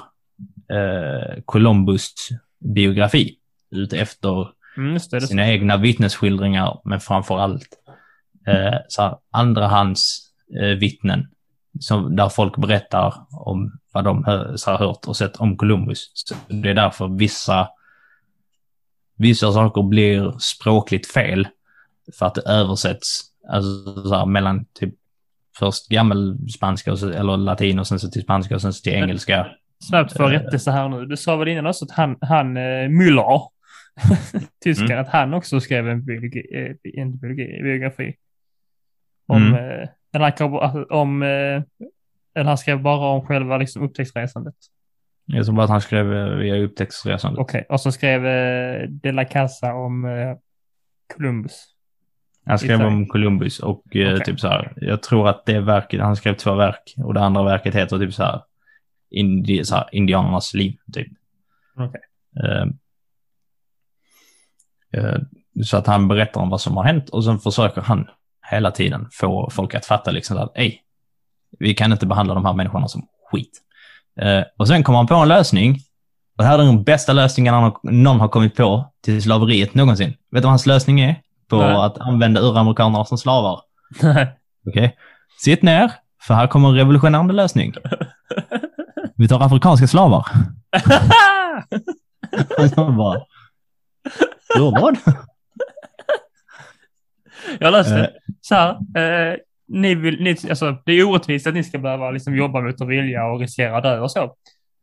eh, 0.71 1.43
Columbus 1.45 2.15
biografi. 2.61 3.39
Ute 3.71 3.99
efter 3.99 4.49
Mm, 4.77 5.01
sina 5.01 5.49
egna 5.49 5.77
vittnesskildringar, 5.77 6.81
men 6.85 7.01
framför 7.01 7.39
allt 7.39 7.69
eh, 8.47 8.79
så 8.89 9.21
andrahands 9.31 10.31
eh, 10.61 10.79
vittnen. 10.79 11.29
Som, 11.81 12.17
där 12.17 12.29
folk 12.29 12.57
berättar 12.57 13.15
om 13.31 13.79
vad 13.93 14.05
de 14.05 14.25
här, 14.25 14.79
hört 14.79 15.05
och 15.07 15.17
sett 15.17 15.37
om 15.37 15.57
Columbus. 15.57 16.11
Så 16.15 16.35
det 16.49 16.71
är 16.71 16.75
därför 16.75 17.09
vissa, 17.09 17.69
vissa 19.17 19.53
saker 19.53 19.83
blir 19.83 20.35
språkligt 20.39 21.13
fel. 21.13 21.49
För 22.19 22.27
att 22.27 22.35
det 22.35 22.43
översätts 22.43 23.23
alltså, 23.49 24.03
så 24.09 24.15
här, 24.15 24.27
mellan 24.27 24.65
typ 24.65 24.95
först 25.59 25.89
gammelspanska 25.89 26.93
och 26.93 26.99
så, 26.99 27.09
eller 27.11 27.37
latin 27.37 27.79
och 27.79 27.87
sen 27.87 27.99
så 27.99 28.09
till 28.11 28.23
spanska 28.23 28.55
och 28.55 28.63
sen 28.63 28.73
så 28.73 28.83
till 28.83 28.93
engelska. 28.93 29.47
Snabbt 29.89 30.13
för 30.13 30.29
rättelse 30.29 30.71
här 30.71 30.89
nu. 30.89 31.07
Du 31.07 31.17
sa 31.17 31.37
väl 31.37 31.49
innan 31.49 31.67
också 31.67 31.85
att 31.85 31.91
han, 31.91 32.17
han 32.21 32.57
eh, 32.57 32.89
Müller, 32.89 33.41
tysken, 34.65 34.87
Mm. 34.87 35.01
att 35.01 35.09
han 35.09 35.35
också 35.35 35.61
skrev 35.61 35.89
en, 35.89 36.05
biologi, 36.05 36.43
eh, 36.55 37.01
en 37.03 37.19
biografi. 37.63 38.15
Om, 39.29 39.43
Mm. 39.47 39.81
eh, 39.81 39.89
han, 40.13 40.33
kan- 40.33 40.55
alltså, 40.59 40.85
om, 40.85 41.23
eller 41.23 42.45
han 42.45 42.59
skrev 42.59 42.83
bara 42.83 43.07
om 43.09 43.27
själva 43.27 43.57
liksom, 43.59 43.83
upptäcktsresandet. 43.83 44.55
Jag 45.27 45.45
tror 45.47 45.55
bara 45.57 45.65
att 45.65 45.71
han 45.71 45.81
skrev 45.81 46.07
via 46.39 46.57
upptäcktsresandet. 46.57 47.41
Okej, 47.41 47.67
och 47.69 47.81
så 47.81 47.93
skrev 47.93 48.23
De 48.91 49.13
la 49.13 49.25
Casa 49.25 49.75
om 49.75 50.07
Columbus. 51.17 51.74
Han 52.47 52.59
skrev 52.59 52.71
Exakt. 52.71 52.87
om 52.87 53.07
Columbus 53.07 53.59
och 53.59 53.97
eh, 53.97 54.13
Okej. 54.13 54.25
typ 54.25 54.41
så 54.41 54.49
här, 54.49 54.73
jag 54.77 55.03
tror 55.03 55.29
att 55.29 55.47
det 55.47 55.61
verket, 55.61 56.01
han 56.01 56.17
skrev 56.17 56.35
två 56.35 56.55
verk 56.55 56.95
och 56.97 57.15
det 57.15 57.21
andra 57.21 57.43
verket 57.43 57.75
heter 57.75 57.99
typ 57.99 58.15
så 58.15 58.23
här, 58.23 58.43
indi, 59.11 59.65
så 59.65 59.75
här 59.75 59.89
indianernas 59.93 60.55
liv, 60.55 60.77
typ. 60.93 61.09
Okej. 61.77 62.01
Eh, 62.45 62.67
eh, 65.01 65.19
så 65.65 65.77
att 65.77 65.87
han 65.87 66.09
berättar 66.09 66.41
om 66.41 66.51
vad 66.51 66.61
som 66.61 66.77
har 66.77 66.85
hänt 66.85 67.09
och 67.09 67.25
sen 67.25 67.39
försöker 67.39 67.81
han 67.81 68.09
hela 68.51 68.71
tiden 68.71 69.09
få 69.13 69.51
folk 69.51 69.75
att 69.75 69.87
fatta 69.87 70.11
liksom 70.11 70.37
att, 70.37 70.53
ej, 70.55 70.83
vi 71.59 71.75
kan 71.75 71.93
inte 71.93 72.07
behandla 72.07 72.35
de 72.35 72.45
här 72.45 72.53
människorna 72.53 72.89
som 72.89 73.09
skit. 73.31 73.61
Eh, 74.21 74.43
och 74.57 74.69
sen 74.69 74.83
kommer 74.83 74.97
han 74.97 75.07
på 75.07 75.15
en 75.15 75.29
lösning 75.29 75.79
och 76.37 76.43
det 76.43 76.49
här 76.49 76.59
är 76.59 76.63
den 76.63 76.85
bästa 76.85 77.13
lösningen 77.13 77.73
någon 77.83 78.21
har 78.21 78.29
kommit 78.29 78.57
på 78.57 78.93
till 79.05 79.23
slaveriet 79.23 79.75
någonsin. 79.75 80.09
Vet 80.09 80.19
du 80.31 80.41
vad 80.41 80.51
hans 80.51 80.67
lösning 80.67 81.01
är? 81.01 81.24
På 81.49 81.57
Nej. 81.57 81.75
att 81.77 81.99
använda 81.99 82.41
uramerikaner 82.41 83.05
som 83.05 83.19
slavar. 83.19 83.61
Okej. 84.69 84.97
Sitt 85.41 85.63
ner, 85.63 85.93
för 86.27 86.35
här 86.35 86.47
kommer 86.47 86.69
en 86.69 86.75
revolutionerande 86.75 87.35
lösning. 87.35 87.75
Vi 89.17 89.29
tar 89.29 89.41
afrikanska 89.47 89.87
slavar. 89.87 90.27
Och 92.77 92.95
bara... 92.95 93.21
"Hur, 94.55 94.81
vad? 94.81 94.97
Jag 97.61 97.73
läste 97.73 97.99
Eh. 98.01 98.07
så 98.41 98.55
här. 98.55 98.71
Eh, 99.33 99.37
ni 99.69 99.95
vill, 99.95 100.23
ni, 100.23 100.37
alltså, 100.49 100.77
det 100.85 100.93
är 100.93 101.09
orättvist 101.09 101.47
att 101.47 101.55
ni 101.55 101.65
ska 101.65 101.79
behöva 101.79 102.11
liksom, 102.11 102.37
jobba 102.37 102.61
mot 102.61 102.81
er 102.81 102.85
vilja 102.87 103.25
och 103.25 103.41
riskera 103.41 103.81
dö 103.81 104.01
och 104.01 104.11
så. 104.11 104.35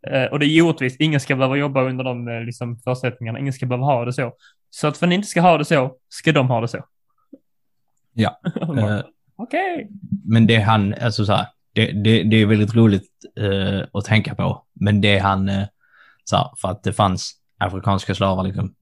Eh, 0.08 0.26
och 0.26 0.40
det 0.40 0.46
är 0.46 0.62
orättvist. 0.62 1.02
Ingen 1.02 1.20
ska 1.20 1.36
behöva 1.36 1.56
jobba 1.56 1.82
under 1.82 2.04
de 2.04 2.28
eh, 2.28 2.42
liksom, 2.42 2.78
förutsättningarna. 2.78 3.40
Ingen 3.40 3.54
ska 3.54 3.66
behöva 3.66 3.86
ha 3.86 4.06
det 4.06 4.14
så. 4.14 4.34
Så 4.70 4.88
att 4.88 4.98
för 4.98 5.06
att 5.06 5.10
ni 5.10 5.16
inte 5.16 5.28
ska 5.28 5.42
ha 5.42 5.58
det 5.58 5.66
så, 5.66 5.96
ska 6.10 6.32
de 6.32 6.48
ha 6.48 6.62
det 6.62 6.68
så. 6.68 6.86
Ja. 8.14 8.40
Eh, 8.78 9.02
Okej. 9.36 9.90
men 10.26 10.48
det 10.48 10.60
han, 10.60 10.94
alltså 10.94 11.26
så 11.26 11.34
här, 11.34 11.48
det, 11.74 11.92
det, 11.92 12.24
det 12.24 12.38
är 12.38 12.46
väldigt 12.46 12.76
roligt 12.76 13.10
eh, 13.40 13.88
att 13.94 14.06
tänka 14.06 14.36
på. 14.36 14.66
Men 14.74 15.02
det 15.02 15.18
han, 15.18 15.50
eh, 15.50 15.66
så 16.24 16.36
här, 16.36 16.50
för 16.62 16.70
att 16.70 16.84
det 16.84 16.94
fanns 16.94 17.34
afrikanska 17.58 18.16
slavar 18.16 18.44
liksom 18.44 18.76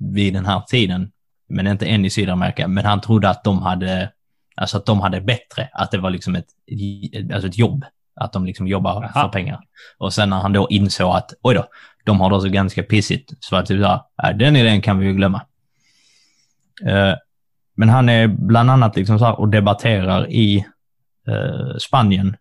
vid 0.00 0.34
den 0.34 0.46
här 0.46 0.60
tiden, 0.60 1.12
men 1.48 1.66
inte 1.66 1.86
än 1.86 2.04
i 2.04 2.10
Sydamerika. 2.10 2.68
Men 2.68 2.84
han 2.84 3.00
trodde 3.00 3.30
att 3.30 3.44
de 3.44 3.62
hade, 3.62 4.12
alltså 4.54 4.76
att 4.76 4.86
de 4.86 5.00
hade 5.00 5.20
bättre, 5.20 5.68
att 5.72 5.90
det 5.90 5.98
var 5.98 6.10
liksom 6.10 6.36
ett, 6.36 6.48
alltså 7.32 7.48
ett 7.48 7.58
jobb. 7.58 7.84
Att 8.14 8.32
de 8.32 8.44
liksom 8.44 8.66
jobbar 8.66 9.04
Aha. 9.04 9.22
för 9.22 9.28
pengar. 9.28 9.60
Och 9.98 10.12
sen 10.12 10.30
när 10.30 10.40
han 10.40 10.52
då 10.52 10.66
insåg 10.70 11.16
att, 11.16 11.30
oj 11.42 11.54
då, 11.54 11.66
de 12.04 12.20
har 12.20 12.30
det 12.30 12.40
så 12.40 12.48
ganska 12.48 12.82
pissigt. 12.82 13.32
Så 13.40 13.56
att 13.56 13.66
typ 13.66 13.82
så 13.82 13.88
här, 13.88 14.00
"Ja, 14.16 14.32
den 14.32 14.56
idén 14.56 14.80
kan 14.82 14.98
vi 14.98 15.06
ju 15.06 15.12
glömma. 15.14 15.42
Eh, 16.86 17.14
men 17.76 17.88
han 17.88 18.08
är 18.08 18.26
bland 18.28 18.70
annat 18.70 18.96
liksom 18.96 19.18
så 19.18 19.24
här 19.24 19.40
och 19.40 19.48
debatterar 19.48 20.30
i 20.30 20.66
eh, 21.28 21.76
Spanien, 21.78 22.36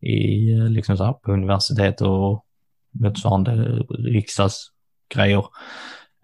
i, 0.00 0.52
eh, 0.52 0.68
liksom 0.68 0.96
så 0.96 1.04
här, 1.04 1.12
på 1.12 1.32
universitet 1.32 2.00
och 2.00 2.44
motsvarande 2.90 3.52
riksdagsgrejer, 3.88 5.44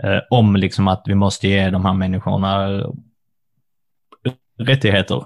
eh, 0.02 0.18
om 0.30 0.56
liksom 0.56 0.88
att 0.88 1.02
vi 1.06 1.14
måste 1.14 1.48
ge 1.48 1.70
de 1.70 1.84
här 1.84 1.92
människorna 1.92 2.68
rättigheter. 4.58 5.24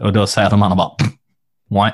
Och 0.00 0.12
då 0.12 0.26
säger 0.26 0.50
de 0.50 0.62
andra 0.62 0.76
bara, 0.76 0.92
nej, 1.70 1.92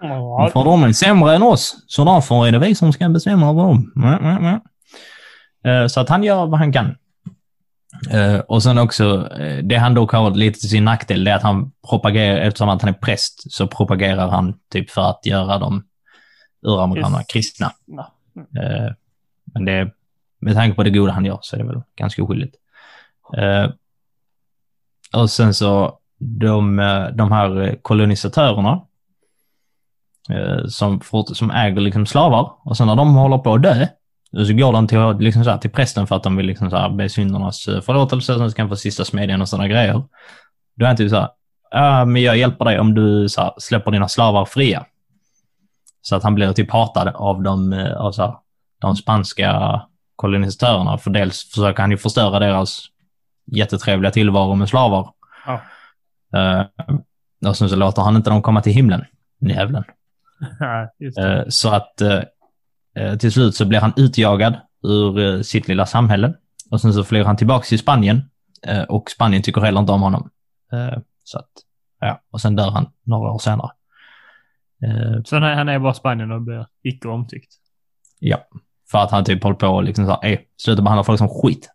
Ja, 0.00 0.50
för 0.52 0.64
de 0.64 0.82
är 0.84 0.92
sämre 0.92 1.34
än 1.36 1.42
oss, 1.42 1.84
så 1.86 2.04
därför 2.04 2.46
är 2.46 2.52
det 2.52 2.58
vi 2.58 2.74
som 2.74 2.92
ska 2.92 3.08
bestämma 3.08 3.50
över 3.50 3.62
dem. 3.62 3.92
Nej. 3.94 4.60
Eh, 5.64 5.86
Så 5.86 6.00
att 6.00 6.08
han 6.08 6.22
gör 6.24 6.46
vad 6.46 6.58
han 6.58 6.72
kan. 6.72 6.96
Eh, 8.10 8.38
Och 8.38 8.62
sen 8.62 8.78
också, 8.78 9.32
eh, 9.38 9.64
det 9.64 9.76
han 9.76 9.94
dock 9.94 10.12
har 10.12 10.30
lite 10.30 10.60
till 10.60 10.68
sin 10.68 10.84
nackdel, 10.84 11.24
det 11.24 11.30
är 11.30 11.36
att 11.36 11.42
han 11.42 11.72
propagerar, 11.90 12.36
eftersom 12.40 12.68
att 12.68 12.82
han 12.82 12.88
är 12.88 12.98
präst, 12.98 13.52
så 13.52 13.66
propagerar 13.66 14.28
han 14.28 14.54
typ 14.72 14.90
för 14.90 15.10
att 15.10 15.26
göra 15.26 15.58
de 15.58 15.84
uramerikanerna 16.62 17.22
kristna. 17.24 17.72
Ja. 17.86 18.12
Eh, 18.34 18.92
Men 19.54 19.64
det, 19.64 19.90
med 20.40 20.54
tanke 20.54 20.76
på 20.76 20.82
det 20.82 20.90
goda 20.90 21.12
han 21.12 21.24
gör 21.24 21.38
så 21.42 21.56
är 21.56 21.60
det 21.60 21.66
väl 21.66 21.82
ganska 21.96 22.22
oskyldigt. 22.22 22.56
Och 25.16 25.30
sen 25.30 25.54
så, 25.54 25.98
de, 26.18 26.76
de 27.14 27.32
här 27.32 27.78
kolonisatörerna 27.82 28.80
som, 30.68 31.00
fort, 31.00 31.36
som 31.36 31.50
äger 31.50 31.80
liksom 31.80 32.06
slavar 32.06 32.52
och 32.64 32.76
sen 32.76 32.86
när 32.86 32.96
de 32.96 33.14
håller 33.14 33.38
på 33.38 33.54
att 33.54 33.62
dö 33.62 33.86
så 34.36 34.52
går 34.52 34.72
de 34.72 34.86
till, 34.86 34.98
liksom 35.18 35.44
så 35.44 35.50
här, 35.50 35.58
till 35.58 35.70
prästen 35.70 36.06
för 36.06 36.16
att 36.16 36.22
de 36.22 36.36
vill 36.36 36.46
liksom 36.46 36.70
så 36.70 36.76
här, 36.76 36.88
be 36.88 37.08
syndernas 37.08 37.68
eh, 37.68 37.80
förlåtelse 37.80 38.26
så 38.26 38.32
att 38.32 38.50
de 38.50 38.54
kan 38.54 38.68
få 38.68 38.76
sista 38.76 39.04
smedjan 39.04 39.40
och 39.40 39.48
sådana 39.48 39.68
grejer. 39.68 40.02
Då 40.76 40.84
är 40.84 40.86
han 40.86 40.96
typ 40.96 41.10
så 41.10 41.16
här, 41.16 41.28
ja 41.70 42.04
men 42.04 42.22
jag 42.22 42.36
hjälper 42.36 42.64
dig 42.64 42.80
om 42.80 42.94
du 42.94 43.28
så 43.28 43.40
här, 43.40 43.52
släpper 43.58 43.90
dina 43.90 44.08
slavar 44.08 44.44
fria. 44.44 44.84
Så 46.02 46.16
att 46.16 46.22
han 46.22 46.34
blir 46.34 46.52
typ 46.52 46.70
hatad 46.70 47.08
av 47.08 47.42
de, 47.42 47.72
eh, 47.72 47.96
av 47.96 48.12
så 48.12 48.22
här, 48.22 48.34
de 48.80 48.96
spanska 48.96 49.82
kolonisatörerna. 50.16 50.98
För 50.98 51.10
dels 51.10 51.50
försöker 51.50 51.82
han 51.82 51.90
ju 51.90 51.96
förstöra 51.96 52.38
deras 52.38 52.82
jättetrevliga 53.46 54.12
tillvaro 54.12 54.54
med 54.54 54.68
slavar. 54.68 55.10
Ja. 55.46 55.60
Eh, 56.38 56.64
och 57.48 57.56
sen 57.56 57.68
så 57.68 57.76
låter 57.76 58.02
han 58.02 58.16
inte 58.16 58.30
dem 58.30 58.42
komma 58.42 58.62
till 58.62 58.72
himlen, 58.72 59.04
djävulen. 59.40 59.84
Eh, 61.18 61.44
Så 61.48 61.68
att 61.74 62.00
eh, 62.00 62.22
eh, 62.96 63.16
till 63.18 63.32
slut 63.32 63.54
så 63.54 63.64
blir 63.66 63.80
han 63.80 63.92
utjagad 63.96 64.56
ur 64.82 65.42
sitt 65.42 65.68
lilla 65.68 65.86
samhälle. 65.86 66.34
Och 66.70 66.80
sen 66.80 66.92
så 66.94 67.04
flyr 67.04 67.24
han 67.24 67.36
tillbaka 67.36 67.64
till 67.64 67.78
Spanien. 67.78 68.22
Och 68.88 69.10
Spanien 69.10 69.42
tycker 69.42 69.60
heller 69.60 69.80
inte 69.80 69.92
om 69.92 70.02
honom. 70.02 70.30
Så 71.24 71.38
att, 71.38 71.48
ja. 72.00 72.20
Och 72.30 72.40
sen 72.40 72.56
dör 72.56 72.70
han 72.70 72.86
några 73.02 73.30
år 73.32 73.38
senare. 73.38 73.70
Så 75.24 75.36
han 75.36 75.42
är, 75.42 75.54
han 75.54 75.68
är 75.68 75.78
bara 75.78 75.94
Spanien 75.94 76.30
och 76.32 76.42
blir 76.42 76.66
icke 76.82 77.08
omtyckt. 77.08 77.52
Ja. 78.18 78.38
För 78.90 78.98
att 78.98 79.10
han 79.10 79.24
typ 79.24 79.42
håller 79.42 79.56
på 79.56 79.66
och 79.68 79.84
liksom 79.84 80.06
så 80.06 80.10
här, 80.10 80.24
"Ey, 80.30 80.38
sluta 80.56 80.82
behandla 80.82 81.04
folk 81.04 81.18
som 81.18 81.28
skit. 81.28 81.70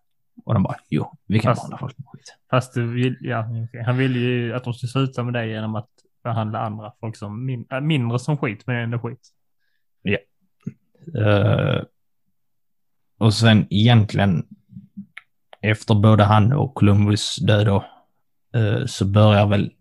Och 0.45 0.53
de 0.53 0.64
bara, 0.64 0.76
jo, 0.89 1.12
vi 1.28 1.39
kan 1.39 1.51
Fast- 1.55 1.62
behandla 1.62 1.78
folk 1.78 1.95
som 1.95 2.05
skit. 2.05 2.36
Fast 2.49 2.74
ja, 3.22 3.47
okej. 3.70 3.84
han 3.86 3.97
ville 3.97 4.20
ju 4.20 4.53
att 4.55 4.64
de 4.64 4.74
skulle 4.74 4.89
sluta 4.89 5.24
med 5.24 5.34
det 5.34 5.47
genom 5.47 5.76
att 5.76 5.89
behandla 6.30 6.60
andra 6.60 6.94
folk 7.00 7.18
som 7.18 7.46
min, 7.46 7.66
äh, 7.72 7.82
mindre 7.82 8.20
som 8.20 8.38
skit, 8.38 8.68
men 8.68 8.76
ändå 8.76 9.00
skit. 9.00 9.30
Eh, 11.18 11.82
och 13.18 13.34
sen 13.34 13.68
egentligen 13.70 14.46
efter 15.62 15.96
både 15.96 16.24
han 16.24 16.54
och 16.54 16.76
Columbus 16.76 17.36
död 17.36 17.66
då, 17.66 17.86
uh, 18.58 18.86
så 18.86 19.06
börjar 19.06 19.48
väl 19.48 19.72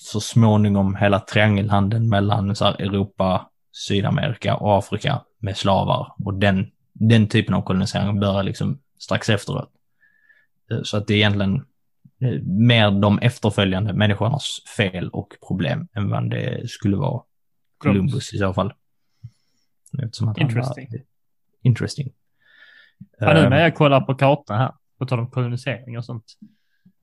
så 0.00 0.20
småningom 0.20 0.96
hela 0.96 1.20
triangelhandeln 1.20 2.08
mellan 2.08 2.56
så 2.56 2.64
här, 2.64 2.82
Europa, 2.82 3.50
Sydamerika 3.72 4.56
och 4.56 4.78
Afrika 4.78 5.24
med 5.38 5.56
slavar. 5.56 6.12
Och 6.24 6.34
den, 6.34 6.70
den 6.92 7.28
typen 7.28 7.54
av 7.54 7.62
kolonisering 7.62 8.20
börjar 8.20 8.42
liksom 8.42 8.78
strax 8.98 9.28
efteråt. 9.28 9.70
Eh, 10.70 10.82
så 10.82 10.96
att 10.96 11.06
det 11.06 11.14
är 11.14 11.16
egentligen 11.16 11.64
mer 12.44 12.90
de 12.90 13.18
efterföljande 13.18 13.92
människornas 13.92 14.58
fel 14.76 15.08
och 15.08 15.34
problem 15.48 15.88
än 15.94 16.10
vad 16.10 16.30
det 16.30 16.70
skulle 16.70 16.96
vara 16.96 17.22
Columbus 17.78 18.34
i 18.34 18.38
så 18.38 18.54
fall. 18.54 18.72
Eftersom 20.02 20.28
att 20.28 20.38
han 20.38 20.46
var- 20.46 20.52
Interesting. 20.60 20.88
Interesting. 21.62 22.12
Ja, 23.18 23.32
nu 23.34 23.40
Ehm, 23.40 23.50
när 23.50 23.60
jag 23.60 23.74
kollar 23.74 24.00
på 24.00 24.14
kartan 24.14 24.58
här, 24.58 24.72
på 24.98 25.06
tal 25.06 25.18
om 25.18 25.30
kolonisering 25.30 25.98
och 25.98 26.04
sånt. 26.04 26.24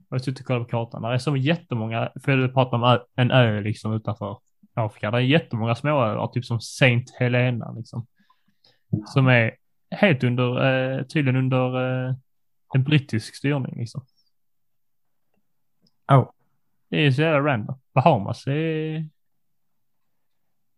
Jag 0.09 0.15
har 0.15 0.19
suttit 0.19 0.39
och 0.39 0.45
kollat 0.45 0.63
på 0.63 0.69
kartan. 0.69 1.01
Där 1.01 1.09
är 1.09 1.17
så 1.17 1.37
jättemånga, 1.37 2.11
för 2.23 2.37
du 2.37 2.49
pratar 2.49 2.77
om 2.77 2.99
en 3.15 3.31
ö 3.31 3.61
liksom 3.61 3.93
utanför 3.93 4.37
Afrika. 4.73 5.11
Det 5.11 5.17
är 5.17 5.21
jättemånga 5.21 5.75
småöar, 5.75 6.27
typ 6.27 6.45
som 6.45 6.61
Saint 6.61 7.11
Helena 7.19 7.71
liksom. 7.71 8.05
Som 9.13 9.27
är 9.27 9.51
helt 9.91 10.23
under, 10.23 10.65
eh, 10.97 11.03
tydligen 11.03 11.35
under 11.39 12.05
eh, 12.07 12.15
en 12.73 12.83
brittisk 12.83 13.35
styrning 13.35 13.79
liksom. 13.79 14.05
Oh. 16.07 16.31
Det 16.89 16.97
är 16.97 17.11
så 17.11 17.21
jävla 17.21 17.51
random. 17.51 17.79
Bahamas 17.93 18.47
är... 18.47 19.09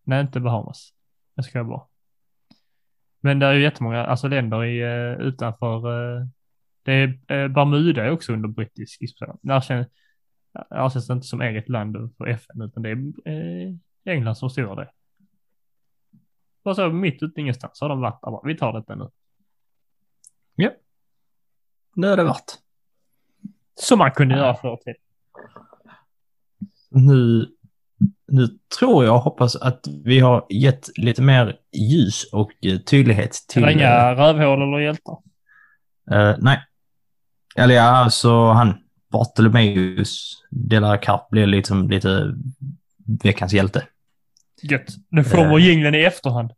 Nej, 0.03 0.21
inte 0.21 0.39
Bahamas. 0.39 0.93
Jag 1.35 1.45
ska 1.45 1.63
bara. 1.63 1.87
Men 3.19 3.39
det 3.39 3.45
är 3.45 3.53
ju 3.53 3.61
jättemånga, 3.61 4.05
alltså 4.05 4.27
länder 4.27 4.63
i, 4.63 4.81
eh, 4.81 5.27
utanför, 5.27 5.75
eh, 5.75 6.25
det 6.83 6.93
är, 6.93 7.07
eh, 7.07 7.47
Bermuda 7.47 8.05
är 8.05 8.11
också 8.11 8.33
under 8.33 8.49
brittisk. 8.49 9.01
Där 9.41 9.61
känns 9.61 9.87
det 11.07 11.13
inte 11.13 11.27
som 11.27 11.41
eget 11.41 11.69
land 11.69 12.15
för 12.17 12.27
FN, 12.27 12.61
utan 12.61 12.83
det 12.83 12.89
är 12.89 13.77
England 14.05 14.35
som 14.35 14.49
styr 14.49 14.75
det. 14.75 14.91
Bara 16.63 16.75
så 16.75 16.89
mitt 16.89 17.23
ute 17.23 17.41
ingenstans 17.41 17.81
har 17.81 17.89
de 17.89 18.01
varit 18.01 18.21
där 18.21 18.47
vi 18.47 18.57
tar 18.57 18.73
detta 18.73 18.95
nu. 18.95 19.09
Det 21.95 22.07
är 22.07 22.17
det 22.17 22.23
värt. 22.23 22.51
Som 23.75 23.99
man 23.99 24.11
kunde 24.11 24.35
göra 24.35 24.55
förr 24.55 24.73
i 24.73 24.83
tiden. 24.83 25.01
Nu, 26.89 27.45
nu 28.27 28.47
tror 28.79 29.05
jag 29.05 29.15
och 29.15 29.21
hoppas 29.21 29.55
att 29.55 29.87
vi 30.03 30.19
har 30.19 30.45
gett 30.49 30.97
lite 30.97 31.21
mer 31.21 31.55
ljus 31.73 32.23
och 32.33 32.51
eh, 32.61 32.77
tydlighet 32.79 33.31
till... 33.47 33.61
Det 33.61 33.71
inga 33.71 34.13
rövhål 34.15 34.61
eller 34.61 34.79
hjältar. 34.79 35.17
eh, 36.11 36.35
nej. 36.39 36.59
Eller 37.55 37.75
ja, 37.75 37.81
alltså 37.83 38.45
han, 38.47 38.77
Bartolomeus 39.11 40.33
de 40.51 40.79
la 40.79 40.97
Carpe 40.97 41.27
blir 41.31 41.45
liksom 41.45 41.89
lite 41.89 42.33
veckans 43.23 43.53
hjälte. 43.53 43.83
Gött. 44.61 44.87
Nu 45.09 45.23
kommer 45.23 45.59
Eh. 45.59 45.65
jingeln 45.65 45.95
i 45.95 46.01
efterhand. 46.03 46.51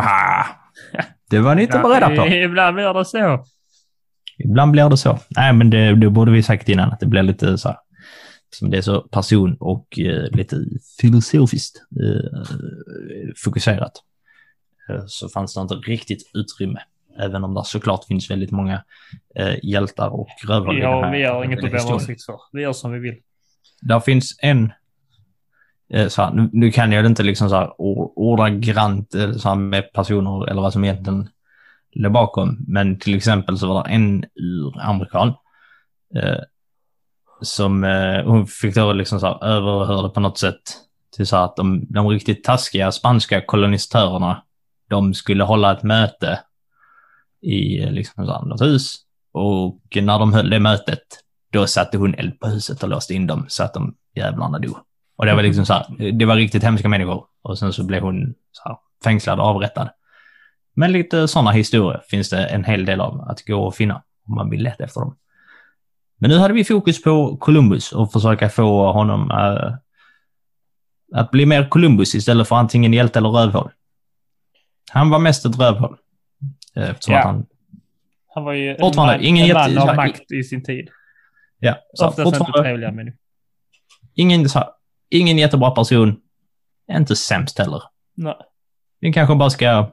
Haha. 0.00 0.46
Det 1.30 1.38
var 1.38 1.54
ni 1.54 1.62
inte 1.62 1.78
beredda 1.78 2.16
på. 2.16 2.26
Ibland 2.26 2.74
blir 2.74 2.94
det 2.94 3.04
så. 3.04 3.44
Ibland 4.38 4.72
blir 4.72 4.88
det 4.88 4.96
så. 4.96 5.18
Nej, 5.36 5.52
men 5.52 5.70
det, 5.70 5.94
det 5.94 6.10
borde 6.10 6.32
vi 6.32 6.42
sagt 6.42 6.68
innan, 6.68 6.92
att 6.92 7.00
det 7.00 7.06
blir 7.06 7.22
lite 7.22 7.58
så 7.58 7.68
här, 7.68 7.78
som 8.56 8.70
det 8.70 8.76
är 8.76 8.82
så 8.82 9.00
person 9.00 9.56
och 9.60 9.98
eh, 9.98 10.30
lite 10.30 10.56
filosofiskt 11.00 11.76
eh, 12.02 12.42
fokuserat. 13.44 13.92
Eh, 14.90 15.02
så 15.06 15.28
fanns 15.28 15.54
det 15.54 15.60
inte 15.60 15.74
riktigt 15.74 16.30
utrymme, 16.34 16.80
även 17.18 17.44
om 17.44 17.54
det 17.54 17.62
såklart 17.64 18.04
finns 18.04 18.30
väldigt 18.30 18.50
många 18.50 18.84
eh, 19.36 19.54
hjältar 19.62 20.08
och 20.08 20.28
har, 20.48 21.04
här 21.04 21.12
vi 21.12 21.24
har 21.24 21.44
inget 21.44 21.64
att 21.64 21.72
be 21.72 21.82
om 21.82 21.94
åsikt 21.94 22.24
för. 22.24 22.36
Vi 22.52 22.62
gör 22.62 22.72
som 22.72 22.92
vi 22.92 22.98
vill. 22.98 23.16
Där 23.82 24.00
finns 24.00 24.38
en, 24.42 24.72
Eh, 25.90 26.08
så 26.08 26.22
här, 26.22 26.32
nu, 26.32 26.50
nu 26.52 26.70
kan 26.70 26.92
jag 26.92 27.04
det 27.04 27.08
inte 27.08 27.22
liksom 27.22 27.48
så 27.48 27.56
här 27.56 27.72
ordagrant 27.78 29.14
eh, 29.14 29.32
så 29.32 29.48
här 29.48 29.56
med 29.56 29.92
personer 29.92 30.50
eller 30.50 30.62
vad 30.62 30.72
som 30.72 30.84
egentligen 30.84 31.28
låg 31.92 32.12
bakom, 32.12 32.64
men 32.68 32.98
till 32.98 33.14
exempel 33.14 33.58
så 33.58 33.66
var 33.66 33.84
det 33.84 33.90
en 33.90 34.24
uramerikan 34.34 35.28
eh, 36.14 36.38
som 37.40 37.84
eh, 37.84 38.24
hon 38.24 38.46
fick 38.46 38.74
då 38.74 38.92
liksom 38.92 39.20
så 39.20 39.26
här 39.26 39.44
överhörde 39.44 40.08
på 40.08 40.20
något 40.20 40.38
sätt 40.38 40.60
till 41.16 41.26
så 41.26 41.36
här 41.36 41.44
att 41.44 41.56
de, 41.56 41.86
de 41.88 42.08
riktigt 42.08 42.44
taskiga 42.44 42.92
spanska 42.92 43.40
kolonisatörerna, 43.40 44.42
de 44.88 45.14
skulle 45.14 45.44
hålla 45.44 45.72
ett 45.72 45.82
möte 45.82 46.40
i 47.42 47.82
eh, 47.82 47.92
liksom 47.92 48.26
så 48.26 48.32
här, 48.32 48.44
något 48.44 48.62
hus 48.62 48.94
och 49.32 49.80
när 49.94 50.18
de 50.18 50.32
höll 50.32 50.50
det 50.50 50.60
mötet 50.60 51.02
då 51.52 51.66
satte 51.66 51.98
hon 51.98 52.14
eld 52.14 52.40
på 52.40 52.48
huset 52.48 52.82
och 52.82 52.88
låste 52.88 53.14
in 53.14 53.26
dem 53.26 53.44
så 53.48 53.64
att 53.64 53.74
de 53.74 53.94
jävlarna 54.14 54.58
dog. 54.58 54.76
Och 55.20 55.26
det 55.26 55.34
var 55.34 55.42
liksom 55.42 55.66
så 55.66 55.72
här, 55.72 56.12
det 56.12 56.24
var 56.24 56.36
riktigt 56.36 56.62
hemska 56.62 56.88
människor. 56.88 57.24
Och 57.42 57.58
sen 57.58 57.72
så 57.72 57.84
blev 57.84 58.02
hon 58.02 58.34
så 58.52 58.68
här, 58.68 58.76
fängslad 59.04 59.40
och 59.40 59.46
avrättad. 59.46 59.88
Men 60.74 60.92
lite 60.92 61.28
sådana 61.28 61.50
historier 61.50 62.02
finns 62.08 62.30
det 62.30 62.46
en 62.46 62.64
hel 62.64 62.84
del 62.84 63.00
av 63.00 63.20
att 63.20 63.44
gå 63.46 63.62
och 63.66 63.74
finna 63.74 64.02
om 64.28 64.34
man 64.34 64.50
vill 64.50 64.62
leta 64.62 64.84
efter 64.84 65.00
dem. 65.00 65.16
Men 66.18 66.30
nu 66.30 66.38
hade 66.38 66.54
vi 66.54 66.64
fokus 66.64 67.02
på 67.02 67.36
Columbus 67.36 67.92
och 67.92 68.12
försöka 68.12 68.48
få 68.48 68.92
honom 68.92 69.30
eh, 69.30 69.74
att 71.20 71.30
bli 71.30 71.46
mer 71.46 71.68
Columbus 71.68 72.14
istället 72.14 72.48
för 72.48 72.56
antingen 72.56 72.92
hjälte 72.92 73.18
eller 73.18 73.28
rövhål. 73.28 73.70
Han 74.92 75.10
var 75.10 75.18
mest 75.18 75.46
ett 75.46 75.58
rövhål. 75.58 75.96
Eh, 76.76 76.90
Eftersom 76.90 77.14
Ja. 77.14 77.18
att 77.20 77.26
han... 77.26 77.46
Han 78.34 78.44
var 78.44 78.52
ju 78.52 78.70
en 78.76 78.92
man, 78.96 79.20
ingen 79.20 79.56
en 79.56 79.76
man 79.76 79.88
av 79.88 79.96
makt 79.96 80.32
i 80.32 80.42
sin 80.44 80.64
tid. 80.64 80.88
Ja, 81.58 81.76
så 81.94 82.06
Oftast 82.08 82.26
inte 82.26 82.38
fortfarande, 82.38 82.68
trevliga 82.68 82.92
människor. 82.92 83.18
ingen, 84.14 84.48
så 84.48 84.58
här, 84.58 84.68
ingen 85.10 85.38
jättebra 85.38 85.70
person. 85.70 86.20
Inte 86.90 87.16
sämst 87.16 87.58
heller. 87.58 87.82
Nej. 88.14 88.36
Vi 89.00 89.12
kanske 89.12 89.34
bara 89.34 89.50
ska 89.50 89.92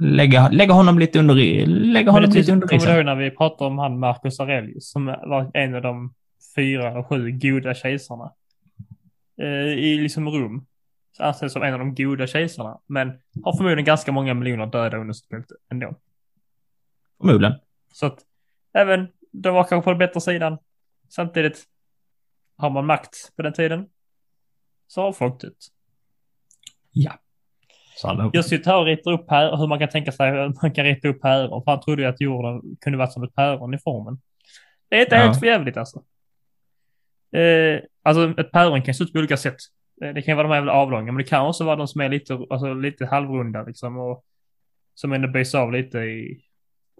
lägga, 0.00 0.48
lägga 0.48 0.72
honom 0.72 0.98
lite 0.98 1.18
under, 1.18 1.34
lägga 1.66 2.10
honom 2.10 2.30
lite 2.30 2.52
under 2.52 2.66
kommer 2.66 2.86
du 2.86 2.92
ihåg 2.92 3.04
när 3.04 3.16
vi 3.16 3.30
pratade 3.30 3.70
om 3.70 3.78
han 3.78 3.98
Marcus 3.98 4.40
Aurelius 4.40 4.90
som 4.90 5.06
var 5.06 5.50
en 5.54 5.74
av 5.74 5.82
de 5.82 6.14
fyra 6.56 6.90
eller 6.90 7.02
sju 7.02 7.30
goda 7.30 7.74
kejsarna. 7.74 8.32
Eh, 9.40 9.46
I 9.78 9.98
liksom 9.98 10.28
Rom. 10.28 10.66
Anses 11.18 11.52
som 11.52 11.62
en 11.62 11.72
av 11.72 11.78
de 11.78 11.94
goda 11.94 12.26
kejsarna. 12.26 12.78
Men 12.86 13.12
har 13.44 13.56
förmodligen 13.56 13.84
ganska 13.84 14.12
många 14.12 14.34
miljoner 14.34 14.66
döda 14.66 14.96
under 14.96 15.14
sitt 15.14 15.28
bälte 15.28 15.54
ändå. 15.70 15.94
Förmodligen. 17.20 17.54
Så 17.92 18.06
att 18.06 18.18
även 18.74 19.08
de 19.32 19.54
var 19.54 19.64
kanske 19.64 19.84
på 19.84 19.90
den 19.90 19.98
bättre 19.98 20.20
sidan. 20.20 20.58
Samtidigt 21.08 21.64
har 22.56 22.70
man 22.70 22.86
makt 22.86 23.36
på 23.36 23.42
den 23.42 23.52
tiden. 23.52 23.86
Så 24.90 25.02
har 25.02 25.12
folk 25.12 25.40
dött. 25.40 25.56
Ja. 26.92 27.12
Jag 28.32 28.44
sitter 28.44 28.70
här 28.70 28.78
och 28.78 28.84
ritar 28.86 29.10
upp 29.12 29.30
här 29.30 29.56
hur 29.56 29.66
man 29.66 29.78
kan 29.78 29.88
tänka 29.88 30.12
sig 30.12 30.30
hur 30.30 30.54
man 30.62 30.72
kan 30.74 30.84
rita 30.84 31.08
upp 31.08 31.20
päron. 31.20 31.64
För 31.64 31.70
han 31.70 31.80
trodde 31.80 32.02
ju 32.02 32.08
att 32.08 32.20
jorden 32.20 32.62
kunde 32.80 32.98
vara 32.98 33.08
som 33.08 33.22
ett 33.22 33.34
päron 33.34 33.74
i 33.74 33.78
formen. 33.78 34.20
Det 34.88 34.96
är 34.96 35.00
inte 35.00 35.14
Ja. 35.16 35.22
helt 35.22 35.38
för 35.38 35.46
jävligt 35.46 35.76
alltså. 35.76 36.02
Eh, 37.36 37.80
alltså 38.02 38.40
ett 38.40 38.50
päron 38.52 38.82
kan 38.82 38.94
se 38.94 39.04
ut 39.04 39.12
på 39.12 39.18
olika 39.18 39.36
sätt. 39.36 39.56
Eh, 40.04 40.14
Det 40.14 40.22
kan 40.22 40.36
vara 40.36 40.46
de 40.48 40.52
här 40.52 40.56
jävla 40.60 40.72
avlånga, 40.72 41.12
men 41.12 41.16
det 41.16 41.24
kan 41.30 41.46
också 41.46 41.64
vara 41.64 41.76
de 41.76 41.88
som 41.88 42.00
är 42.00 42.08
lite, 42.08 42.38
alltså, 42.50 42.74
lite 42.74 43.06
halvrunda 43.06 43.62
liksom. 43.62 43.98
Och 43.98 44.24
som 44.94 45.12
ändå 45.12 45.28
böjs 45.28 45.54
av 45.54 45.72
lite 45.72 45.98
i 45.98 46.40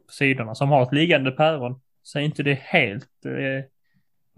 på 0.06 0.12
sidorna. 0.12 0.54
Som 0.54 0.68
har 0.70 0.82
ett 0.82 0.92
liggande 0.92 1.30
päron. 1.30 1.80
Så 2.02 2.18
är 2.18 2.22
inte 2.22 2.42
det 2.42 2.54
helt 2.62 3.24
eh, 3.26 3.64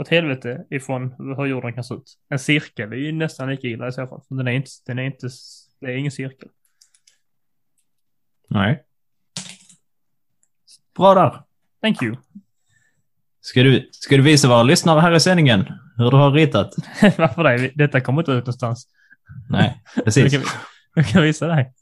åt 0.03 0.09
helvete 0.09 0.65
ifrån 0.71 1.15
hur 1.19 1.47
jorden 1.47 1.73
kan 1.73 1.85
se 1.85 1.95
ut. 1.95 2.15
En 2.29 2.39
cirkel 2.39 2.93
är 2.93 2.97
ju 2.97 3.13
nästan 3.13 3.51
lika 3.51 3.69
illa 3.69 3.89
i 3.89 3.93
så 3.93 4.07
fall. 4.07 4.21
Den 4.29 4.49
är 4.49 4.53
inte, 4.53 4.71
den 4.87 4.99
är 4.99 5.03
inte, 5.03 5.29
det 5.81 5.87
är 5.87 5.97
ingen 5.97 6.11
cirkel. 6.13 6.49
Nej. 8.49 8.83
Bra 10.97 11.15
där. 11.15 11.43
Thank 11.83 12.03
you. 12.03 12.17
Ska 13.41 13.63
du, 13.63 13.89
ska 13.93 14.17
du 14.17 14.23
visa 14.23 14.49
våra 14.49 14.63
lyssnare 14.63 15.01
här 15.01 15.13
i 15.13 15.21
sändningen 15.21 15.65
hur 15.97 16.11
du 16.11 16.17
har 16.17 16.31
ritat? 16.31 16.75
Varför 17.19 17.45
det? 17.45 17.73
Detta 17.75 18.01
kommer 18.01 18.23
inte 18.23 18.33
ut 18.33 18.39
någonstans. 18.39 18.89
Nej, 19.51 19.83
Jag 19.97 20.05
precis. 20.05 20.33
kan, 20.33 20.43
jag 20.95 21.07
kan 21.07 21.23
visa 21.23 21.47
dig. 21.47 21.73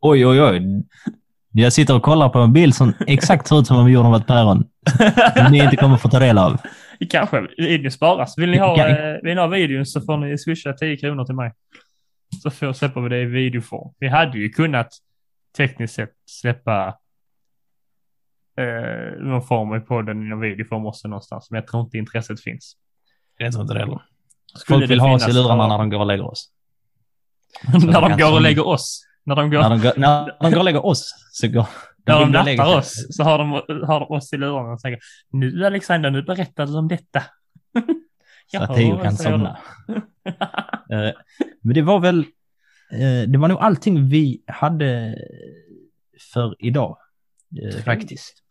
Oj, 0.00 0.26
oj, 0.26 0.42
oj. 0.42 0.84
Jag 1.52 1.72
sitter 1.72 1.96
och 1.96 2.02
kollar 2.02 2.28
på 2.28 2.38
en 2.38 2.52
bild 2.52 2.74
som 2.74 2.92
exakt 3.06 3.46
ser 3.48 3.60
ut 3.60 3.66
som 3.66 3.76
om 3.76 3.90
gjorde 3.90 4.08
av 4.08 4.16
ett 4.16 4.26
päron. 4.26 4.64
Som 5.36 5.52
ni 5.52 5.58
inte 5.58 5.76
kommer 5.76 5.96
få 5.96 6.08
ta 6.08 6.18
del 6.18 6.38
av. 6.38 6.60
Kanske 7.06 7.46
videon 7.58 7.90
sparas. 7.90 8.38
Vill 8.38 8.50
ni 8.50 8.58
ha, 8.58 8.88
eh, 8.88 9.18
vill 9.22 9.34
ni 9.34 9.40
ha 9.40 9.46
videon 9.46 9.86
så 9.86 10.00
får 10.00 10.16
ni 10.16 10.38
swisha 10.38 10.72
10 10.72 10.96
kronor 10.96 11.24
till 11.24 11.34
mig. 11.34 11.52
Så 12.42 12.50
får 12.50 12.72
släpper 12.72 13.00
vi 13.00 13.08
det 13.08 13.20
i 13.22 13.24
videoform. 13.24 13.94
Vi 13.98 14.08
hade 14.08 14.38
ju 14.38 14.48
kunnat 14.48 14.88
tekniskt 15.56 15.94
sett 15.94 16.12
släppa 16.30 16.98
eh, 18.58 19.20
någon 19.20 19.42
form 19.42 19.74
i 19.76 19.80
podden 19.80 20.22
i 20.22 20.28
någon 20.28 20.40
videoform 20.40 20.86
också 20.86 21.08
någonstans. 21.08 21.50
Men 21.50 21.60
jag 21.60 21.66
tror 21.66 21.82
inte 21.82 21.98
intresset 21.98 22.40
finns. 22.40 22.76
Jag 23.38 23.52
tror 23.52 23.62
inte 23.62 23.74
det 23.74 23.80
heller. 23.80 24.02
Skulle 24.54 24.78
Folk 24.78 24.90
vill 24.90 25.00
ha 25.00 25.14
oss 25.14 25.28
i 25.28 25.32
lurarna 25.32 25.62
så- 25.64 25.68
när 25.68 25.78
de 25.78 25.90
går 25.90 26.00
och 26.00 26.06
lägger 26.06 26.24
oss. 26.30 26.50
när 27.84 28.00
de 28.08 28.18
går 28.18 28.32
och 28.32 28.40
lägger 28.40 28.66
oss. 28.66 29.04
När 29.24 29.36
de 29.36 29.50
går, 29.50 29.62
När 29.62 29.70
de 29.70 29.80
går, 29.80 29.92
när 29.96 30.32
de 30.40 30.50
går 30.50 30.58
och 30.58 30.64
lägger 30.64 30.86
oss 30.86 31.14
så 31.32 31.48
går 31.48 31.66
när 32.08 32.20
de 32.20 32.32
nattar 32.56 32.78
oss 32.78 33.06
så 33.16 33.22
har 33.22 33.38
de, 33.38 33.50
har 33.86 34.00
de 34.00 34.10
oss 34.16 34.32
i 34.32 34.36
lurarna 34.36 34.72
och 34.72 34.80
säger 34.80 34.98
nu 35.32 35.66
Alexander, 35.66 36.10
nu 36.10 36.22
berättar 36.22 36.66
du 36.66 36.78
om 36.78 36.88
detta. 36.88 37.22
Så 38.46 38.62
att 38.62 38.76
Theo 38.76 39.02
kan 39.02 39.16
somna. 39.16 39.58
Men 41.62 41.74
det 41.74 41.82
var 41.82 42.00
väl... 42.00 42.18
eh, 42.92 43.28
Det 43.28 43.38
var 43.38 43.48
nog 43.48 43.58
allting 43.58 44.08
vi 44.08 44.42
hade 44.46 45.14
för 46.32 46.56
idag. 46.58 46.96
eh, 47.62 47.82
Faktiskt. 47.84 48.42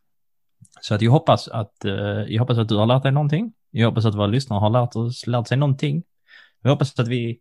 Så 0.81 0.95
att 0.95 1.01
jag 1.01 1.11
hoppas 1.11 1.47
att, 1.47 1.85
eh, 1.85 1.91
jag 2.27 2.39
hoppas 2.39 2.57
att 2.57 2.69
du 2.69 2.75
har 2.75 2.85
lärt 2.85 3.03
dig 3.03 3.11
någonting. 3.11 3.53
Jag 3.71 3.87
hoppas 3.89 4.05
att 4.05 4.15
våra 4.15 4.27
lyssnare 4.27 4.59
har 4.59 4.69
lärt, 4.69 4.95
oss, 4.95 5.27
lärt 5.27 5.47
sig 5.47 5.57
någonting. 5.57 6.03
Jag 6.61 6.69
hoppas 6.71 6.99
att 6.99 7.07
vi 7.07 7.39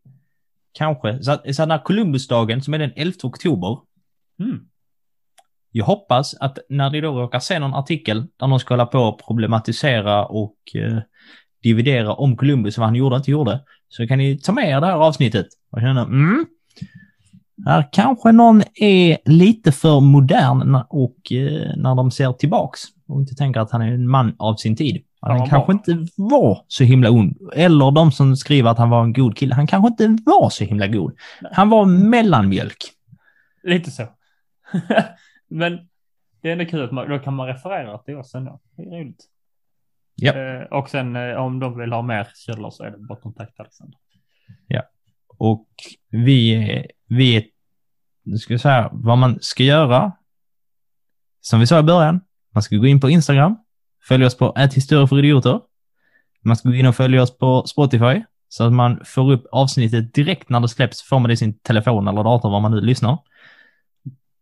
kanske, 0.73 1.23
så 1.23 1.31
att, 1.33 1.55
så 1.57 1.63
att 1.63 1.69
när 1.69 1.79
Columbusdagen 1.79 2.63
som 2.63 2.75
är 2.75 2.79
den 2.79 2.93
11 2.97 3.13
oktober, 3.23 3.79
Mm. 4.41 4.69
Jag 5.77 5.85
hoppas 5.85 6.35
att 6.41 6.59
när 6.69 6.91
ni 6.91 7.01
då 7.01 7.13
råkar 7.21 7.39
se 7.41 7.59
någon 7.59 7.75
artikel 7.75 8.27
där 8.41 8.47
någon 8.47 8.61
ska 8.61 8.75
hålla 8.75 8.87
på 8.87 8.99
och 8.99 9.21
problematisera 9.27 10.27
och 10.27 10.57
eh, 10.75 10.99
dividera 11.63 12.13
om 12.15 12.37
Columbus, 12.37 12.79
vad 12.79 12.87
han 12.87 12.95
gjorde 12.95 13.15
och 13.15 13.21
inte 13.21 13.31
gjorde, 13.31 13.61
så 13.89 14.07
kan 14.07 14.19
ni 14.19 14.39
ta 14.39 14.53
med 14.53 14.71
er 14.71 14.81
det 14.81 14.87
här 14.87 14.95
avsnittet 14.95 15.47
och 15.71 15.81
känna, 15.81 16.03
mm, 16.03 16.47
här 17.67 17.89
kanske 17.93 18.33
någon 18.33 18.63
är 18.75 19.19
lite 19.25 19.73
för 19.73 20.01
modern 20.01 20.75
och 20.89 21.33
eh, 21.33 21.77
när 21.77 21.95
de 21.95 22.11
ser 22.11 22.33
tillbaks 22.33 22.81
och 23.09 23.21
inte 23.21 23.35
tänker 23.35 23.61
att 23.61 23.71
han 23.71 23.83
är 23.83 23.93
en 23.93 24.09
man 24.09 24.37
av 24.39 24.55
sin 24.57 24.77
tid. 24.77 25.03
Han 25.21 25.39
Ja, 25.39 25.47
kanske 25.47 25.73
bra. 25.73 25.81
inte 25.97 26.13
var 26.17 26.65
så 26.69 26.85
himla 26.85 27.11
ond. 27.11 27.37
Eller 27.55 27.91
de 27.91 28.13
som 28.13 28.37
skriver 28.37 28.71
att 28.71 28.79
han 28.79 28.91
var 28.91 29.03
en 29.03 29.13
god 29.13 29.37
kille. 29.37 29.55
Han 29.55 29.67
kanske 29.67 29.89
inte 29.89 30.23
var 30.27 30.51
så 30.51 30.65
himla 30.65 30.87
god. 30.87 31.13
Han 31.53 31.69
var 31.69 31.85
mellanmjölk. 31.85 32.77
Lite 33.63 33.91
så. 33.91 34.03
Men 35.49 35.89
det 36.41 36.49
är 36.49 36.53
ändå 36.53 36.65
kul 36.65 36.85
att 36.85 36.93
man, 36.93 37.09
då 37.09 37.19
kan 37.19 37.35
man 37.35 37.47
referera 37.47 37.99
till 37.99 38.17
oss 38.17 38.35
ändå. 38.35 38.61
Det 38.77 38.83
är 38.83 38.87
roligt. 38.87 39.25
Ja. 40.15 40.33
Eh, 40.33 40.63
och 40.63 40.91
sen 40.91 41.17
eh, 41.17 41.37
om 41.37 41.61
de 41.61 41.79
vill 41.79 41.93
ha 41.93 42.03
mer 42.03 42.29
källor 42.35 42.71
så 42.71 42.85
är 42.85 42.91
det 42.91 42.99
bara 42.99 43.21
kontakta 43.21 43.63
Alexander. 43.63 43.99
Och 45.39 45.69
vi, 46.11 46.87
vi 47.09 47.51
ska 48.39 48.59
säga 48.59 48.91
vad 48.93 49.19
man 49.19 49.39
ska 49.41 49.63
göra. 49.63 50.13
Som 51.41 51.61
vi 51.61 51.67
sa 51.67 51.79
i 51.79 51.83
början, 51.83 52.21
man 52.55 52.63
ska 52.63 52.77
gå 52.77 52.87
in 52.87 53.01
på 53.01 53.11
Instagram, 53.11 53.57
följa 54.09 54.27
oss 54.27 54.37
på 54.37 54.55
historia 54.75 55.07
för 55.07 55.19
idioter. 55.19 55.61
Man 56.41 56.57
ska 56.57 56.69
gå 56.69 56.75
in 56.75 56.87
och 56.87 56.97
följa 56.97 57.23
oss 57.23 57.39
på 57.39 57.67
Spotify 57.67 58.23
så 58.49 58.65
att 58.65 58.73
man 58.73 59.01
får 59.05 59.33
upp 59.33 59.47
avsnittet 59.53 60.15
direkt 60.15 60.49
när 60.49 60.61
det 60.61 60.69
släpps. 60.69 61.03
Får 61.03 61.19
man 61.19 61.29
det 61.29 61.33
i 61.33 61.37
sin 61.37 61.59
telefon 61.59 62.09
eller 62.09 62.25
dator, 62.25 62.51
var 62.51 62.61
man 62.61 62.71
nu 62.71 62.81
lyssnar. 62.81 63.19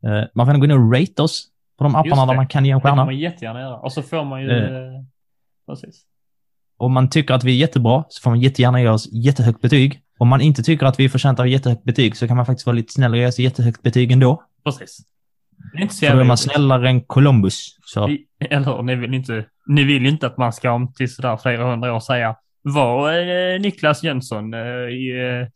Eh, 0.07 0.25
Man 0.35 0.47
får 0.47 0.55
gå 0.59 0.65
in 0.65 0.71
och 0.71 0.93
rate 0.93 1.23
oss 1.23 1.49
på 1.79 1.85
de 1.85 1.95
apparna 1.97 2.27
där 2.27 2.35
man 2.35 2.47
kan 2.47 2.65
ge 2.65 2.71
en 2.71 2.79
Det 2.79 2.83
kan 2.83 2.91
stjärna. 2.91 3.05
man 3.05 3.19
jättegärna 3.19 3.61
göra. 3.61 3.77
Och 3.77 3.93
så 3.93 4.03
får 4.03 4.25
man 4.25 4.43
ju... 4.43 4.51
Eh. 4.51 4.65
Eh, 4.65 5.03
precis. 5.67 6.03
Om 6.77 6.93
man 6.93 7.11
tycker 7.11 7.35
att 7.35 7.45
vi 7.45 7.53
är 7.53 7.57
jättebra 7.57 8.05
så 8.09 8.23
får 8.23 8.31
man 8.31 8.41
jättegärna 8.41 8.81
ge 8.81 8.89
oss 8.89 9.09
jättehögt 9.13 9.61
betyg. 9.61 10.01
Om 10.19 10.29
man 10.29 10.41
inte 10.41 10.63
tycker 10.63 10.87
att 10.87 11.01
vi 11.01 11.09
förtjänar 11.09 11.45
jättehögt 11.45 11.85
betyg 11.85 12.17
så 12.17 12.29
kan 12.29 12.37
man 12.37 12.47
faktiskt 12.47 12.67
vara 12.67 12.77
lite 12.77 12.93
snäll 12.93 13.13
och 13.13 13.19
ge 13.19 13.27
oss 13.27 13.39
jättehögt 13.39 13.83
betyg 13.83 14.13
ändå. 14.13 14.43
Precis. 14.65 14.99
Det 15.73 15.79
är 15.79 15.83
inte 15.83 15.95
så 15.95 16.07
För 16.07 16.15
då 16.15 16.21
är 16.21 16.25
man 16.25 16.37
snällare 16.39 16.89
än 16.89 17.01
Columbus. 17.01 17.77
Så 17.85 18.07
Vi- 18.07 18.27
Eller? 18.51 18.83
Ni 18.83 18.95
vill 18.95 19.15
inte, 19.15 19.45
ni 19.67 19.85
vill 19.85 20.07
inte 20.07 20.27
att 20.27 20.39
man 20.39 20.53
ska 20.53 20.71
om 20.73 20.93
till 20.93 21.15
sådär 21.15 21.37
flera 21.37 21.71
hundra 21.71 21.95
år 21.95 22.01
säga 22.01 22.37
var 22.63 23.13
eh, 23.13 23.61
Niklas 23.61 24.03
Jönsson 24.03 24.55
eh, 24.55 24.61
i, 24.89 25.41
eh, 25.43 25.49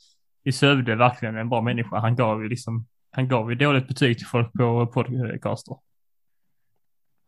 i 0.44 0.52
Sövde 0.52 0.94
verkligen 0.94 1.36
en 1.36 1.48
bra 1.48 1.60
människa? 1.62 2.00
Han 2.00 2.16
gav 2.16 2.42
ju 2.42 2.48
liksom, 2.48 2.86
han 3.10 3.28
gav 3.28 3.50
ju 3.50 3.56
dåligt 3.56 3.88
betyg 3.88 4.18
till 4.18 4.26
folk 4.26 4.52
på 4.52 4.86
podcaster. 4.86 5.76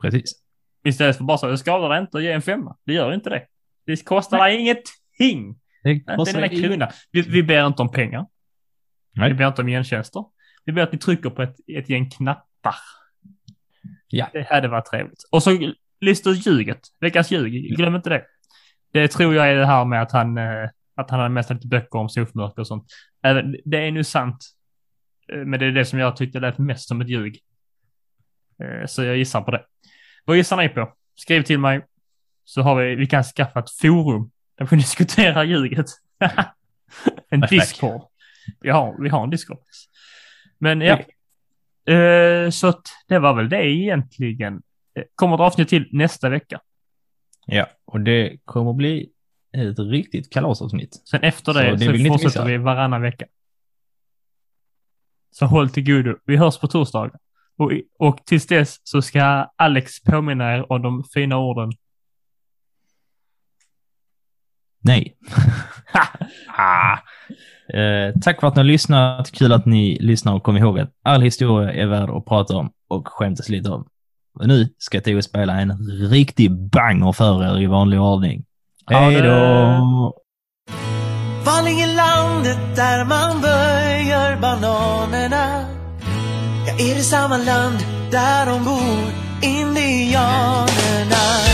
precis. 0.02 0.42
Istället 0.84 1.16
för 1.16 1.24
bara 1.24 1.38
så, 1.38 1.46
det 1.46 1.58
skadar 1.58 1.88
dig 1.88 2.00
inte 2.00 2.18
att 2.18 2.24
ge 2.24 2.32
en 2.32 2.42
femma. 2.42 2.76
Det 2.86 2.92
gör 2.92 3.12
inte 3.12 3.30
det. 3.30 3.46
Det 3.86 4.04
kostar 4.04 4.38
dig 4.38 4.56
ingenting. 4.56 5.58
Det 5.82 5.90
Inte 5.90 6.40
en 6.40 6.48
krona. 6.48 6.90
Vi, 7.10 7.22
vi 7.22 7.42
ber 7.42 7.66
inte 7.66 7.82
om 7.82 7.90
pengar. 7.90 8.26
Nej. 9.12 9.28
Vi 9.28 9.34
ber 9.34 9.46
inte 9.46 9.62
om 9.62 9.68
gentjänster. 9.68 10.24
Vi 10.64 10.72
ber 10.72 10.82
att 10.82 10.92
ni 10.92 10.98
trycker 10.98 11.30
på 11.30 11.42
ett, 11.42 11.56
ett 11.78 11.88
gäng 11.88 12.10
knappar. 12.10 12.74
Ja. 14.08 14.28
Det 14.32 14.48
hade 14.48 14.68
varit 14.68 14.86
trevligt. 14.86 15.22
Och 15.30 15.42
så 15.42 15.72
lista 16.00 16.30
ut 16.30 16.46
ljuget. 16.46 16.80
Veckans 17.00 17.30
ljug. 17.30 17.76
Glöm 17.76 17.94
inte 17.94 18.10
det. 18.10 18.24
Det 18.92 19.08
tror 19.08 19.34
jag 19.34 19.50
är 19.50 19.54
det 19.54 19.66
här 19.66 19.84
med 19.84 20.02
att 20.02 20.12
han, 20.12 20.38
eh, 20.38 20.68
att 20.94 21.10
han 21.10 21.20
har 21.20 21.28
mest 21.28 21.50
lite 21.50 21.66
böcker 21.66 21.98
om 21.98 22.08
solförmörker 22.08 22.60
och 22.60 22.66
sånt. 22.66 22.84
Även, 23.22 23.56
det 23.64 23.76
är 23.76 23.90
nu 23.90 24.04
sant. 24.04 24.36
Eh, 25.32 25.38
Men 25.38 25.60
det 25.60 25.66
är 25.66 25.72
det 25.72 25.84
som 25.84 25.98
jag 25.98 26.16
tyckte 26.16 26.40
lät 26.40 26.58
mest 26.58 26.88
som 26.88 27.00
ett 27.00 27.08
ljug. 27.08 27.40
Eh, 28.62 28.86
Så 28.86 29.04
jag 29.04 29.16
gissar 29.16 29.40
på 29.42 29.50
det. 29.50 29.64
Vad 30.24 30.36
gissar 30.36 30.56
ni 30.56 30.68
på? 30.68 30.92
Skriv 31.14 31.42
till 31.42 31.58
mig. 31.58 31.86
Så 32.44 32.62
har 32.62 32.82
vi, 32.82 32.94
vi 32.94 33.06
kan 33.06 33.24
skaffa 33.24 33.60
ett 33.60 33.70
forum 33.70 34.30
där 34.58 34.66
vi 34.70 34.76
diskuterar 34.76 35.44
ljuget. 35.44 35.86
en 37.28 37.40
Perfekt. 37.40 37.50
Discord. 37.50 38.02
Vi 38.60 38.70
har, 38.70 39.02
vi 39.02 39.08
har 39.08 39.24
en 39.24 39.30
Discord. 39.30 39.58
Men 40.58 40.80
ja. 40.80 40.98
Eh, 41.94 42.50
så 42.50 42.66
att 42.66 42.82
det 43.08 43.18
var 43.18 43.34
väl 43.34 43.48
det 43.48 43.66
egentligen. 43.66 44.62
Kommer 45.14 45.34
ett 45.34 45.40
avsnitt 45.40 45.68
till 45.68 45.88
nästa 45.92 46.28
vecka. 46.28 46.60
Ja, 47.46 47.66
och 47.84 48.00
det 48.00 48.38
kommer 48.44 48.72
bli 48.72 49.10
ett 49.52 49.78
riktigt 49.78 50.30
kalasavsnitt. 50.30 51.08
Sen 51.10 51.22
efter 51.22 51.52
Så 51.52 51.58
det 51.58 51.70
det 51.70 51.78
så, 51.78 51.90
ni 51.92 51.98
inte 51.98 52.08
fortsätter 52.08 52.44
vi 52.44 52.56
varannan 52.56 53.02
vecka. 53.02 53.26
Så 55.30 55.46
håll 55.46 55.70
till 55.70 55.86
godo. 55.86 56.14
Vi 56.24 56.36
hörs 56.36 56.58
på 56.58 56.66
torsdag. 56.66 57.10
Och, 57.58 57.72
och 57.98 58.18
tills 58.26 58.46
dess 58.46 58.80
så 58.82 59.02
ska 59.02 59.46
Alex 59.56 60.02
påminna 60.02 60.56
er 60.56 60.72
om 60.72 60.82
de 60.82 61.04
fina 61.04 61.38
orden. 61.38 61.72
Nej. 64.82 65.16
ah. 66.58 66.98
eh, 67.78 68.14
tack 68.22 68.40
för 68.40 68.46
att 68.46 68.54
ni 68.54 68.58
har 68.58 68.64
lyssnat. 68.64 69.30
Kul 69.32 69.52
att 69.52 69.66
ni 69.66 69.98
lyssnar 70.00 70.34
och 70.34 70.42
kom 70.42 70.56
ihåg 70.56 70.78
att 70.78 70.92
all 71.02 71.22
historia 71.22 71.72
är 71.72 71.86
värd 71.86 72.10
att 72.10 72.24
prata 72.24 72.56
om 72.56 72.72
och 72.88 73.08
skämtas 73.08 73.48
lite 73.48 73.70
om. 73.70 73.86
Och 74.38 74.48
nu 74.48 74.68
ska 74.78 75.00
Theo 75.00 75.22
spela 75.22 75.60
en 75.60 75.72
riktig 76.10 76.50
banger 76.52 77.12
för 77.12 77.44
er 77.44 77.60
i 77.60 77.66
vanlig 77.66 78.00
ordning. 78.00 78.44
Hej 78.86 79.22
då! 79.22 80.14
Vanliga 81.44 81.86
landet 81.86 82.58
där 82.76 83.04
man 83.04 83.40
böjer 83.40 84.36
bananerna 84.36 85.64
Ja, 86.66 86.72
är 86.72 86.94
det 86.94 87.02
samma 87.02 87.36
land 87.36 87.78
där 88.10 88.46
de 88.46 88.64
bor 88.64 89.12
indianerna? 89.42 91.49